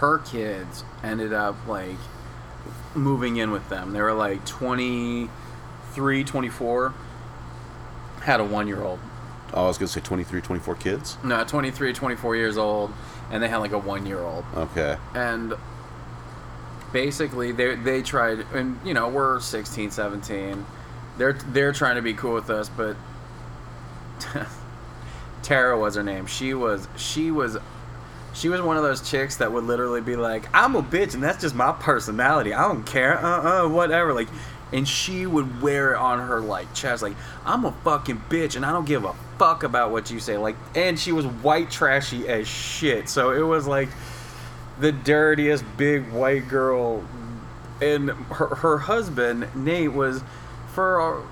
[0.00, 1.96] her kids ended up like
[2.94, 3.92] moving in with them.
[3.92, 6.94] They were like 23, 24.
[8.22, 8.98] Had a one year old.
[9.52, 11.18] Oh, I was going to say 23, 24 kids.
[11.22, 12.92] No, 23, 24 years old.
[13.30, 14.44] And they had like a one year old.
[14.54, 14.96] Okay.
[15.14, 15.54] And
[16.92, 20.66] basically, they, they tried, and you know, we're 16, 17.
[21.18, 22.96] They're, they're trying to be cool with us, but
[25.42, 26.26] Tara was her name.
[26.26, 27.58] She was, she was
[28.32, 31.22] she was one of those chicks that would literally be like, "I'm a bitch, and
[31.22, 32.54] that's just my personality.
[32.54, 34.28] I don't care, uh, uh, whatever." Like,
[34.72, 38.64] and she would wear it on her like chest, like, "I'm a fucking bitch, and
[38.64, 42.28] I don't give a fuck about what you say." Like, and she was white trashy
[42.28, 43.08] as shit.
[43.08, 43.88] So it was like
[44.80, 47.04] the dirtiest big white girl,
[47.80, 50.22] and her her husband Nate was
[50.72, 51.22] for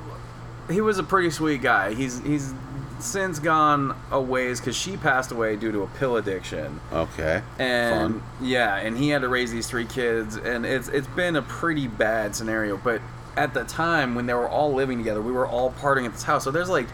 [0.70, 1.94] he was a pretty sweet guy.
[1.94, 2.52] He's he's
[3.00, 6.80] since gone a ways because she passed away due to a pill addiction.
[6.92, 7.42] Okay.
[7.58, 8.22] And Fun.
[8.40, 11.86] yeah, and he had to raise these three kids, and it's it's been a pretty
[11.86, 12.76] bad scenario.
[12.76, 13.00] But
[13.36, 16.24] at the time when they were all living together, we were all partying at this
[16.24, 16.44] house.
[16.44, 16.88] So there's like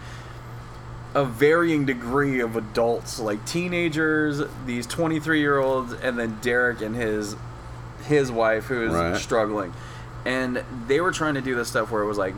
[1.14, 6.94] a varying degree of adults, like teenagers, these 23 year olds, and then Derek and
[6.96, 7.36] his
[8.06, 9.16] his wife who is Right.
[9.16, 9.72] struggling.
[10.26, 12.34] And they were trying to do this stuff where it was like,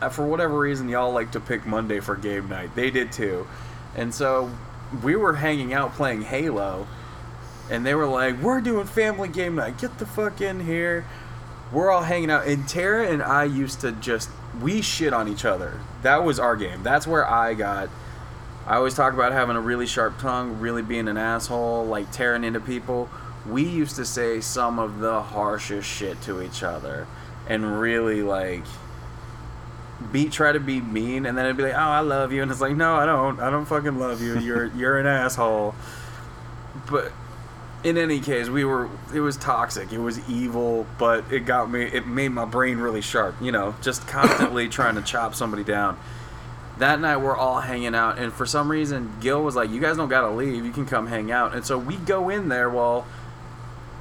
[0.00, 2.74] uh, for whatever reason, y'all like to pick Monday for game night.
[2.74, 3.46] They did too.
[3.94, 4.50] And so
[5.02, 6.86] we were hanging out playing Halo,
[7.70, 9.78] and they were like, We're doing family game night.
[9.78, 11.04] Get the fuck in here.
[11.72, 12.46] We're all hanging out.
[12.46, 14.28] And Tara and I used to just,
[14.60, 15.80] we shit on each other.
[16.02, 16.82] That was our game.
[16.82, 17.88] That's where I got.
[18.66, 22.44] I always talk about having a really sharp tongue, really being an asshole, like tearing
[22.44, 23.10] into people.
[23.48, 27.08] We used to say some of the harshest shit to each other
[27.48, 28.62] and really like
[30.12, 32.50] be try to be mean and then it'd be like, "Oh, I love you." And
[32.50, 33.40] it's like, "No, I don't.
[33.40, 34.38] I don't fucking love you.
[34.38, 35.74] You're you're an asshole."
[36.88, 37.12] But
[37.82, 39.92] in any case, we were it was toxic.
[39.92, 43.74] It was evil, but it got me it made my brain really sharp, you know,
[43.82, 45.98] just constantly trying to chop somebody down
[46.82, 49.96] that night we're all hanging out and for some reason gil was like you guys
[49.96, 50.64] don't gotta leave.
[50.64, 51.54] You can come hang out.
[51.54, 53.06] And so we go in there while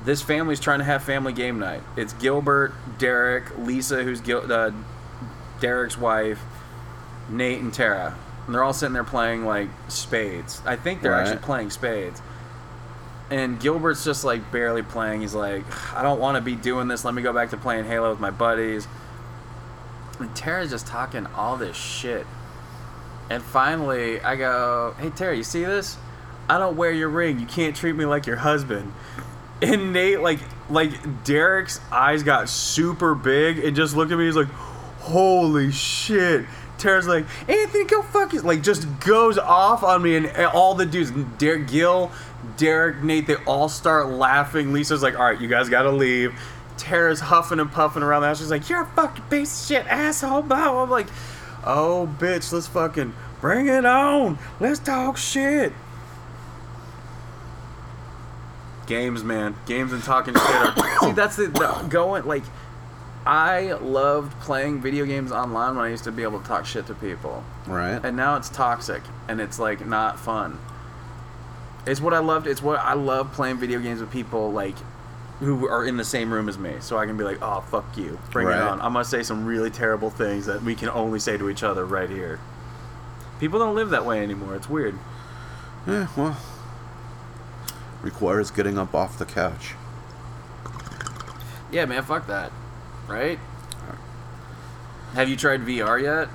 [0.03, 1.83] this family's trying to have family game night.
[1.95, 4.71] It's gilbert derek lisa who's Gil- uh,
[5.59, 6.41] derek's wife
[7.29, 8.15] nate and tara.
[8.47, 10.59] And they're all sitting there playing like spades.
[10.65, 11.21] I think they're Right.
[11.27, 12.19] actually playing spades.
[13.29, 15.21] And gilbert's just like barely playing.
[15.21, 15.63] He's like
[15.95, 17.05] i don't want to be doing this.
[17.05, 18.87] Let me go back to playing halo with my buddies.
[20.19, 22.25] And tara's just talking all this shit
[23.29, 25.97] and finally, I go, "Hey Terry, you see this?
[26.49, 27.39] I don't wear your ring.
[27.39, 28.93] You can't treat me like your husband."
[29.61, 30.39] And Nate, like,
[30.69, 34.25] like Derek's eyes got super big and just looked at me.
[34.25, 34.49] He's like,
[35.01, 36.45] "Holy shit!"
[36.77, 40.85] Tara's like, "Anthony, go fuck you!" Like, just goes off on me, and all the
[40.85, 42.11] dudes, Derek, Gil,
[42.57, 44.73] Derek, Nate, they all start laughing.
[44.73, 46.33] Lisa's like, "All right, you guys got to leave."
[46.77, 48.39] Tara's huffing and puffing around the house.
[48.39, 50.81] She's like, "You're a fucking piece of shit, asshole!" Blah.
[50.83, 51.07] I'm like,
[51.65, 54.37] "Oh, bitch, let's fucking bring it on.
[54.59, 55.73] Let's talk shit."
[58.87, 60.43] Games, man, games and talking shit.
[60.43, 62.43] Are, see, that's the, the going like.
[63.23, 66.87] I loved playing video games online when I used to be able to talk shit
[66.87, 68.03] to people, Right.
[68.03, 70.57] and now it's toxic and it's like not fun.
[71.85, 72.47] It's what I loved.
[72.47, 74.75] It's what I love playing video games with people like
[75.41, 77.97] who are in the same room as me, so I can be like, "Oh, fuck
[77.97, 78.57] you, bring Right.
[78.57, 81.49] it on." I'm gonna say some really terrible things that we can only say to
[81.49, 82.39] each other right here.
[83.39, 84.55] People don't live that way anymore.
[84.55, 84.97] It's weird.
[85.87, 86.37] Yeah, well,
[88.01, 89.73] requires getting up off the couch.
[91.71, 92.51] Yeah, man, fuck that.
[93.07, 93.39] Right?
[95.15, 96.29] Have you tried VR yet?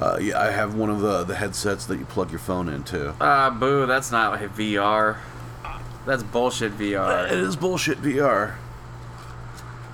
[0.00, 3.14] Uh, yeah, I have one of the the headsets that you plug your phone into.
[3.20, 5.16] Ah, boo, that's not like VR.
[6.06, 7.26] That's bullshit VR.
[7.30, 8.56] It is bullshit VR.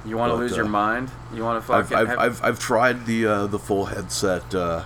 [0.04, 1.10] You want to lose uh, your mind?
[1.34, 4.84] You want to I've I've, have- I've, I've tried the uh, the full headset uh,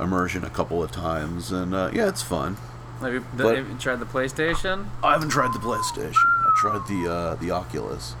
[0.00, 2.56] immersion a couple of times, and uh, yeah, it's fun.
[3.00, 4.86] have you, the, have you tried the PlayStation?
[5.02, 6.14] I haven't tried the PlayStation.
[6.14, 8.14] I tried the uh, the Oculus.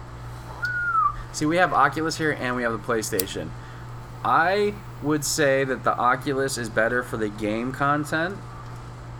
[1.32, 3.50] See, we have Oculus here and we have the PlayStation.
[4.24, 8.38] I would say that the Oculus is better for the game content.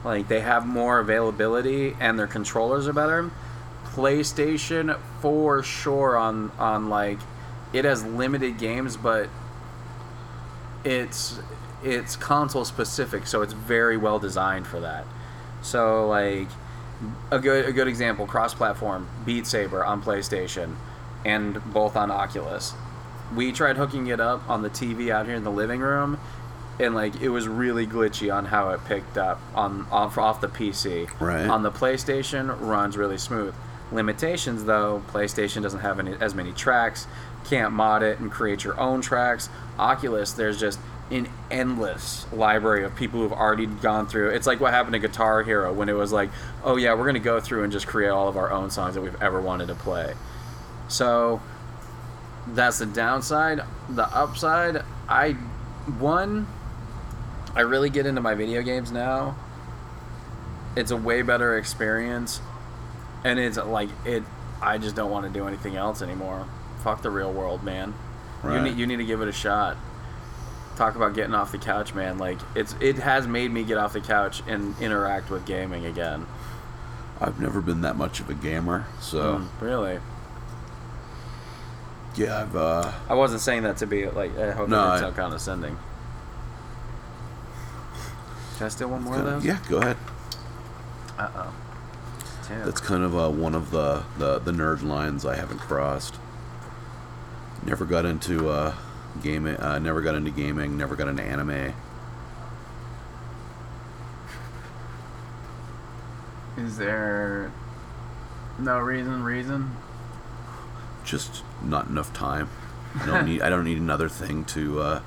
[0.07, 3.29] Like they have more availability and their controllers are better.
[3.87, 7.19] PlayStation for sure on on like
[7.73, 9.29] it has limited games, but
[10.85, 11.41] it's
[11.83, 15.05] it's console specific, so it's very well designed for that.
[15.61, 16.47] So like
[17.33, 20.77] a good a good example, cross platform, Beat Saber on PlayStation
[21.25, 22.75] and both on Oculus.
[23.35, 26.21] We tried hooking it up on the TV out here in the living room
[26.79, 30.49] and like it was really glitchy on how it picked up on off off the
[30.49, 31.09] PC.
[31.21, 31.47] Right.
[31.47, 33.55] On the PlayStation runs really smooth.
[33.93, 37.07] Limitations though, PlayStation doesn't have any, as many tracks,
[37.45, 39.49] can't mod it and create your own tracks.
[39.79, 40.81] Oculus, there's just
[41.11, 44.31] an endless library of people who've already gone through.
[44.31, 46.31] It's like what happened to Guitar Hero when it was like,
[46.65, 49.01] oh yeah, we're gonna go through and just create all of our own songs that
[49.01, 50.15] we've ever wanted to play.
[50.89, 51.41] So
[52.49, 53.61] that's the downside.
[53.89, 55.33] The upside, I
[55.99, 56.49] one,
[57.57, 59.35] I really get into my video games now.
[60.77, 62.41] It's a way better experience,
[63.25, 64.23] and it's like it.
[64.63, 66.47] I just don't want to do anything else anymore.
[66.85, 67.95] Fuck the real world, man.
[68.45, 69.77] You need you need to give it a shot.
[70.77, 72.19] Talk about getting off the couch, man.
[72.19, 76.27] Like it's it has made me get off the couch and interact with gaming again.
[77.21, 79.99] I've never been that much of a gamer, so Mm, really,
[82.15, 84.37] yeah, I've uh, I wasn't saying that to be like.
[84.39, 85.79] I hope No, no, it I- didn't sound condescending.
[88.57, 89.45] Can I steal one more of those?
[89.45, 89.97] yeah, go ahead.
[91.19, 91.55] Uh oh.
[92.49, 96.17] That's kind of uh, one of the, the the nerd lines I haven't crossed.
[97.65, 98.75] Never got into uh,
[99.23, 99.57] gaming.
[99.57, 100.77] Uh, never got into gaming.
[100.77, 101.75] Never got into anime.
[106.57, 107.51] Is there
[108.59, 109.23] no reason?
[109.25, 109.77] Reason?
[111.05, 112.49] Just not enough time.
[112.99, 113.43] I don't need.
[113.43, 115.01] I don't need another thing to uh,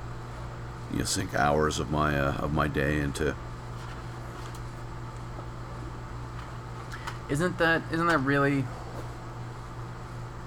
[0.92, 3.34] you know sink hours of my uh, of my day into.
[7.28, 8.62] Isn't that isn't that really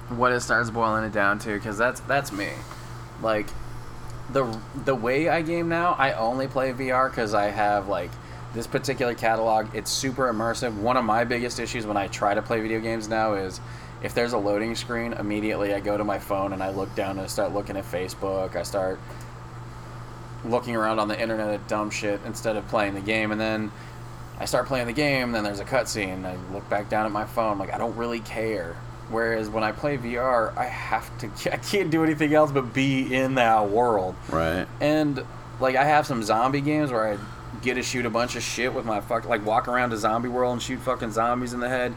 [0.09, 1.53] what it starts boiling it down to?
[1.53, 2.49] Because that's that's me.
[3.21, 3.47] Like
[4.31, 8.11] the the way I game now, I only play VR because I have like
[8.53, 9.73] this particular catalog.
[9.73, 10.73] It's super immersive.
[10.75, 13.59] One of my biggest issues when I try to play video games now is
[14.01, 17.11] if there's a loading screen, immediately I go to my phone and I look down
[17.11, 18.55] and I start looking at Facebook.
[18.55, 18.99] I start
[20.45, 23.71] looking around on the internet at dumb shit instead of playing the game, and then
[24.39, 26.25] I start playing the game, then there's a cutscene.
[26.25, 28.75] I look back down at my phone, like I don't really care.
[29.09, 33.13] Whereas when I play VR, I have to, I can't do anything else but be
[33.13, 34.15] in that world.
[34.29, 34.67] Right.
[34.81, 35.23] And
[35.59, 37.17] like I have some zombie games where I
[37.61, 40.29] get to shoot a bunch of shit with my fuck, like walk around a zombie
[40.29, 41.93] world and shoot fucking zombies in the head.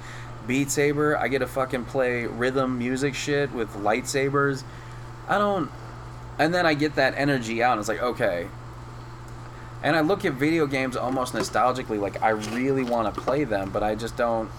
[0.47, 4.62] Beat Saber, I get to fucking play rhythm music shit with lightsabers.
[5.28, 5.70] I don't,
[6.38, 8.48] and then I get that energy out, and it's like okay.
[9.82, 13.70] And I look at video games almost nostalgically, like I really want to play them,
[13.70, 14.50] but I just don't.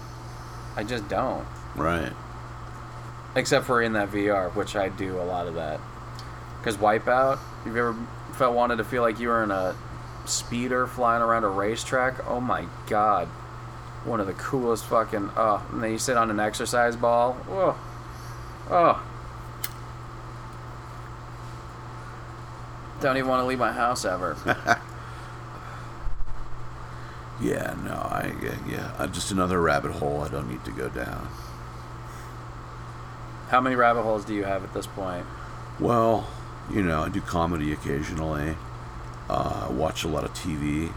[0.76, 1.46] I just don't.
[1.74, 2.12] Right.
[3.34, 5.80] Except for in that VR, which I do a lot of that.
[6.58, 7.96] Because Wipeout, you've ever
[8.34, 9.76] felt wanted to feel like you were in a
[10.24, 12.26] speeder flying around a racetrack?
[12.28, 13.28] Oh my god.
[14.04, 15.30] One of the coolest fucking.
[15.36, 17.36] Oh, and then you sit on an exercise ball.
[17.48, 17.78] Oh.
[18.70, 19.04] Oh.
[23.00, 24.36] Don't even want to leave my house ever.
[27.40, 27.76] Yeah.
[27.84, 27.92] No.
[27.92, 28.34] I.
[28.42, 28.56] Yeah.
[28.68, 28.92] yeah.
[28.98, 30.22] Uh, just another rabbit hole.
[30.22, 31.28] I don't need to go down.
[33.48, 35.24] How many rabbit holes do you have at this point?
[35.80, 36.28] Well,
[36.70, 38.56] you know, I do comedy occasionally.
[39.30, 40.92] Uh, I watch a lot of TV.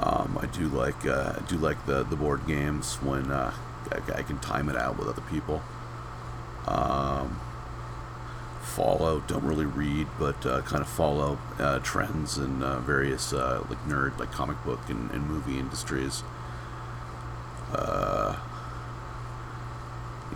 [0.00, 3.54] Um, I do like uh, I do like the the board games when uh,
[3.92, 5.62] I, I can time it out with other people.
[6.66, 7.40] Um,
[8.64, 13.64] follow, don't really read, but uh, kind of follow uh, trends in uh, various uh,
[13.68, 16.22] like nerd, like comic book and, and movie industries.
[17.72, 18.36] Uh,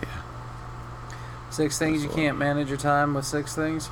[0.02, 0.09] yeah.
[1.50, 2.24] Six things you That's all.
[2.24, 3.90] can't manage your time with six things?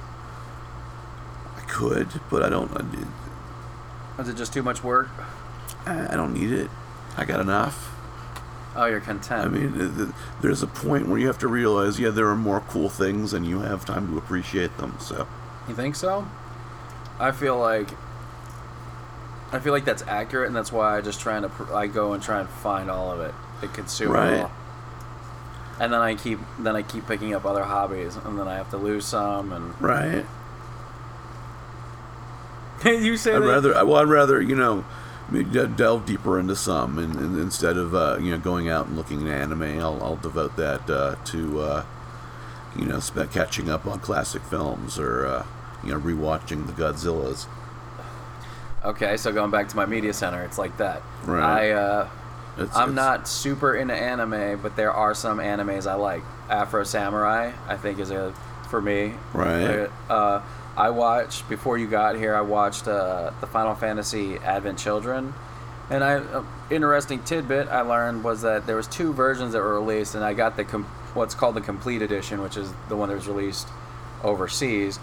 [1.56, 2.70] I could, but I don't.
[2.76, 5.08] I, Is it just too much work?
[5.86, 6.70] I don't need it.
[7.16, 7.95] I got enough.
[8.77, 9.47] Oh, you're content.
[9.47, 10.09] I mean, th- th-
[10.43, 13.47] there's a point where you have to realize, yeah, there are more cool things, and
[13.47, 14.97] you have time to appreciate them.
[15.01, 15.27] So,
[15.66, 16.28] You think so?
[17.19, 17.89] I feel like
[19.53, 22.23] I feel like that's accurate, and that's why I just trying to I go and
[22.23, 23.32] try and find all of it,
[23.62, 24.32] and consume Right.
[24.35, 24.53] it all.
[25.81, 28.70] And then I keep then I keep picking up other hobbies, and then I have
[28.70, 29.53] to lose some.
[29.53, 30.27] And right.
[32.85, 33.47] you say I'd that?
[33.47, 33.73] rather.
[33.86, 34.85] Well, I'd rather you know
[35.31, 39.28] delve deeper into some, and, and instead of uh, you know going out and looking
[39.28, 41.85] at anime, I'll, I'll devote that uh, to uh,
[42.77, 45.47] you know, sp- catching up on classic films or uh,
[45.82, 47.47] you know, rewatching the Godzillas.
[48.85, 51.03] Okay, so going back to my media center, it's like that.
[51.24, 51.43] Right.
[51.43, 52.09] I uh,
[52.59, 56.23] It's, I'm it's- not super into anime, but there are some animes I like.
[56.48, 58.32] Afro Samurai, I think, is a
[58.70, 59.15] for me.
[59.32, 59.89] Right.
[60.77, 62.35] Uh, I watched before you got here.
[62.35, 65.35] I watched uh, the Final Fantasy Advent Children,
[65.90, 69.74] and I uh, interesting tidbit I learned was that there was two versions that were
[69.74, 70.85] released, and I got the com-
[71.15, 73.69] what's called the complete edition, which is the one that was released
[74.23, 74.98] overseas.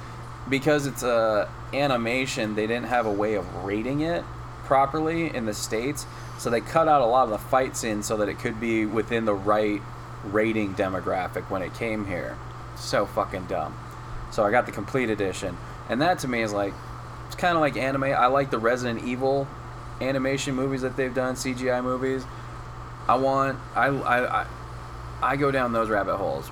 [0.50, 4.26] Because it's a animation, they didn't have a way of rating it
[4.66, 6.06] properly in the states,
[6.38, 8.86] so they cut out a lot of the fight scenes so that it could be
[8.86, 9.82] within the right
[10.26, 12.38] rating demographic when it came here.
[12.76, 13.78] So fucking dumb.
[14.34, 15.56] So I got the complete edition,
[15.90, 16.74] and that to me is like
[17.28, 18.06] it's kind of like anime.
[18.06, 19.48] I like the Resident Evil
[20.02, 22.26] animation movies that they've done, CGI movies.
[23.08, 24.46] I want I I I,
[25.22, 26.50] I go down those rabbit holes.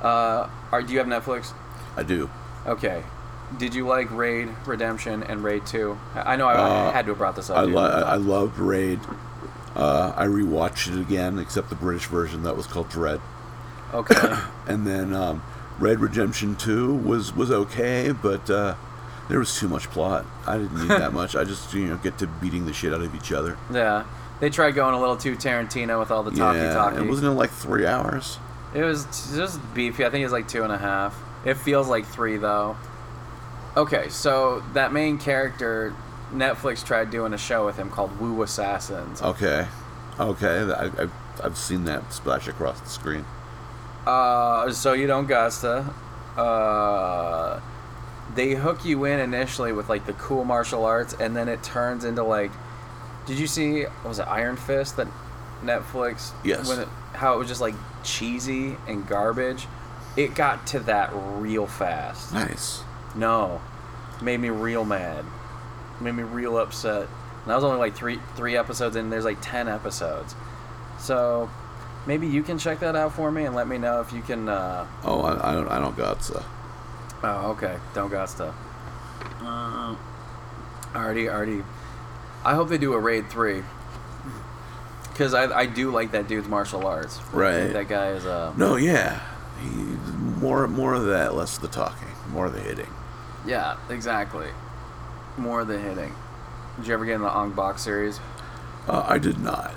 [0.00, 1.52] Uh, are do you have Netflix?
[1.96, 2.30] I do.
[2.66, 3.02] Okay.
[3.58, 5.98] Did you like Raid Redemption and Raid Two?
[6.14, 6.56] I I know I, I
[6.88, 7.58] Uh, had to have brought this up.
[7.58, 7.74] I, dude.
[7.74, 9.00] lo- I loved Raid.
[9.76, 13.20] Uh, I rewatched it again, except the British version that was called Dredd.
[13.92, 14.34] Okay.
[14.66, 15.42] and then um,
[15.78, 18.74] Red Redemption Two was was okay, but uh,
[19.28, 20.24] there was too much plot.
[20.46, 21.34] I didn't need that much.
[21.36, 23.56] I just you know get to beating the shit out of each other.
[23.72, 24.04] yeah.
[24.40, 26.96] They tried going a little too Tarantino with all the talky yeah, talky.
[26.96, 28.38] and wasn't it like three hours?
[28.74, 29.04] It was
[29.36, 30.04] just beefy.
[30.04, 31.16] I think it was like two and a half.
[31.44, 32.76] It feels like three though.
[33.76, 35.94] Okay, so that main character,
[36.32, 39.22] Netflix tried doing a show with him called Wu Assassins.
[39.22, 39.68] Okay,
[40.18, 41.12] okay, I, I've
[41.44, 43.24] I've seen that splash across the screen.
[44.06, 45.92] Uh, so you don't Gusta.
[46.36, 47.60] Uh,
[48.34, 52.04] they hook you in initially with like the cool martial arts, and then it turns
[52.04, 52.50] into like.
[53.26, 53.82] Did you see?
[53.82, 55.06] what Was it Iron Fist that
[55.62, 56.32] Netflix?
[56.44, 56.68] Yes.
[56.68, 59.66] When it, how it was just like cheesy and garbage.
[60.16, 62.34] It got to that real fast.
[62.34, 62.82] Nice.
[63.14, 63.62] No,
[64.20, 65.24] made me real mad.
[66.00, 67.02] Made me real upset.
[67.02, 69.10] And that was only like three three episodes in.
[69.10, 70.34] There's like ten episodes,
[70.98, 71.50] so
[72.06, 74.48] maybe you can check that out for me and let me know if you can.
[74.48, 76.42] Uh, Oh, I, I don't I don't got so.
[77.22, 77.76] oh, okay.
[77.94, 78.54] Don't got stuff.
[79.40, 79.96] Uh,
[80.94, 81.62] already, already.
[82.44, 83.62] I hope they do a raid three.
[85.14, 87.20] Cause I, I do like that dude's martial arts.
[87.32, 87.66] Right.
[87.72, 89.20] That guy is uh No, yeah,
[89.60, 92.88] he, more more of that, less of the talking, more of the hitting.
[93.46, 94.48] yeah exactly.
[95.36, 96.14] More of the hitting.
[96.78, 98.20] Did you ever get in the Ong Bak series?
[98.88, 99.72] Uh, I did not.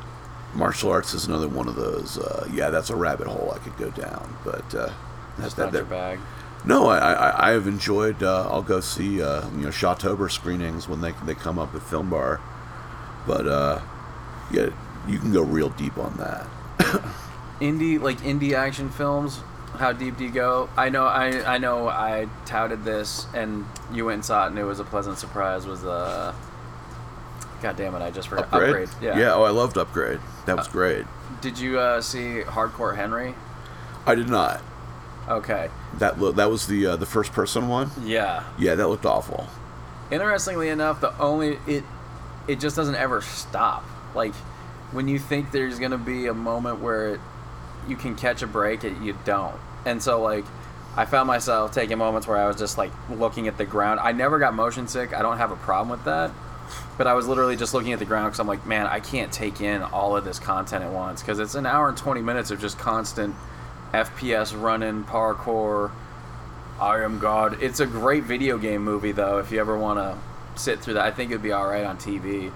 [0.55, 2.17] Martial arts is another one of those.
[2.17, 4.91] Uh, yeah, that's a rabbit hole I could go down, but uh,
[5.37, 6.19] that's Just not your bag.
[6.63, 8.23] No, I, I I have enjoyed.
[8.23, 11.83] Uh, I'll go see uh, you know Shawtober screenings when they they come up at
[11.83, 12.41] Film Bar,
[13.27, 13.81] but uh,
[14.51, 14.69] yeah,
[15.07, 16.47] you can go real deep on that.
[17.61, 19.39] indie like indie action films
[19.77, 24.05] how deep do you go i know i i know i touted this and you
[24.05, 26.33] went and saw it and it was a pleasant surprise was uh
[27.65, 28.89] god damn it i just forgot Upgrade.
[29.01, 29.33] yeah Yeah.
[29.33, 30.19] Oh, I loved Upgrade.
[30.45, 31.05] That was great.
[31.41, 33.33] did you uh see hardcore henry
[34.07, 34.61] I did not.
[35.27, 37.89] okay That lo- that was the uh, the first person one.
[38.03, 39.47] yeah Yeah, that looked awful.
[40.11, 41.83] interestingly enough the only it
[42.47, 43.83] it just doesn't ever stop
[44.13, 44.33] like
[44.91, 47.19] when you think there's gonna be a moment where it,
[47.87, 49.55] you can catch a break it, you don't
[49.85, 50.45] and so like
[50.95, 54.11] i found myself taking moments where i was just like looking at the ground i
[54.11, 56.29] never got motion sick i don't have a problem with that
[56.97, 59.31] but i was literally just looking at the ground because i'm like man i can't
[59.31, 62.51] take in all of this content at once because it's an hour and 20 minutes
[62.51, 63.35] of just constant
[63.93, 65.91] fps running parkour
[66.77, 67.63] I am God.
[67.63, 69.37] It's a great video game movie, though.
[69.37, 70.17] If you ever want to
[70.61, 72.51] sit through that, I think it'd be all right on TV.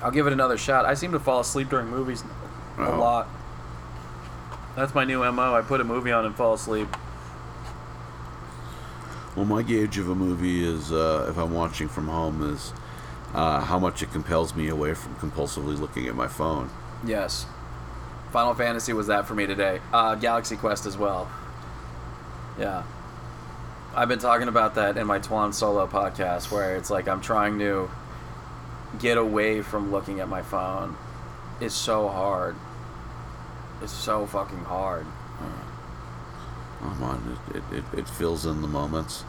[0.00, 0.84] I'll give it another shot.
[0.84, 2.22] I seem to fall asleep during movies
[2.78, 3.00] a Oh.
[3.00, 3.28] lot.
[4.76, 5.56] That's my new mo.
[5.56, 6.86] I put a movie on and fall asleep.
[9.34, 12.72] Well, my gauge of a movie is uh, if I'm watching from home is
[13.32, 16.70] uh, how much it compels me away from compulsively looking at my phone.
[17.06, 17.46] Yes.
[18.30, 19.80] Final Fantasy was that for me today.
[19.92, 21.30] Uh, Galaxy Quest as well.
[22.58, 22.82] Yeah.
[23.94, 27.58] I've been talking about that in my Twan Solo podcast where it's like I'm trying
[27.58, 27.90] to
[28.98, 30.96] get away from looking at my phone.
[31.60, 32.56] It's so hard.
[33.82, 35.06] It's so fucking hard.
[36.82, 39.24] Come on, it, it, it, fills in the moments.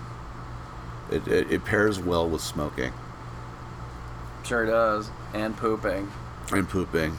[1.12, 2.92] It, it, it pairs well with smoking
[4.44, 5.10] Sure does.
[5.34, 6.12] And pooping.
[6.52, 7.12] and pooping.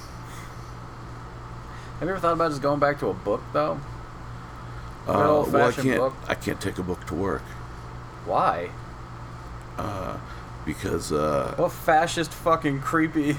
[2.00, 3.80] Have you ever thought about just going back to a book though?
[5.06, 5.98] Uh, well, I can't.
[5.98, 6.14] book.
[6.28, 7.42] I can't take a book to work
[8.24, 8.70] Why?
[9.76, 10.18] uh,
[10.64, 13.36] because uh, What fascist fucking creepy.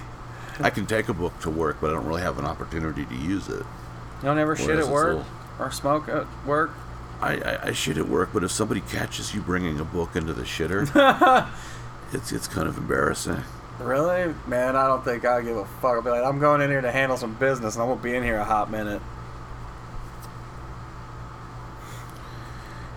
[0.60, 3.16] I can take a book to work, but I don't really have an opportunity to
[3.16, 3.60] use it.
[3.60, 3.66] You
[4.24, 5.08] don't ever shit at work?
[5.08, 5.26] little-
[5.60, 6.72] or smoke at work?
[7.22, 10.34] I, I, I shit at work, but if somebody catches you bringing a book into
[10.34, 10.86] the shitter,
[12.14, 13.42] it's it's kind of embarrassing.
[13.80, 14.34] Really?
[14.48, 15.96] Man, I don't think I give a fuck.
[15.96, 18.16] I'll be like, I'm going in here to handle some business, and I won't be
[18.16, 19.02] in here a hot minute.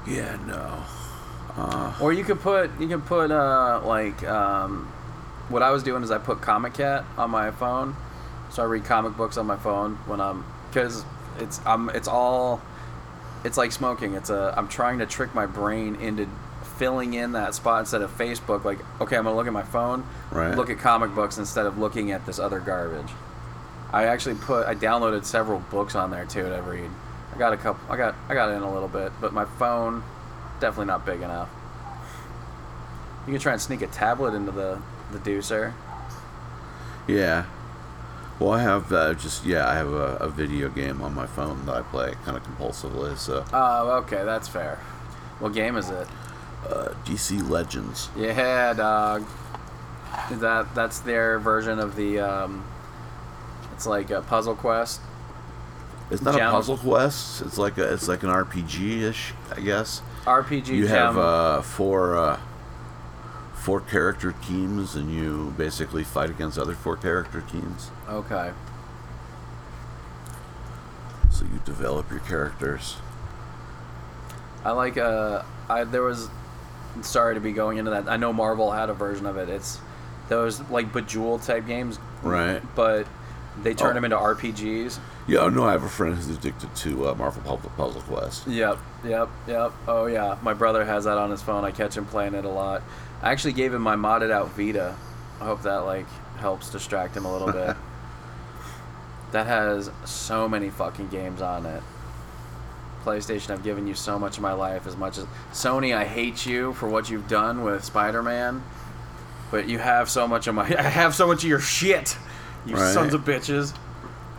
[0.06, 0.82] Yeah, no.
[1.56, 4.86] Uh, Or you could put you can put uh like um,
[5.48, 7.96] what I was doing is I put Comic Cat on my phone,
[8.50, 11.04] so I read comic books on my phone when I'm because
[11.38, 12.62] it's I'm it's all
[13.44, 14.14] it's like smoking.
[14.14, 16.28] It's a I'm trying to trick my brain into
[16.76, 18.64] filling in that spot instead of Facebook.
[18.64, 20.56] Like okay, I'm gonna look at my phone, Right.
[20.56, 23.10] look at comic books instead of looking at this other garbage.
[23.92, 26.90] I actually put I downloaded several books on there too to read.
[27.34, 27.80] I got a couple.
[27.92, 30.02] I got I got in a little bit, but my phone
[30.60, 31.48] definitely not big enough.
[33.26, 34.78] You can try and sneak a tablet into the
[35.12, 35.72] the deucer.
[37.06, 37.44] yeah.
[38.38, 41.66] Well, I have uh, just yeah, I have a, a video game on my phone
[41.66, 43.16] that I play kind of compulsively.
[43.18, 44.76] So Oh, okay, that's fair.
[45.40, 46.06] What game is it?
[46.68, 48.10] uh, DC Legends.
[48.16, 49.24] Yeah, dog.
[50.30, 52.64] That that's their version of the um.
[53.74, 55.00] It's like a puzzle quest.
[56.10, 56.48] It's not Gem.
[56.48, 57.42] a puzzle quest.
[57.42, 60.02] It's like a it's like an RPG ish, I guess.
[60.24, 60.68] RPG.
[60.68, 60.90] You gem.
[60.96, 62.40] have uh, four uh,
[63.54, 67.90] four character teams, and you basically fight against other four character teams.
[68.08, 68.50] Okay.
[71.30, 72.96] So you develop your characters.
[74.64, 76.28] I like uh I there was
[77.02, 78.08] sorry to be going into that.
[78.08, 79.48] I know Marvel had a version of it.
[79.48, 79.78] It's
[80.28, 82.60] those like Bejeweled type games, Right.
[82.74, 83.06] but
[83.62, 83.94] they turn Oh.
[83.94, 84.98] them into RPGs.
[85.26, 88.46] Yeah, no, I have a friend who's addicted to uh, Marvel Puzzle Quest.
[88.46, 89.72] Yep, yep, yep.
[89.86, 91.64] Oh yeah, my brother has that on his phone.
[91.64, 92.82] I catch him playing it a lot.
[93.22, 94.94] I actually gave him my modded out Vita.
[95.40, 96.06] I hope that like
[96.38, 97.76] helps distract him a little bit.
[99.32, 101.82] that has so many fucking games on it.
[103.04, 104.86] PlayStation, I've given you so much of my life.
[104.86, 108.62] As much as Sony, I hate you for what you've done with Spider-Man.
[109.50, 110.64] But you have so much of my.
[110.78, 112.16] I have so much of your shit.
[112.66, 112.92] You Right.
[112.92, 113.74] sons of bitches.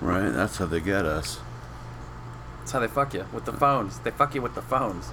[0.01, 1.39] Right, that's how they get us.
[2.59, 3.99] That's how they fuck you with the phones.
[3.99, 5.09] They fuck you with the phones.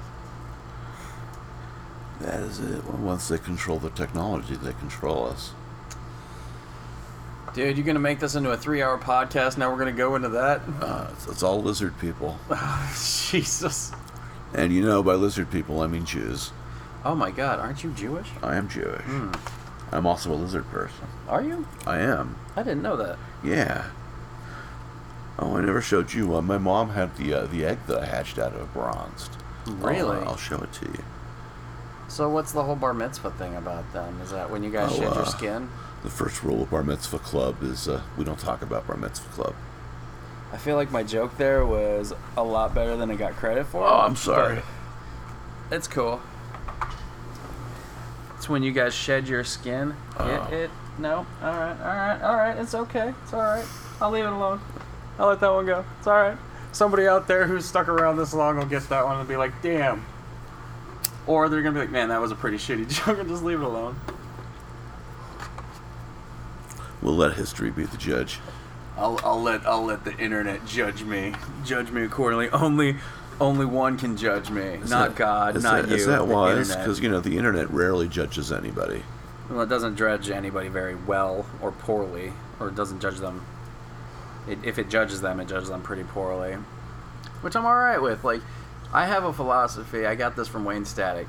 [2.20, 2.85] That is it.
[2.85, 5.53] Once they control the technology, they control us.
[7.57, 9.57] Dude, you're gonna make this into a three-hour podcast.
[9.57, 10.61] Now we're gonna go into that.
[10.78, 12.39] Uh, it's, it's all lizard people.
[13.31, 13.93] Jesus.
[14.53, 16.53] And you know, by lizard people, I mean Jews.
[17.03, 18.28] Oh my God, aren't you Jewish?
[18.43, 19.01] I am Jewish.
[19.01, 19.33] Hmm.
[19.91, 21.07] I'm also a lizard person.
[21.31, 21.66] Are you?
[21.87, 22.37] I am.
[22.57, 23.19] I didn't know that.
[23.43, 23.87] Yeah.
[25.39, 26.37] Oh, I never showed you.
[26.37, 29.31] Uh, my mom had the uh, the egg that I hatched out of bronzed.
[29.66, 30.19] I'll, uh, Really?
[30.27, 31.05] I'll, show it to you.
[32.09, 34.12] So what's the whole bar mitzvah thing about then?
[34.20, 35.70] Is that when you guys Oh, shed uh, your skin?
[36.07, 39.28] The first rule of Bar Mitzvah Club is uh, we don't talk about Bar Mitzvah
[39.31, 39.57] Club.
[40.53, 43.85] I feel like my joke there was a lot better than it got credit for.
[43.85, 44.62] Oh, I'm sorry.
[45.73, 46.20] It's cool.
[48.37, 49.97] It's when you guys shed your skin.
[50.16, 50.49] Oh.
[50.53, 51.27] It, it, no.
[51.43, 52.57] All right, all right, all right.
[52.57, 53.12] It's okay.
[53.24, 53.66] It's all right.
[54.01, 54.61] I'll leave it alone.
[55.19, 55.85] I'll let that one go.
[55.99, 56.39] It's all right.
[56.70, 59.61] Somebody out there who's stuck around this long will get that one and be like,
[59.61, 60.07] damn.
[61.27, 63.61] Or they're gonna be like, man, that was a pretty shitty joke, and just leave
[63.61, 63.99] it alone.
[67.07, 68.41] We'll let history be the judge.
[68.99, 71.35] I'll, I'll let I'll let the internet judge me,
[71.65, 72.51] judge me accordingly.
[72.51, 72.97] Only
[73.41, 75.95] only one can judge me, Is not that- God, is not that, you.
[75.95, 76.74] Is that wise?
[76.74, 79.05] Because you know the internet rarely judges anybody.
[79.49, 83.47] Well, it doesn't judge anybody very well or poorly, or it doesn't judge them.
[84.49, 86.55] It, if it judges them, it judges them pretty poorly,
[87.43, 88.24] which I'm all right with.
[88.24, 88.41] Like,
[88.93, 90.07] I have a philosophy.
[90.07, 91.28] I got this from Wayne Static,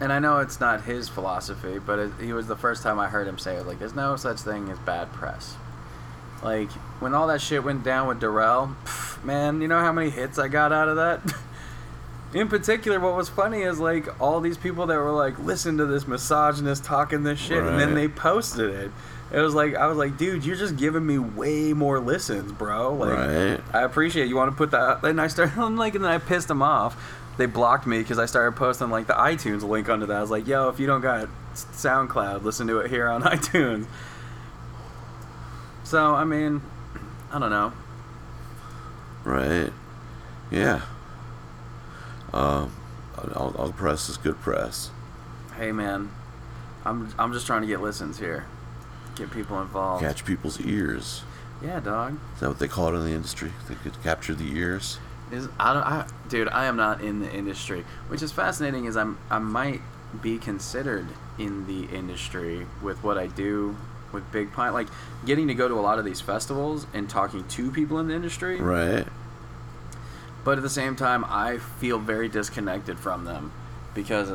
[0.00, 3.08] and I know it's not his philosophy, but it, he was the first time I
[3.08, 3.66] heard him say it.
[3.66, 5.54] Like, there's no such thing as bad press.
[6.42, 6.70] Like
[7.00, 10.38] when all that shit went down with Darrell, pff, man, you know how many hits
[10.38, 11.20] I got out of that.
[12.34, 15.86] In particular, what was funny is like all these people that were like, listen to
[15.86, 17.94] this misogynist talking this shit, and then Right.
[17.94, 18.90] they posted it.
[19.32, 22.94] It was like I was like, dude, you're just giving me way more listens, bro.
[22.94, 23.60] Like, Right.
[23.72, 24.28] I appreciate it.
[24.28, 25.02] you want to put that.
[25.02, 26.96] Then I started I'm like, and then I pissed them off.
[27.38, 30.16] They blocked me because I started posting like the iTunes link under that.
[30.16, 33.86] I was like, yo, if you don't got SoundCloud, listen to it here on iTunes.
[35.84, 36.60] So I mean,
[37.32, 37.72] I don't know.
[39.24, 39.72] Right.
[40.50, 40.82] Yeah.
[42.32, 42.72] Um,
[43.34, 44.90] all, all press is good press.
[45.56, 46.10] Hey man,
[46.84, 48.46] I'm I'm just trying to get listens here,
[49.14, 50.02] get people involved.
[50.02, 51.22] Catch people's ears.
[51.62, 52.18] Yeah, dog.
[52.34, 53.52] Is that what they call it in the industry?
[53.68, 54.98] They could capture the ears.
[55.32, 57.84] Is I don't I dude, I am not in the industry.
[58.08, 59.80] Which is fascinating is I'm I might
[60.22, 61.06] be considered
[61.38, 63.76] in the industry with what I do
[64.12, 64.72] with Big Pine.
[64.72, 64.88] Like
[65.26, 68.14] getting to go to a lot of these festivals and talking to people in the
[68.14, 68.60] industry.
[68.60, 69.06] Right.
[70.44, 73.52] but at the same time, I feel very disconnected from them
[73.94, 74.30] because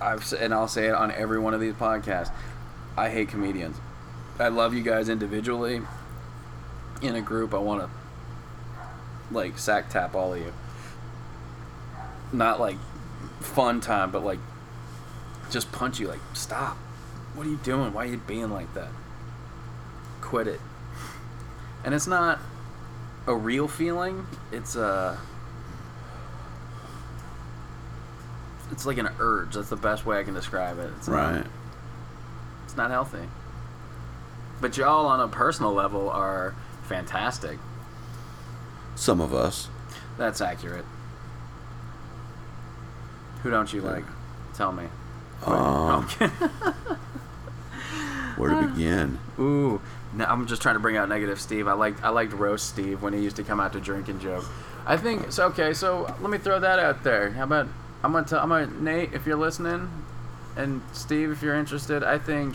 [0.00, 2.30] I've and I'll say it on every one of these podcasts.
[2.96, 3.76] I hate comedians.
[4.38, 5.80] I love you guys individually.
[7.02, 7.90] In a group, I want to
[9.34, 10.52] like sack tap all of you.
[12.32, 12.76] Not like
[13.40, 14.38] fun time, but like
[15.50, 16.08] just punch you.
[16.08, 16.76] Like stop.
[17.34, 17.92] What are you doing?
[17.92, 18.88] Why are you being like that?
[20.20, 20.60] Quit it.
[21.84, 22.38] And it's not
[23.26, 24.26] a real feeling.
[24.52, 25.18] It's a.
[28.70, 29.54] It's like an urge.
[29.54, 30.90] That's the best way I can describe it.
[30.98, 31.46] It's not- Right.
[32.64, 33.28] it's not healthy.
[34.60, 36.54] But y'all, on a personal level, are
[36.84, 37.58] fantastic.
[38.96, 39.68] Some of us.
[40.16, 40.84] That's accurate.
[43.42, 44.04] Who don't you like?
[44.54, 44.84] Tell me.
[45.44, 46.04] Um,
[48.36, 49.18] where to begin?
[49.38, 49.80] Ooh,
[50.14, 51.68] no, I'm just trying to bring out negative Steve.
[51.68, 54.20] I liked I liked roast Steve when he used to come out to drink and
[54.20, 54.44] joke.
[54.86, 55.46] I think so.
[55.48, 57.30] Okay, so let me throw that out there.
[57.32, 57.68] How about
[58.02, 59.90] I'm gonna tell I'm gonna Nate if you're listening,
[60.56, 62.02] and Steve if you're interested.
[62.02, 62.54] I think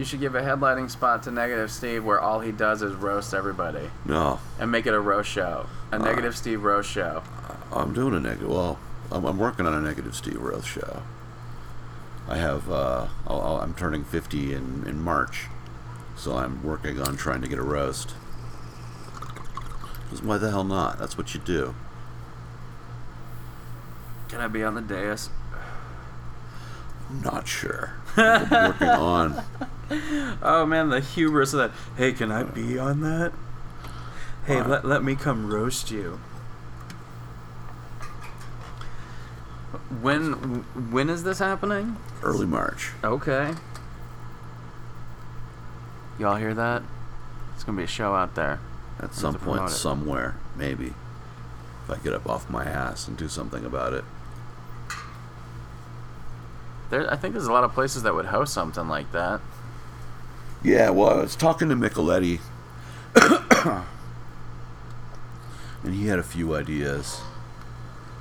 [0.00, 3.34] you should give a headlining spot to Negative Steve where all he does is roast
[3.34, 7.22] everybody No, and make it a roast show, a Negative Steve roast show.
[7.70, 8.48] I'm doing a negative.
[8.48, 8.78] Well,
[9.12, 11.02] I'm, I'm working on a negative Steve Roth show.
[12.26, 12.70] I have.
[12.70, 15.46] Uh, I'll, I'll, I'm turning 50 in in March,
[16.16, 18.14] so I'm working on trying to get a roast.
[20.08, 20.98] 'Cause why the hell not?
[20.98, 21.74] That's what you do.
[24.28, 25.28] Can I be on the dais?
[27.22, 27.92] Not sure.
[28.16, 29.44] I'm working on.
[29.90, 31.70] Oh man, the hubris of that.
[31.96, 33.32] Hey, can I be on that?
[34.46, 36.20] Hey, let, let me come roast you.
[40.00, 40.32] When
[40.90, 41.96] when is this happening?
[42.22, 42.90] Early March.
[43.02, 43.54] Okay.
[46.18, 46.82] Y'all hear that?
[47.54, 48.60] It's gonna be a show out there.
[49.00, 50.92] At some point, somewhere, maybe.
[51.84, 54.04] If I get up off my ass and do something about it.
[56.90, 59.40] There, I think there's a lot of places that would host something like that.
[60.62, 62.40] Yeah, well, I was talking to Micheletti,
[65.82, 67.20] and he had a few ideas.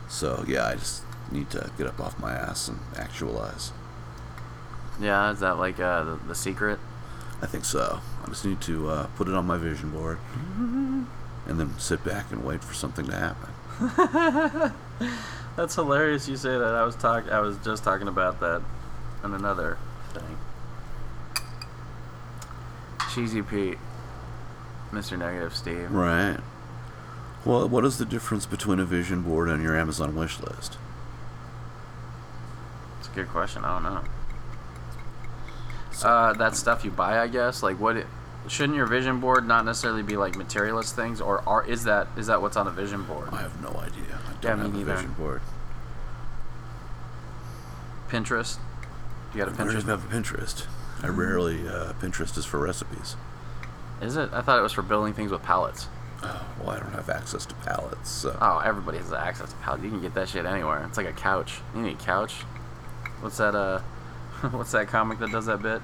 [0.07, 3.73] So yeah, I just need to get up off my ass and actualize.
[5.01, 6.79] Yeah, is that like uh, the, the secret?
[7.41, 7.99] I think so.
[8.23, 10.17] I just need to uh, put it on my vision board,
[10.57, 11.07] and
[11.45, 14.73] then sit back and wait for something to happen.
[15.55, 16.29] That's hilarious.
[16.29, 16.73] You say that.
[16.75, 17.29] I was talk.
[17.29, 18.61] I was just talking about that
[19.23, 19.77] on another
[20.13, 20.37] thing.
[23.13, 23.77] Cheesy Pete,
[24.91, 25.17] Mr.
[25.17, 25.91] Negative Steve.
[25.91, 26.37] Right.
[27.45, 30.77] Well, what is the difference between a vision board and your Amazon wish list?
[32.99, 33.63] It's a good question.
[33.63, 34.01] I don't know.
[36.03, 37.63] Uh, that stuff you buy, I guess.
[37.63, 37.97] Like, what?
[37.97, 38.07] It,
[38.47, 42.27] shouldn't your vision board not necessarily be like materialist things, or are is that is
[42.27, 43.29] that what's on a vision board?
[43.31, 44.03] I have no idea.
[44.27, 44.95] I Yeah, don't me have a neither.
[44.95, 45.41] vision board.
[48.09, 48.57] Pinterest.
[49.33, 49.77] You got a Pinterest?
[49.77, 50.65] even have a Pinterest.
[51.01, 53.15] I rarely uh, Pinterest is for recipes.
[54.01, 54.29] Is it?
[54.33, 55.87] I thought it was for building things with pallets.
[56.21, 58.09] Oh, well, I don't have access to palettes.
[58.09, 58.37] So.
[58.41, 59.83] Oh, everybody has access to pallets.
[59.83, 60.83] You can get that shit anywhere.
[60.87, 61.59] It's like a couch.
[61.73, 62.33] You need a couch.
[63.21, 63.55] What's that?
[63.55, 63.79] Uh,
[64.51, 65.81] what's that comic that does that bit?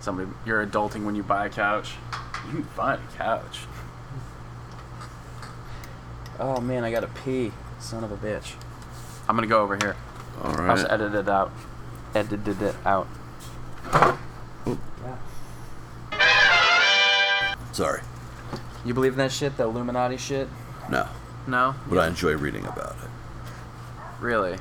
[0.00, 1.92] Somebody, you're adulting when you buy a couch.
[2.48, 3.60] You can find a couch.
[6.40, 7.52] Oh man, I gotta pee.
[7.78, 8.54] Son of a bitch.
[9.28, 9.94] I'm gonna go over here.
[10.42, 10.94] All I'll just right.
[10.94, 11.52] edit it out.
[12.14, 13.08] Edited it out.
[17.72, 18.00] Sorry.
[18.84, 19.56] You believe in that shit?
[19.56, 20.48] The Illuminati shit?
[20.90, 21.06] No,
[21.46, 21.74] No.
[21.88, 23.08] but I enjoy reading about it.
[24.20, 24.58] Really?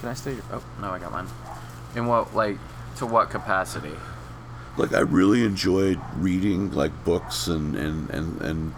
[0.00, 0.42] Can I steal your?
[0.52, 1.26] Oh no, I got mine.
[1.94, 2.58] In what like
[2.96, 3.92] to what capacity?
[4.76, 8.74] Like, I really enjoyed reading like books and and and, and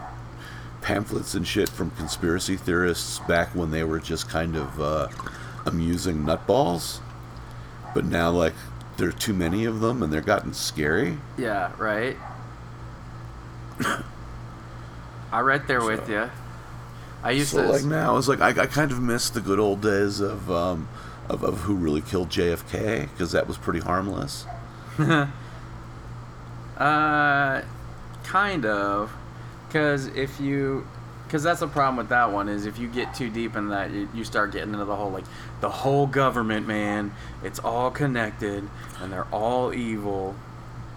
[0.82, 5.08] pamphlets and shit from conspiracy theorists back when they were just kind of uh,
[5.66, 7.00] amusing nutballs.
[7.96, 8.52] But now, like,
[8.98, 11.16] there are too many of them, and they're gotten scary.
[11.38, 12.14] Yeah, right.
[15.32, 16.28] I right there with you.
[17.22, 17.68] I used So to.
[17.68, 20.90] like now, it's like I, I kind of miss the good old days of um,
[21.30, 24.44] of, of who really killed JFK because that was pretty harmless.
[26.76, 27.62] Uh,
[28.24, 29.10] kind of,
[29.66, 30.86] because if you,
[31.26, 33.90] because that's the problem with that one is if you get too deep in that,
[33.90, 35.24] you, you start getting into the whole like
[35.60, 37.12] the whole government, man.
[37.42, 38.68] It's all connected,
[39.00, 40.36] and they're all evil.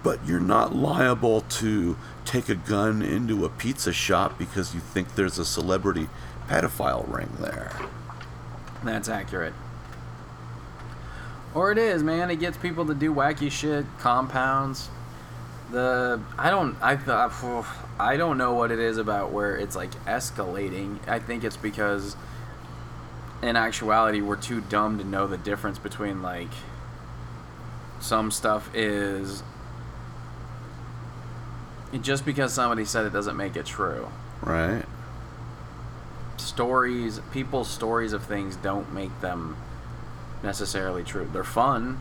[0.04, 5.16] But you're not liable to take a gun into a pizza shop because you think
[5.16, 6.08] there's a celebrity
[6.48, 7.72] pedophile ring there.
[8.84, 9.54] That's accurate.
[11.54, 12.30] Or it is, man.
[12.30, 14.90] It gets people to do wacky shit, compounds.
[15.72, 17.34] The I don't I thought
[18.00, 21.00] I don't know what it is about where it's like escalating.
[21.08, 22.16] I think it's because
[23.42, 26.50] in actuality we're too dumb to know the difference between like
[28.00, 29.44] some stuff is
[32.02, 34.10] just because somebody said it doesn't make it true.
[34.42, 34.84] Right.
[36.38, 39.58] Stories, people's stories of things don't make them
[40.44, 41.28] necessarily true.
[41.32, 42.00] They're fun,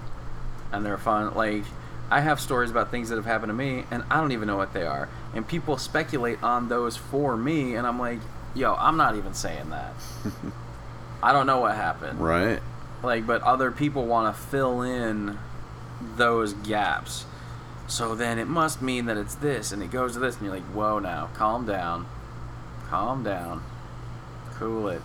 [0.73, 1.35] and they're fun.
[1.35, 1.65] Like,
[2.11, 4.57] I have stories about things that have happened to me, and I don't even know
[4.57, 5.09] what they are.
[5.35, 8.21] And people speculate on those for me, and I'm like,
[8.55, 9.93] yo, I'm not even saying that.
[11.23, 12.21] I don't know what happened.
[12.21, 12.61] Right.
[13.03, 15.39] Like, but other people want to fill in
[16.17, 17.27] those gaps.
[17.87, 20.55] So then it must mean that it's this, and it goes to this, and you're
[20.55, 22.07] like, whoa, now, calm down,
[22.89, 23.63] calm down,
[24.55, 25.03] cool it.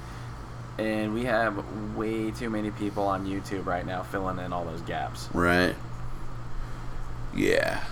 [0.77, 1.63] And we have
[1.95, 5.29] way too many people on YouTube right now filling in all those gaps.
[5.33, 5.75] Right.
[7.35, 7.83] Yeah.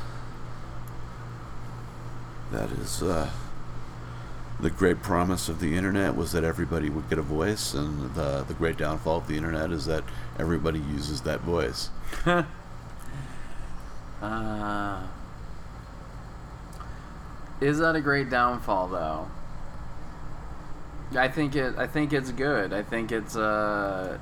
[2.51, 3.29] That is uh,
[4.59, 8.43] the great promise of the internet was that everybody would get a voice, and the
[8.43, 10.03] the great downfall of the internet is that
[10.37, 11.89] everybody uses that voice.
[14.21, 15.01] Uh,
[17.59, 19.27] is that a great downfall, though?
[21.17, 21.75] I think it.
[21.75, 22.71] I think it's good.
[22.71, 23.35] I think it's.
[23.35, 24.19] Uh,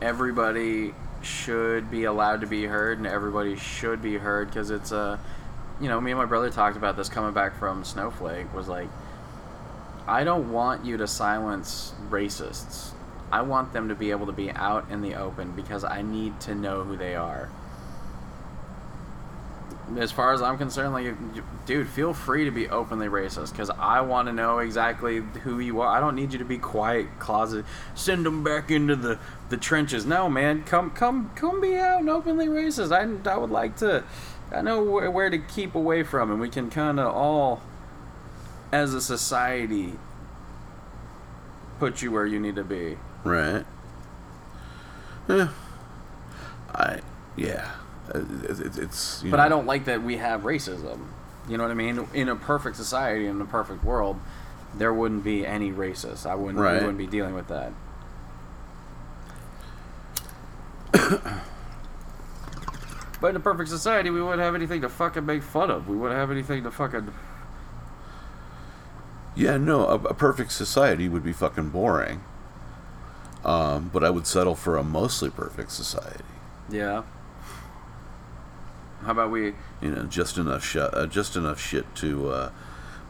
[0.00, 0.94] everybody
[1.24, 4.98] should be allowed to be heard, and everybody should be heard because it's a.
[4.98, 5.18] Uh,
[5.80, 8.54] you know, me and my brother talked about this coming back from Snowflake.
[8.54, 8.88] Was like,
[10.06, 12.90] I don't want you to silence racists.
[13.32, 16.38] I want them to be able to be out in the open because I need
[16.42, 17.50] to know who they are
[19.98, 21.14] as far as I'm concerned, like,
[21.66, 25.80] dude, feel free to be openly racist because I want to know exactly who you
[25.80, 25.88] are.
[25.88, 27.64] I don't need you to be quiet, closet.
[27.94, 29.18] Send them back into the,
[29.48, 30.06] the trenches.
[30.06, 32.92] No, man, come come come be out and openly racist.
[32.92, 34.04] I, I would like to.
[34.52, 37.62] I know where, where to keep away from, and we can kind of all,
[38.72, 39.94] as a society,
[41.78, 42.98] put you where you need to be.
[43.24, 43.64] Right.
[45.28, 45.48] Yeah.
[46.74, 47.00] I
[47.36, 47.70] yeah.
[48.12, 49.42] It's, it's but know.
[49.42, 51.06] I don't like that we have racism.
[51.48, 52.06] You know what I mean?
[52.14, 54.18] In a perfect society, in a perfect world,
[54.74, 56.26] there wouldn't be any racists.
[56.26, 56.58] I wouldn't.
[56.58, 56.74] Right.
[56.74, 57.72] We wouldn't be dealing with that.
[63.20, 65.88] but in a perfect society, we wouldn't have anything to fucking make fun of.
[65.88, 67.12] We wouldn't have anything to fucking.
[69.36, 72.22] Yeah, no, a, a perfect society would be fucking boring.
[73.44, 76.24] Um, but I would settle for a mostly perfect society.
[76.70, 77.02] Yeah.
[79.04, 79.54] How about we?
[79.82, 82.50] You know, just enough sh- uh, just enough shit to uh,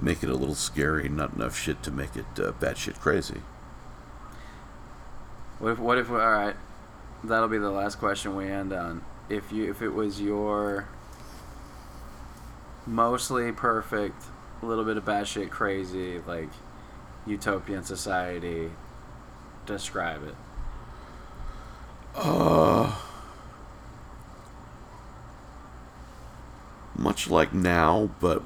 [0.00, 3.42] make it a little scary, not enough shit to make it uh, batshit crazy.
[5.60, 5.78] What if?
[5.78, 6.10] What if?
[6.10, 6.56] All right,
[7.22, 9.02] that'll be the last question we end on.
[9.28, 10.88] If you, if it was your
[12.86, 14.24] mostly perfect,
[14.62, 16.50] a little bit of batshit crazy, like
[17.24, 18.72] utopian society,
[19.64, 20.34] describe it.
[22.16, 22.94] Uh
[26.96, 28.42] much like now, but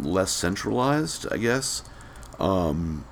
[0.00, 1.82] less centralized, I guess.
[2.38, 3.04] Um,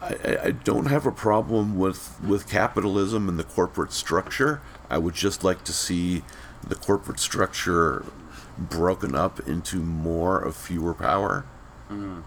[0.00, 4.60] I, I don't have a problem with, with capitalism and the corporate structure.
[4.90, 6.22] I would just like to see
[6.66, 8.04] the corporate structure
[8.58, 11.46] broken up into more of fewer power.
[11.90, 12.22] Mm.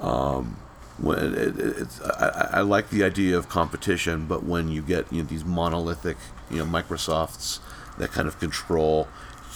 [0.00, 0.56] Um,
[0.98, 5.12] when it, it, it's, I, I, like the idea of competition, but when you get
[5.12, 6.16] you know, these monolithic,
[6.50, 7.60] you know, Microsofts
[7.98, 9.08] that kind of control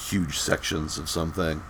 [0.08, 1.62] huge sections of something.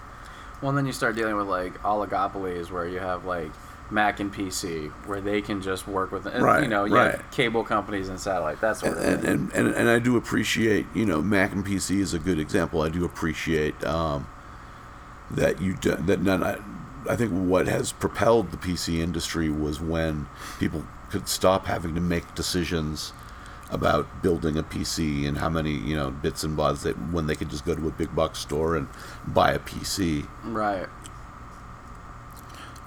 [0.60, 3.50] Well, and then you start dealing with like oligopolies where you have like
[3.90, 7.30] Mac and PC where they can just work with, and, right, you know, you right.
[7.30, 8.60] cable companies and satellite.
[8.60, 8.96] That's what.
[8.96, 12.38] And, and, and, and I do appreciate, you know, Mac and PC is a good
[12.38, 12.82] example.
[12.82, 14.26] I do appreciate um,
[15.30, 16.42] that you do, that none.
[16.42, 16.58] I,
[17.08, 20.26] I think what has propelled the PC industry was when
[20.58, 23.12] people could stop having to make decisions
[23.70, 27.34] about building a PC and how many you know bits and bytes that when they
[27.34, 28.88] could just go to a big box store and
[29.26, 30.26] buy a PC.
[30.44, 30.88] Right.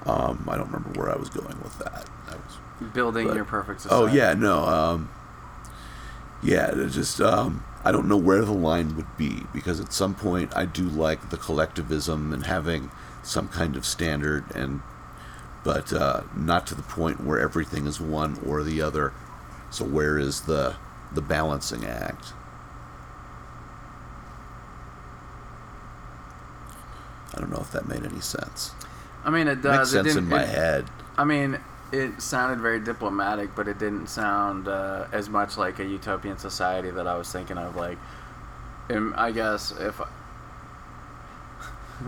[0.06, 2.10] Um, I don't remember where I was going with that.
[2.27, 4.11] Was, building but, your perfect society.
[4.11, 4.64] Oh yeah, no.
[4.64, 5.10] Um,
[6.41, 10.56] yeah, just um, I don't know where the line would be because at some point
[10.56, 12.91] I do like the collectivism and having
[13.23, 14.81] some kind of standard and
[15.64, 19.14] but uh, not to the point where everything is one or the other
[19.69, 20.75] so where is the
[21.11, 22.33] the balancing act?
[27.33, 28.73] I don't know if that made any sense.
[29.23, 29.93] I mean, it does.
[29.93, 30.85] It Makes sense in my it, head.
[31.17, 31.59] I mean,
[31.91, 36.91] it sounded very diplomatic, but it didn't sound uh, as much like a utopian society
[36.91, 37.75] that I was thinking of.
[37.75, 37.97] Like,
[38.89, 40.01] I guess if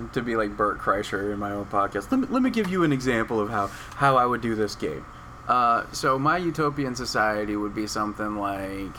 [0.13, 2.83] to be like Bert Kreischer in my own podcast, let me, let me give you
[2.83, 5.05] an example of how how I would do this game.
[5.51, 8.95] Uh, so my utopian society would be something like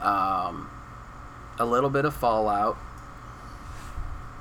[0.00, 0.68] um,
[1.56, 2.76] a little bit of Fallout.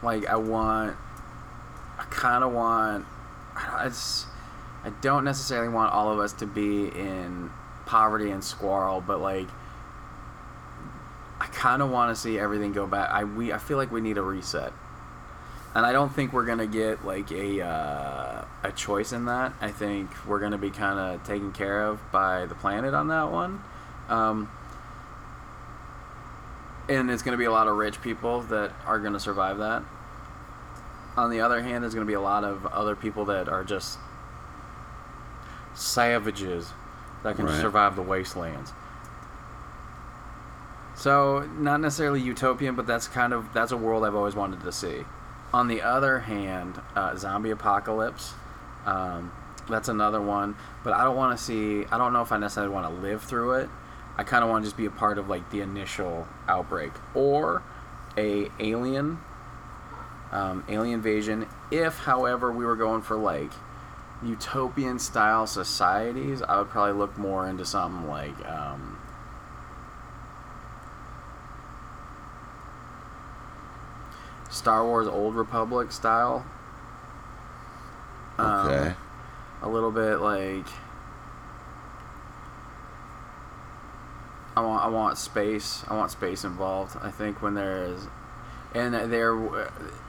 [0.02, 0.98] Like I want,
[2.00, 3.06] I kind of want.
[3.56, 3.92] I
[5.02, 7.52] don't necessarily want all of us to be in
[7.86, 9.48] poverty and squalor, but like
[11.40, 13.12] I kind of want to see everything go back.
[13.12, 14.74] I we I feel like we need a reset,
[15.76, 19.54] and I don't think we're gonna get like a uh, a choice in that.
[19.62, 23.32] I think we're gonna be kind of taken care of by the planet on that
[23.32, 23.64] one.
[24.10, 24.50] Um,
[26.90, 29.60] and it's going to be a lot of rich people that are going to survive
[29.60, 29.84] that.
[31.16, 33.64] On the other hand, there's going to be a lot of other people that are
[33.64, 33.98] just
[35.74, 36.74] savages
[37.24, 37.62] that can Right.
[37.62, 38.74] survive the wastelands.
[40.96, 44.72] So, not necessarily utopian, but that's kind of that's a world I've always wanted to
[44.72, 45.06] see.
[45.54, 48.34] On the other hand, uh, zombie apocalypse,
[48.86, 49.32] um,
[49.70, 50.56] that's another one.
[50.84, 51.86] But I don't want to see.
[51.92, 53.70] I don't know if I necessarily want to live through it.
[54.18, 57.64] I kind of want to just be a part of like the initial outbreak or
[58.18, 59.20] a alien
[60.32, 61.48] um, alien invasion.
[61.70, 63.52] If, however, we were going for like
[64.24, 68.98] utopian style societies, I would probably look more into something like um,
[74.52, 76.46] Star Wars Old Republic style.
[78.38, 78.94] Um, Okay.
[79.64, 80.66] A little bit like
[84.56, 85.84] I want I want space.
[85.88, 86.98] I want space involved.
[87.02, 88.08] I think when there is
[88.74, 89.34] and there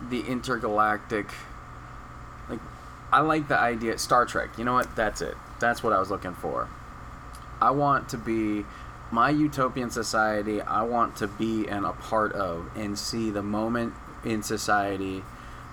[0.08, 1.26] the intergalactic
[2.48, 2.60] like
[3.12, 4.50] I like the idea Star Trek.
[4.58, 4.96] You know what?
[4.96, 5.36] That's it.
[5.60, 6.68] That's what I was looking for.
[7.60, 8.64] I want to be
[9.12, 10.60] my utopian society.
[10.62, 15.22] I want to be and a part of and see the moment in society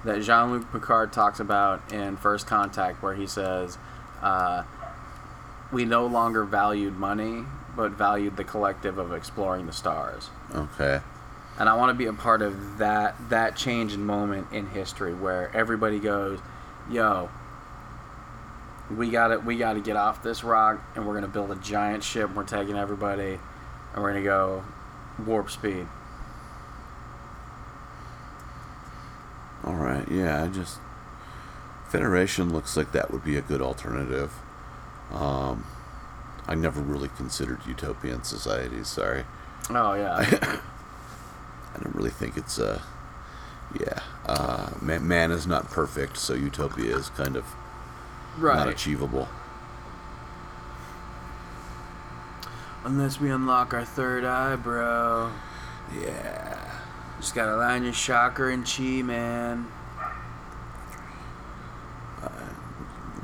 [0.06, 3.78] that Jean-Luc Picard talks about in First Contact, where he says,
[4.22, 4.64] uh,
[5.72, 7.44] "We no longer valued money,
[7.76, 11.02] but valued the collective of exploring the stars." Okay.
[11.60, 15.14] and I want to be a part of that that change in moment in history
[15.14, 16.40] where everybody goes,
[16.90, 17.30] "Yo,
[18.90, 21.56] we got to we got to get off this rock and we're gonna build a
[21.56, 22.28] giant ship.
[22.28, 23.40] And we're taking everybody,
[23.94, 24.64] and we're gonna go
[25.26, 25.86] warp speed."
[29.64, 30.08] All right.
[30.10, 30.44] Yeah.
[30.44, 30.80] I just
[31.90, 34.32] Federation looks like that would be a good alternative.
[35.12, 35.66] Um,
[36.48, 38.88] I never really considered utopian societies.
[38.88, 39.24] Sorry.
[39.72, 40.18] Oh yeah,
[41.76, 42.80] I don't really think it's uh
[43.80, 44.00] yeah.
[44.26, 47.46] Uh, man, man is not perfect, so utopia is kind of
[48.58, 49.28] not achievable.
[52.84, 55.32] Unless we unlock our third eye, bro.
[56.00, 56.69] Yeah.
[57.20, 59.68] Just gotta line your chakra and chi, man.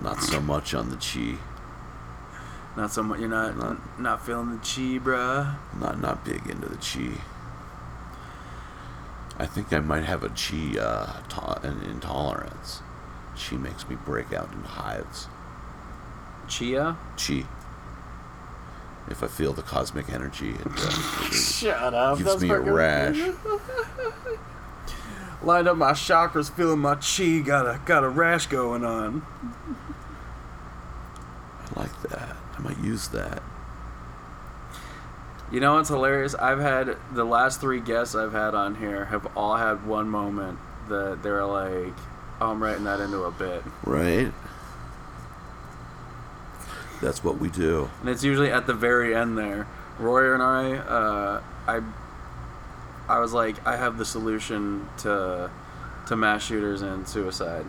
[0.05, 1.37] Not so much on the chi.
[2.77, 3.19] Not so much.
[3.19, 5.55] You're not Not- not, feeling the chi, bruh.
[5.79, 7.19] Not not big into the chi.
[9.39, 12.81] I think I might have a chi uh, to- an intolerance.
[13.35, 15.27] Chi makes me break out in hives.
[16.47, 16.97] Chia.
[17.17, 17.45] Chi.
[19.07, 20.89] If I feel the cosmic energy, it, uh,
[21.31, 22.17] Shut up.
[22.17, 23.17] gives me a rash.
[25.43, 27.39] Lined up my chakras, feeling my chi.
[27.39, 29.23] Got a got a rash going on.
[31.75, 32.35] I like that.
[32.57, 33.43] I might use that.
[35.51, 36.33] You know what's hilarious?
[36.33, 40.57] I've had the last three guests I've had on here have all had one moment
[40.89, 41.93] that they're like,
[42.41, 44.33] "Oh, I'm writing that into a bit," Right?
[47.01, 47.89] That's what we do.
[48.01, 49.67] and it's usually at the very end there.
[49.99, 51.81] Royer and I, uh, I,
[53.07, 55.49] I was like, I have the solution to,
[56.07, 57.65] to mass shooters and suicide.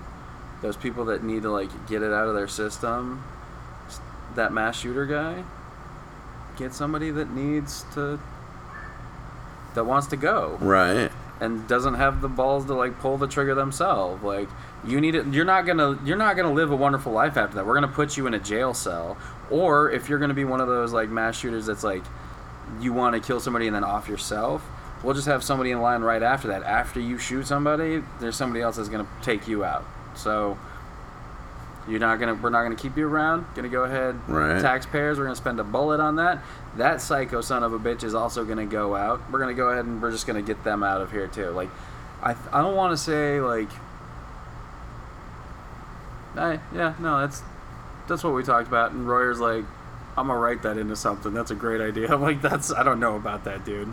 [0.63, 3.23] Those people that need to like get it out of their system.
[4.35, 5.45] That mass shooter guy.
[6.57, 8.19] Get somebody that needs to.
[9.75, 10.57] That wants to go.
[10.61, 11.11] Right.
[11.41, 14.23] And doesn't have the balls to like pull the trigger themselves.
[14.23, 14.49] Like
[14.87, 15.27] you need it.
[15.27, 15.99] You're not gonna.
[16.05, 17.67] You're not gonna live a wonderful life after that.
[17.67, 19.17] We're gonna put you in a jail cell.
[19.51, 22.03] Or if you're gonna be one of those like mass shooters that's like,
[22.81, 24.67] you want to kill somebody and then off yourself.
[25.03, 26.63] We'll just have somebody in line right after that.
[26.63, 29.85] After you shoot somebody, there's somebody else that's gonna take you out.
[30.15, 30.59] So.
[31.89, 32.35] You're not gonna.
[32.35, 33.47] We're not gonna keep you around.
[33.55, 34.17] Gonna go ahead.
[34.29, 34.61] Right.
[34.61, 35.19] Taxpayers.
[35.19, 36.43] We're gonna spend a bullet on that.
[36.77, 39.21] That psycho son of a bitch is also gonna go out.
[39.31, 41.51] We're gonna go ahead and we're just gonna get them out of here too.
[41.51, 41.71] Like,
[42.23, 43.69] I I don't want to say like.
[46.37, 47.43] I, yeah, no, that's
[48.09, 48.91] that's what we talked about.
[48.93, 49.65] And Royer's like,
[50.17, 51.33] I'm gonna write that into something.
[51.33, 52.09] That's a great idea.
[52.13, 53.93] I'm like, that's I don't know about that, dude.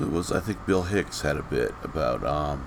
[0.00, 2.64] it was I think Bill Hicks had a bit about um,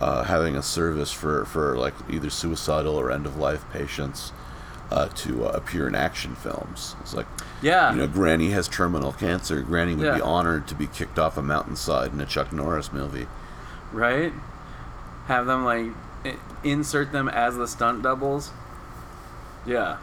[0.00, 4.32] uh, having a service for for like either suicidal or end of life patients
[4.90, 6.94] uh, to uh, appear in action films.
[7.00, 7.26] It's like
[7.62, 7.90] Yeah.
[7.92, 9.60] you know, Granny has terminal cancer.
[9.62, 13.26] Granny would be honored to be kicked off a mountainside in a Chuck Norris movie.
[13.92, 14.32] right?
[15.26, 15.86] Have them like
[16.62, 18.50] insert them as the stunt doubles.
[19.64, 19.96] Yeah.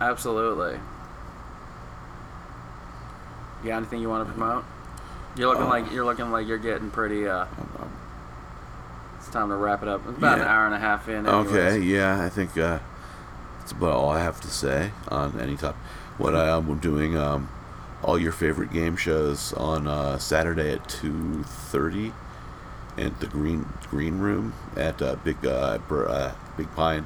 [0.00, 0.78] Absolutely.
[3.62, 4.64] You got anything you want to promote?
[5.36, 7.26] You're looking Uh, like you're looking like you're getting pretty.
[7.28, 7.95] uh It's
[9.36, 10.00] time to wrap it up.
[10.08, 11.26] It's about an hour and a half in.
[11.26, 12.78] Okay, yeah, I think uh,
[13.58, 15.76] that's about all I have to say on any topic.
[16.16, 17.50] What I am doing, um,
[18.02, 22.14] all your favorite game shows on uh, Saturday at two thirty,
[22.96, 27.04] at the Green Green Room at uh, Big uh, uh, Big Pine.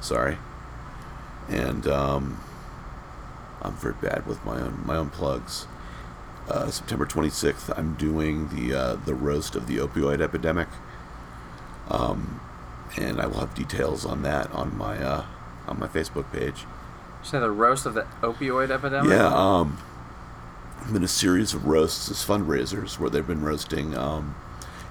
[0.00, 0.38] Sorry,
[1.48, 2.40] and um,
[3.62, 5.68] I'm very bad with my own my own plugs.
[6.48, 10.66] Uh, September 26th, I'm doing the uh, the roast of the opioid epidemic.
[11.90, 12.40] Um,
[12.96, 15.24] and I will have details on that on my uh,
[15.66, 16.64] on my Facebook page.
[17.22, 19.10] Say the roast of the opioid epidemic.
[19.10, 19.78] Yeah, um,
[20.92, 24.34] been a series of roasts as fundraisers where they've been roasting um,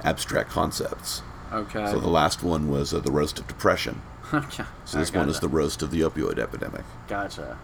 [0.04, 1.22] abstract concepts.
[1.52, 1.88] Okay.
[1.88, 4.02] So the last one was uh, the roast of depression.
[4.32, 4.64] Okay.
[4.86, 6.84] So this one is the roast of the opioid epidemic.
[7.08, 7.58] Gotcha.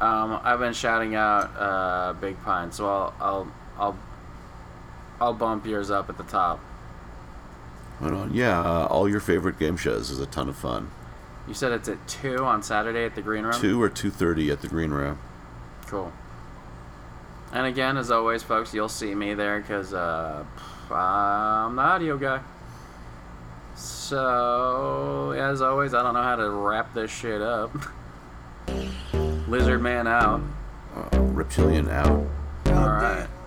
[0.00, 3.98] Um, I've been shouting out uh, Big Pine, so I'll I'll I'll
[5.18, 6.60] I'll bump yours up at the top.
[8.00, 8.34] Right on.
[8.34, 10.90] Yeah, uh, all your favorite game shows is a ton of fun.
[11.46, 13.54] You said it's at two on Saturday at the Green Room.
[13.54, 15.18] Two or two thirty at the Green Room.
[15.86, 16.12] Cool.
[17.52, 20.44] And again, as always, folks, you'll see me there because uh,
[20.90, 22.40] I'm the audio guy.
[23.74, 27.70] So, as always, I don't know how to wrap this shit up.
[29.48, 30.42] Lizard Man out.
[30.94, 32.26] Uh, reptilian out.
[32.66, 33.37] AKA the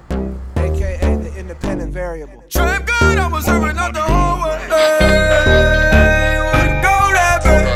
[1.51, 2.41] independent variable.
[2.49, 4.57] Trap good, I was serving up the whole way.
[4.71, 7.67] Hey, where the gold at, baby?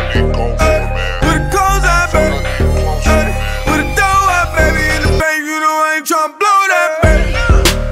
[0.64, 0.80] Hey,
[1.20, 2.40] where the clothes at, baby?
[3.04, 3.36] Hey,
[3.68, 4.80] where the dough at, baby?
[4.96, 7.36] In the bank, you know I ain't tryna blow that, baby.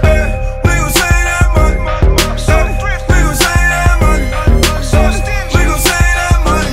[0.08, 0.88] Hey, we gon'
[1.28, 1.76] that money.
[2.48, 2.88] Hey, we
[3.20, 4.32] gon' that money.
[4.32, 6.72] Hey, we gon' that money.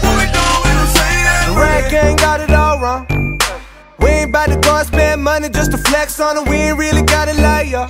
[0.00, 1.68] What we doing, we gon' save that The money.
[1.68, 3.04] rag gang got it all wrong.
[4.00, 6.48] We ain't bout to go and spend money just to flex on it.
[6.48, 7.88] We ain't really gotta lie, ya.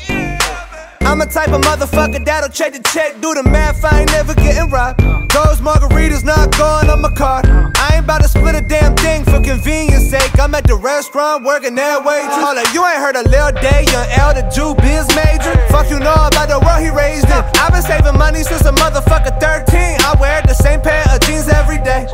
[1.09, 4.35] I'm a type of motherfucker that'll check the check, do the math, I ain't never
[4.35, 5.01] getting robbed.
[5.33, 7.49] Those margaritas not going on my card.
[7.49, 10.39] I ain't about to split a damn thing for convenience sake.
[10.39, 12.29] I'm at the restaurant working that way.
[12.29, 15.57] Hold you ain't heard a Lil Day, young L, the Jew biz major.
[15.73, 17.41] Fuck you know about the world he raised in.
[17.57, 20.05] I've been saving money since a motherfucker 13.
[20.05, 22.05] I wear the same pair of jeans every day.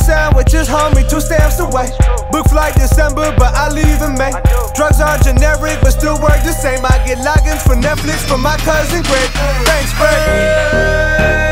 [0.00, 1.90] Sandwiches, homie, two stamps away.
[2.32, 4.32] Book flight December, but I leave in May.
[4.74, 6.84] Drugs are generic, but still work the same.
[6.84, 9.30] I get logins for Netflix from my cousin Greg.
[9.66, 11.49] Thanks, Greg.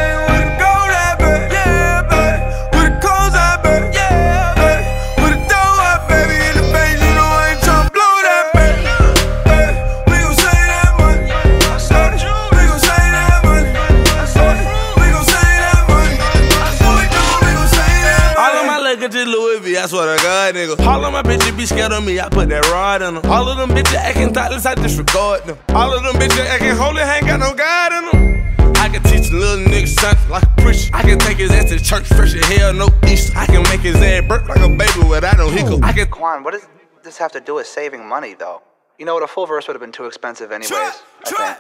[22.01, 23.31] Bitches be scared of me, I put that rod in them.
[23.31, 25.59] All of them bitches acting thoughtless, I disregard them.
[25.71, 28.75] All of them bitches acting holy, ain't got no God in them.
[28.77, 30.91] I can teach a little nigga something like a preacher.
[30.95, 33.37] I can take his ass to church, fresh as hell, no Easter.
[33.37, 35.83] I can make his ass burp like a baby without no hiccup.
[35.85, 36.67] I can Quan, what does
[37.03, 38.63] this have to do with saving money, though?
[38.99, 39.23] You know what?
[39.23, 40.73] A full verse would have been too expensive, anyways.
[40.73, 40.93] I
[41.25, 41.59] think.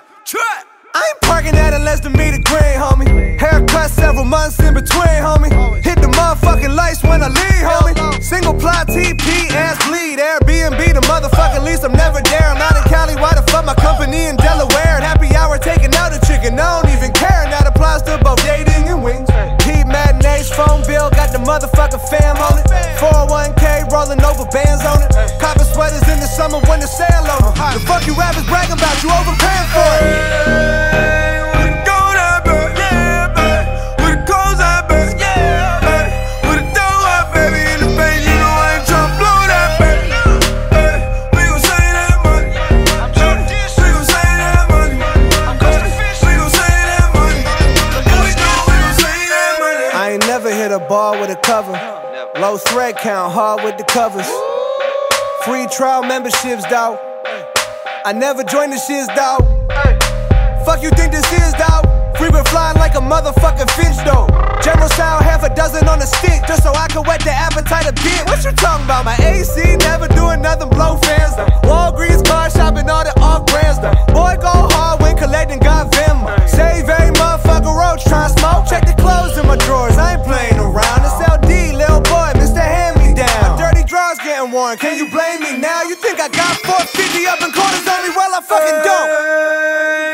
[0.94, 3.38] I ain't parking at a less than meter green, homie.
[3.38, 5.50] Haircut several months in between, homie.
[5.84, 8.22] Hit the motherfucking lights when I leave, homie.
[8.22, 10.18] Single ply TP, ass bleed.
[10.18, 11.84] Airbnb, the motherfucking lease.
[11.84, 12.48] I'm never there.
[12.48, 13.14] I'm not in Cali.
[13.16, 15.00] Why the fuck my company in Delaware?
[15.00, 16.58] Happy hour taking out a chicken.
[16.58, 17.42] I don't even care.
[17.44, 19.28] And that applies to both dating and wings.
[19.88, 22.66] Matinees, phone bill, got the motherfucking fam on it.
[23.00, 25.10] 401k rolling over bands on it.
[25.40, 27.54] Copper sweaters in the summer when the sale on them.
[27.74, 28.96] The fuck you rappers bragging about?
[29.02, 31.37] You overpaying for it.
[50.68, 51.72] Hit a ball with a cover.
[52.40, 54.28] Low thread count, hard with the covers.
[55.44, 56.98] Free trial memberships, dawg.
[58.04, 59.40] I never joined the shiz, dawg.
[60.64, 61.97] Fuck you think this is, dawg?
[62.18, 64.26] Free Frequent flying like a motherfucking finch though.
[64.58, 67.86] General sound half a dozen on the stick just so I can whet the appetite
[67.86, 68.26] a bit.
[68.26, 69.04] What you talking about?
[69.06, 69.54] My AC
[69.86, 71.46] never doing nothing, blow fans though.
[71.62, 73.94] Walgreens car shopping, all the off brands though.
[74.10, 76.34] Boy, go hard when collecting, got Venmo.
[76.50, 78.66] Save every motherfucker roach, tryna smoke.
[78.66, 81.06] Check the clothes in my drawers, I ain't playing around.
[81.06, 82.58] It's LD, little boy, Mr.
[82.58, 83.30] Hand Me Down.
[83.46, 85.86] My dirty drawers getting worn, can you blame me now?
[85.86, 88.10] You think I got 450 up in corners on me?
[88.10, 90.07] Well, I fucking don't.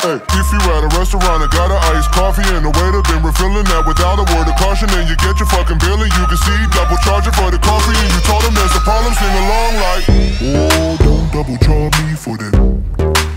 [0.00, 3.20] Hey, if you at a restaurant and got an iced coffee and the waiter been
[3.20, 6.24] refilling that without a word of caution, and you get your fucking bill and you
[6.24, 9.28] can see double charging for the coffee, and you told him there's a problem, sing
[9.28, 10.04] along like,
[10.40, 12.56] Oh, don't double charge me for that.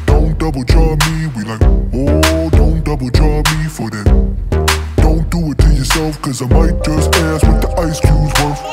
[0.07, 1.27] Don't double charge me.
[1.35, 1.59] We like,
[1.99, 4.07] Oh, don't double charge me for that.
[5.03, 8.63] Don't do it to yourself, cause I might just ask what the ice cube's worth.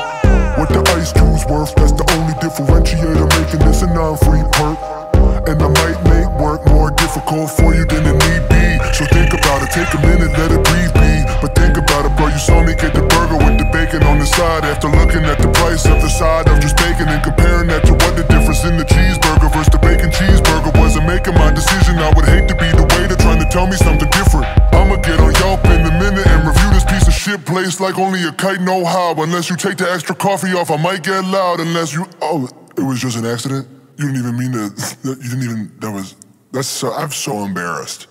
[0.55, 5.10] What the ice cube's worth, that's the only differentiator making this a non-free perk.
[5.49, 8.65] And I might make work more difficult for you than it need be.
[8.93, 11.11] So think about it, take a minute, let it breathe be.
[11.41, 14.21] But think about it, bro, you saw me get the burger with the bacon on
[14.21, 14.63] the side.
[14.69, 17.93] After looking at the price of the side of just bacon and comparing that to
[17.97, 20.93] what the difference in the cheeseburger versus the bacon cheeseburger was.
[20.95, 23.81] And making my decision, I would hate to be the waiter trying to tell me
[23.81, 24.45] something different.
[24.77, 27.97] I'ma get on Yelp in a minute and review this piece of shit place like
[27.97, 29.17] only a kite know how.
[29.17, 31.59] Unless you take the extra coffee off, I might get loud.
[31.59, 32.45] Unless you, oh,
[32.77, 33.80] it was just an accident.
[34.01, 34.97] You didn't even mean to.
[35.03, 35.71] You didn't even.
[35.79, 36.15] That was.
[36.51, 36.91] That's so.
[36.91, 38.07] I'm so embarrassed.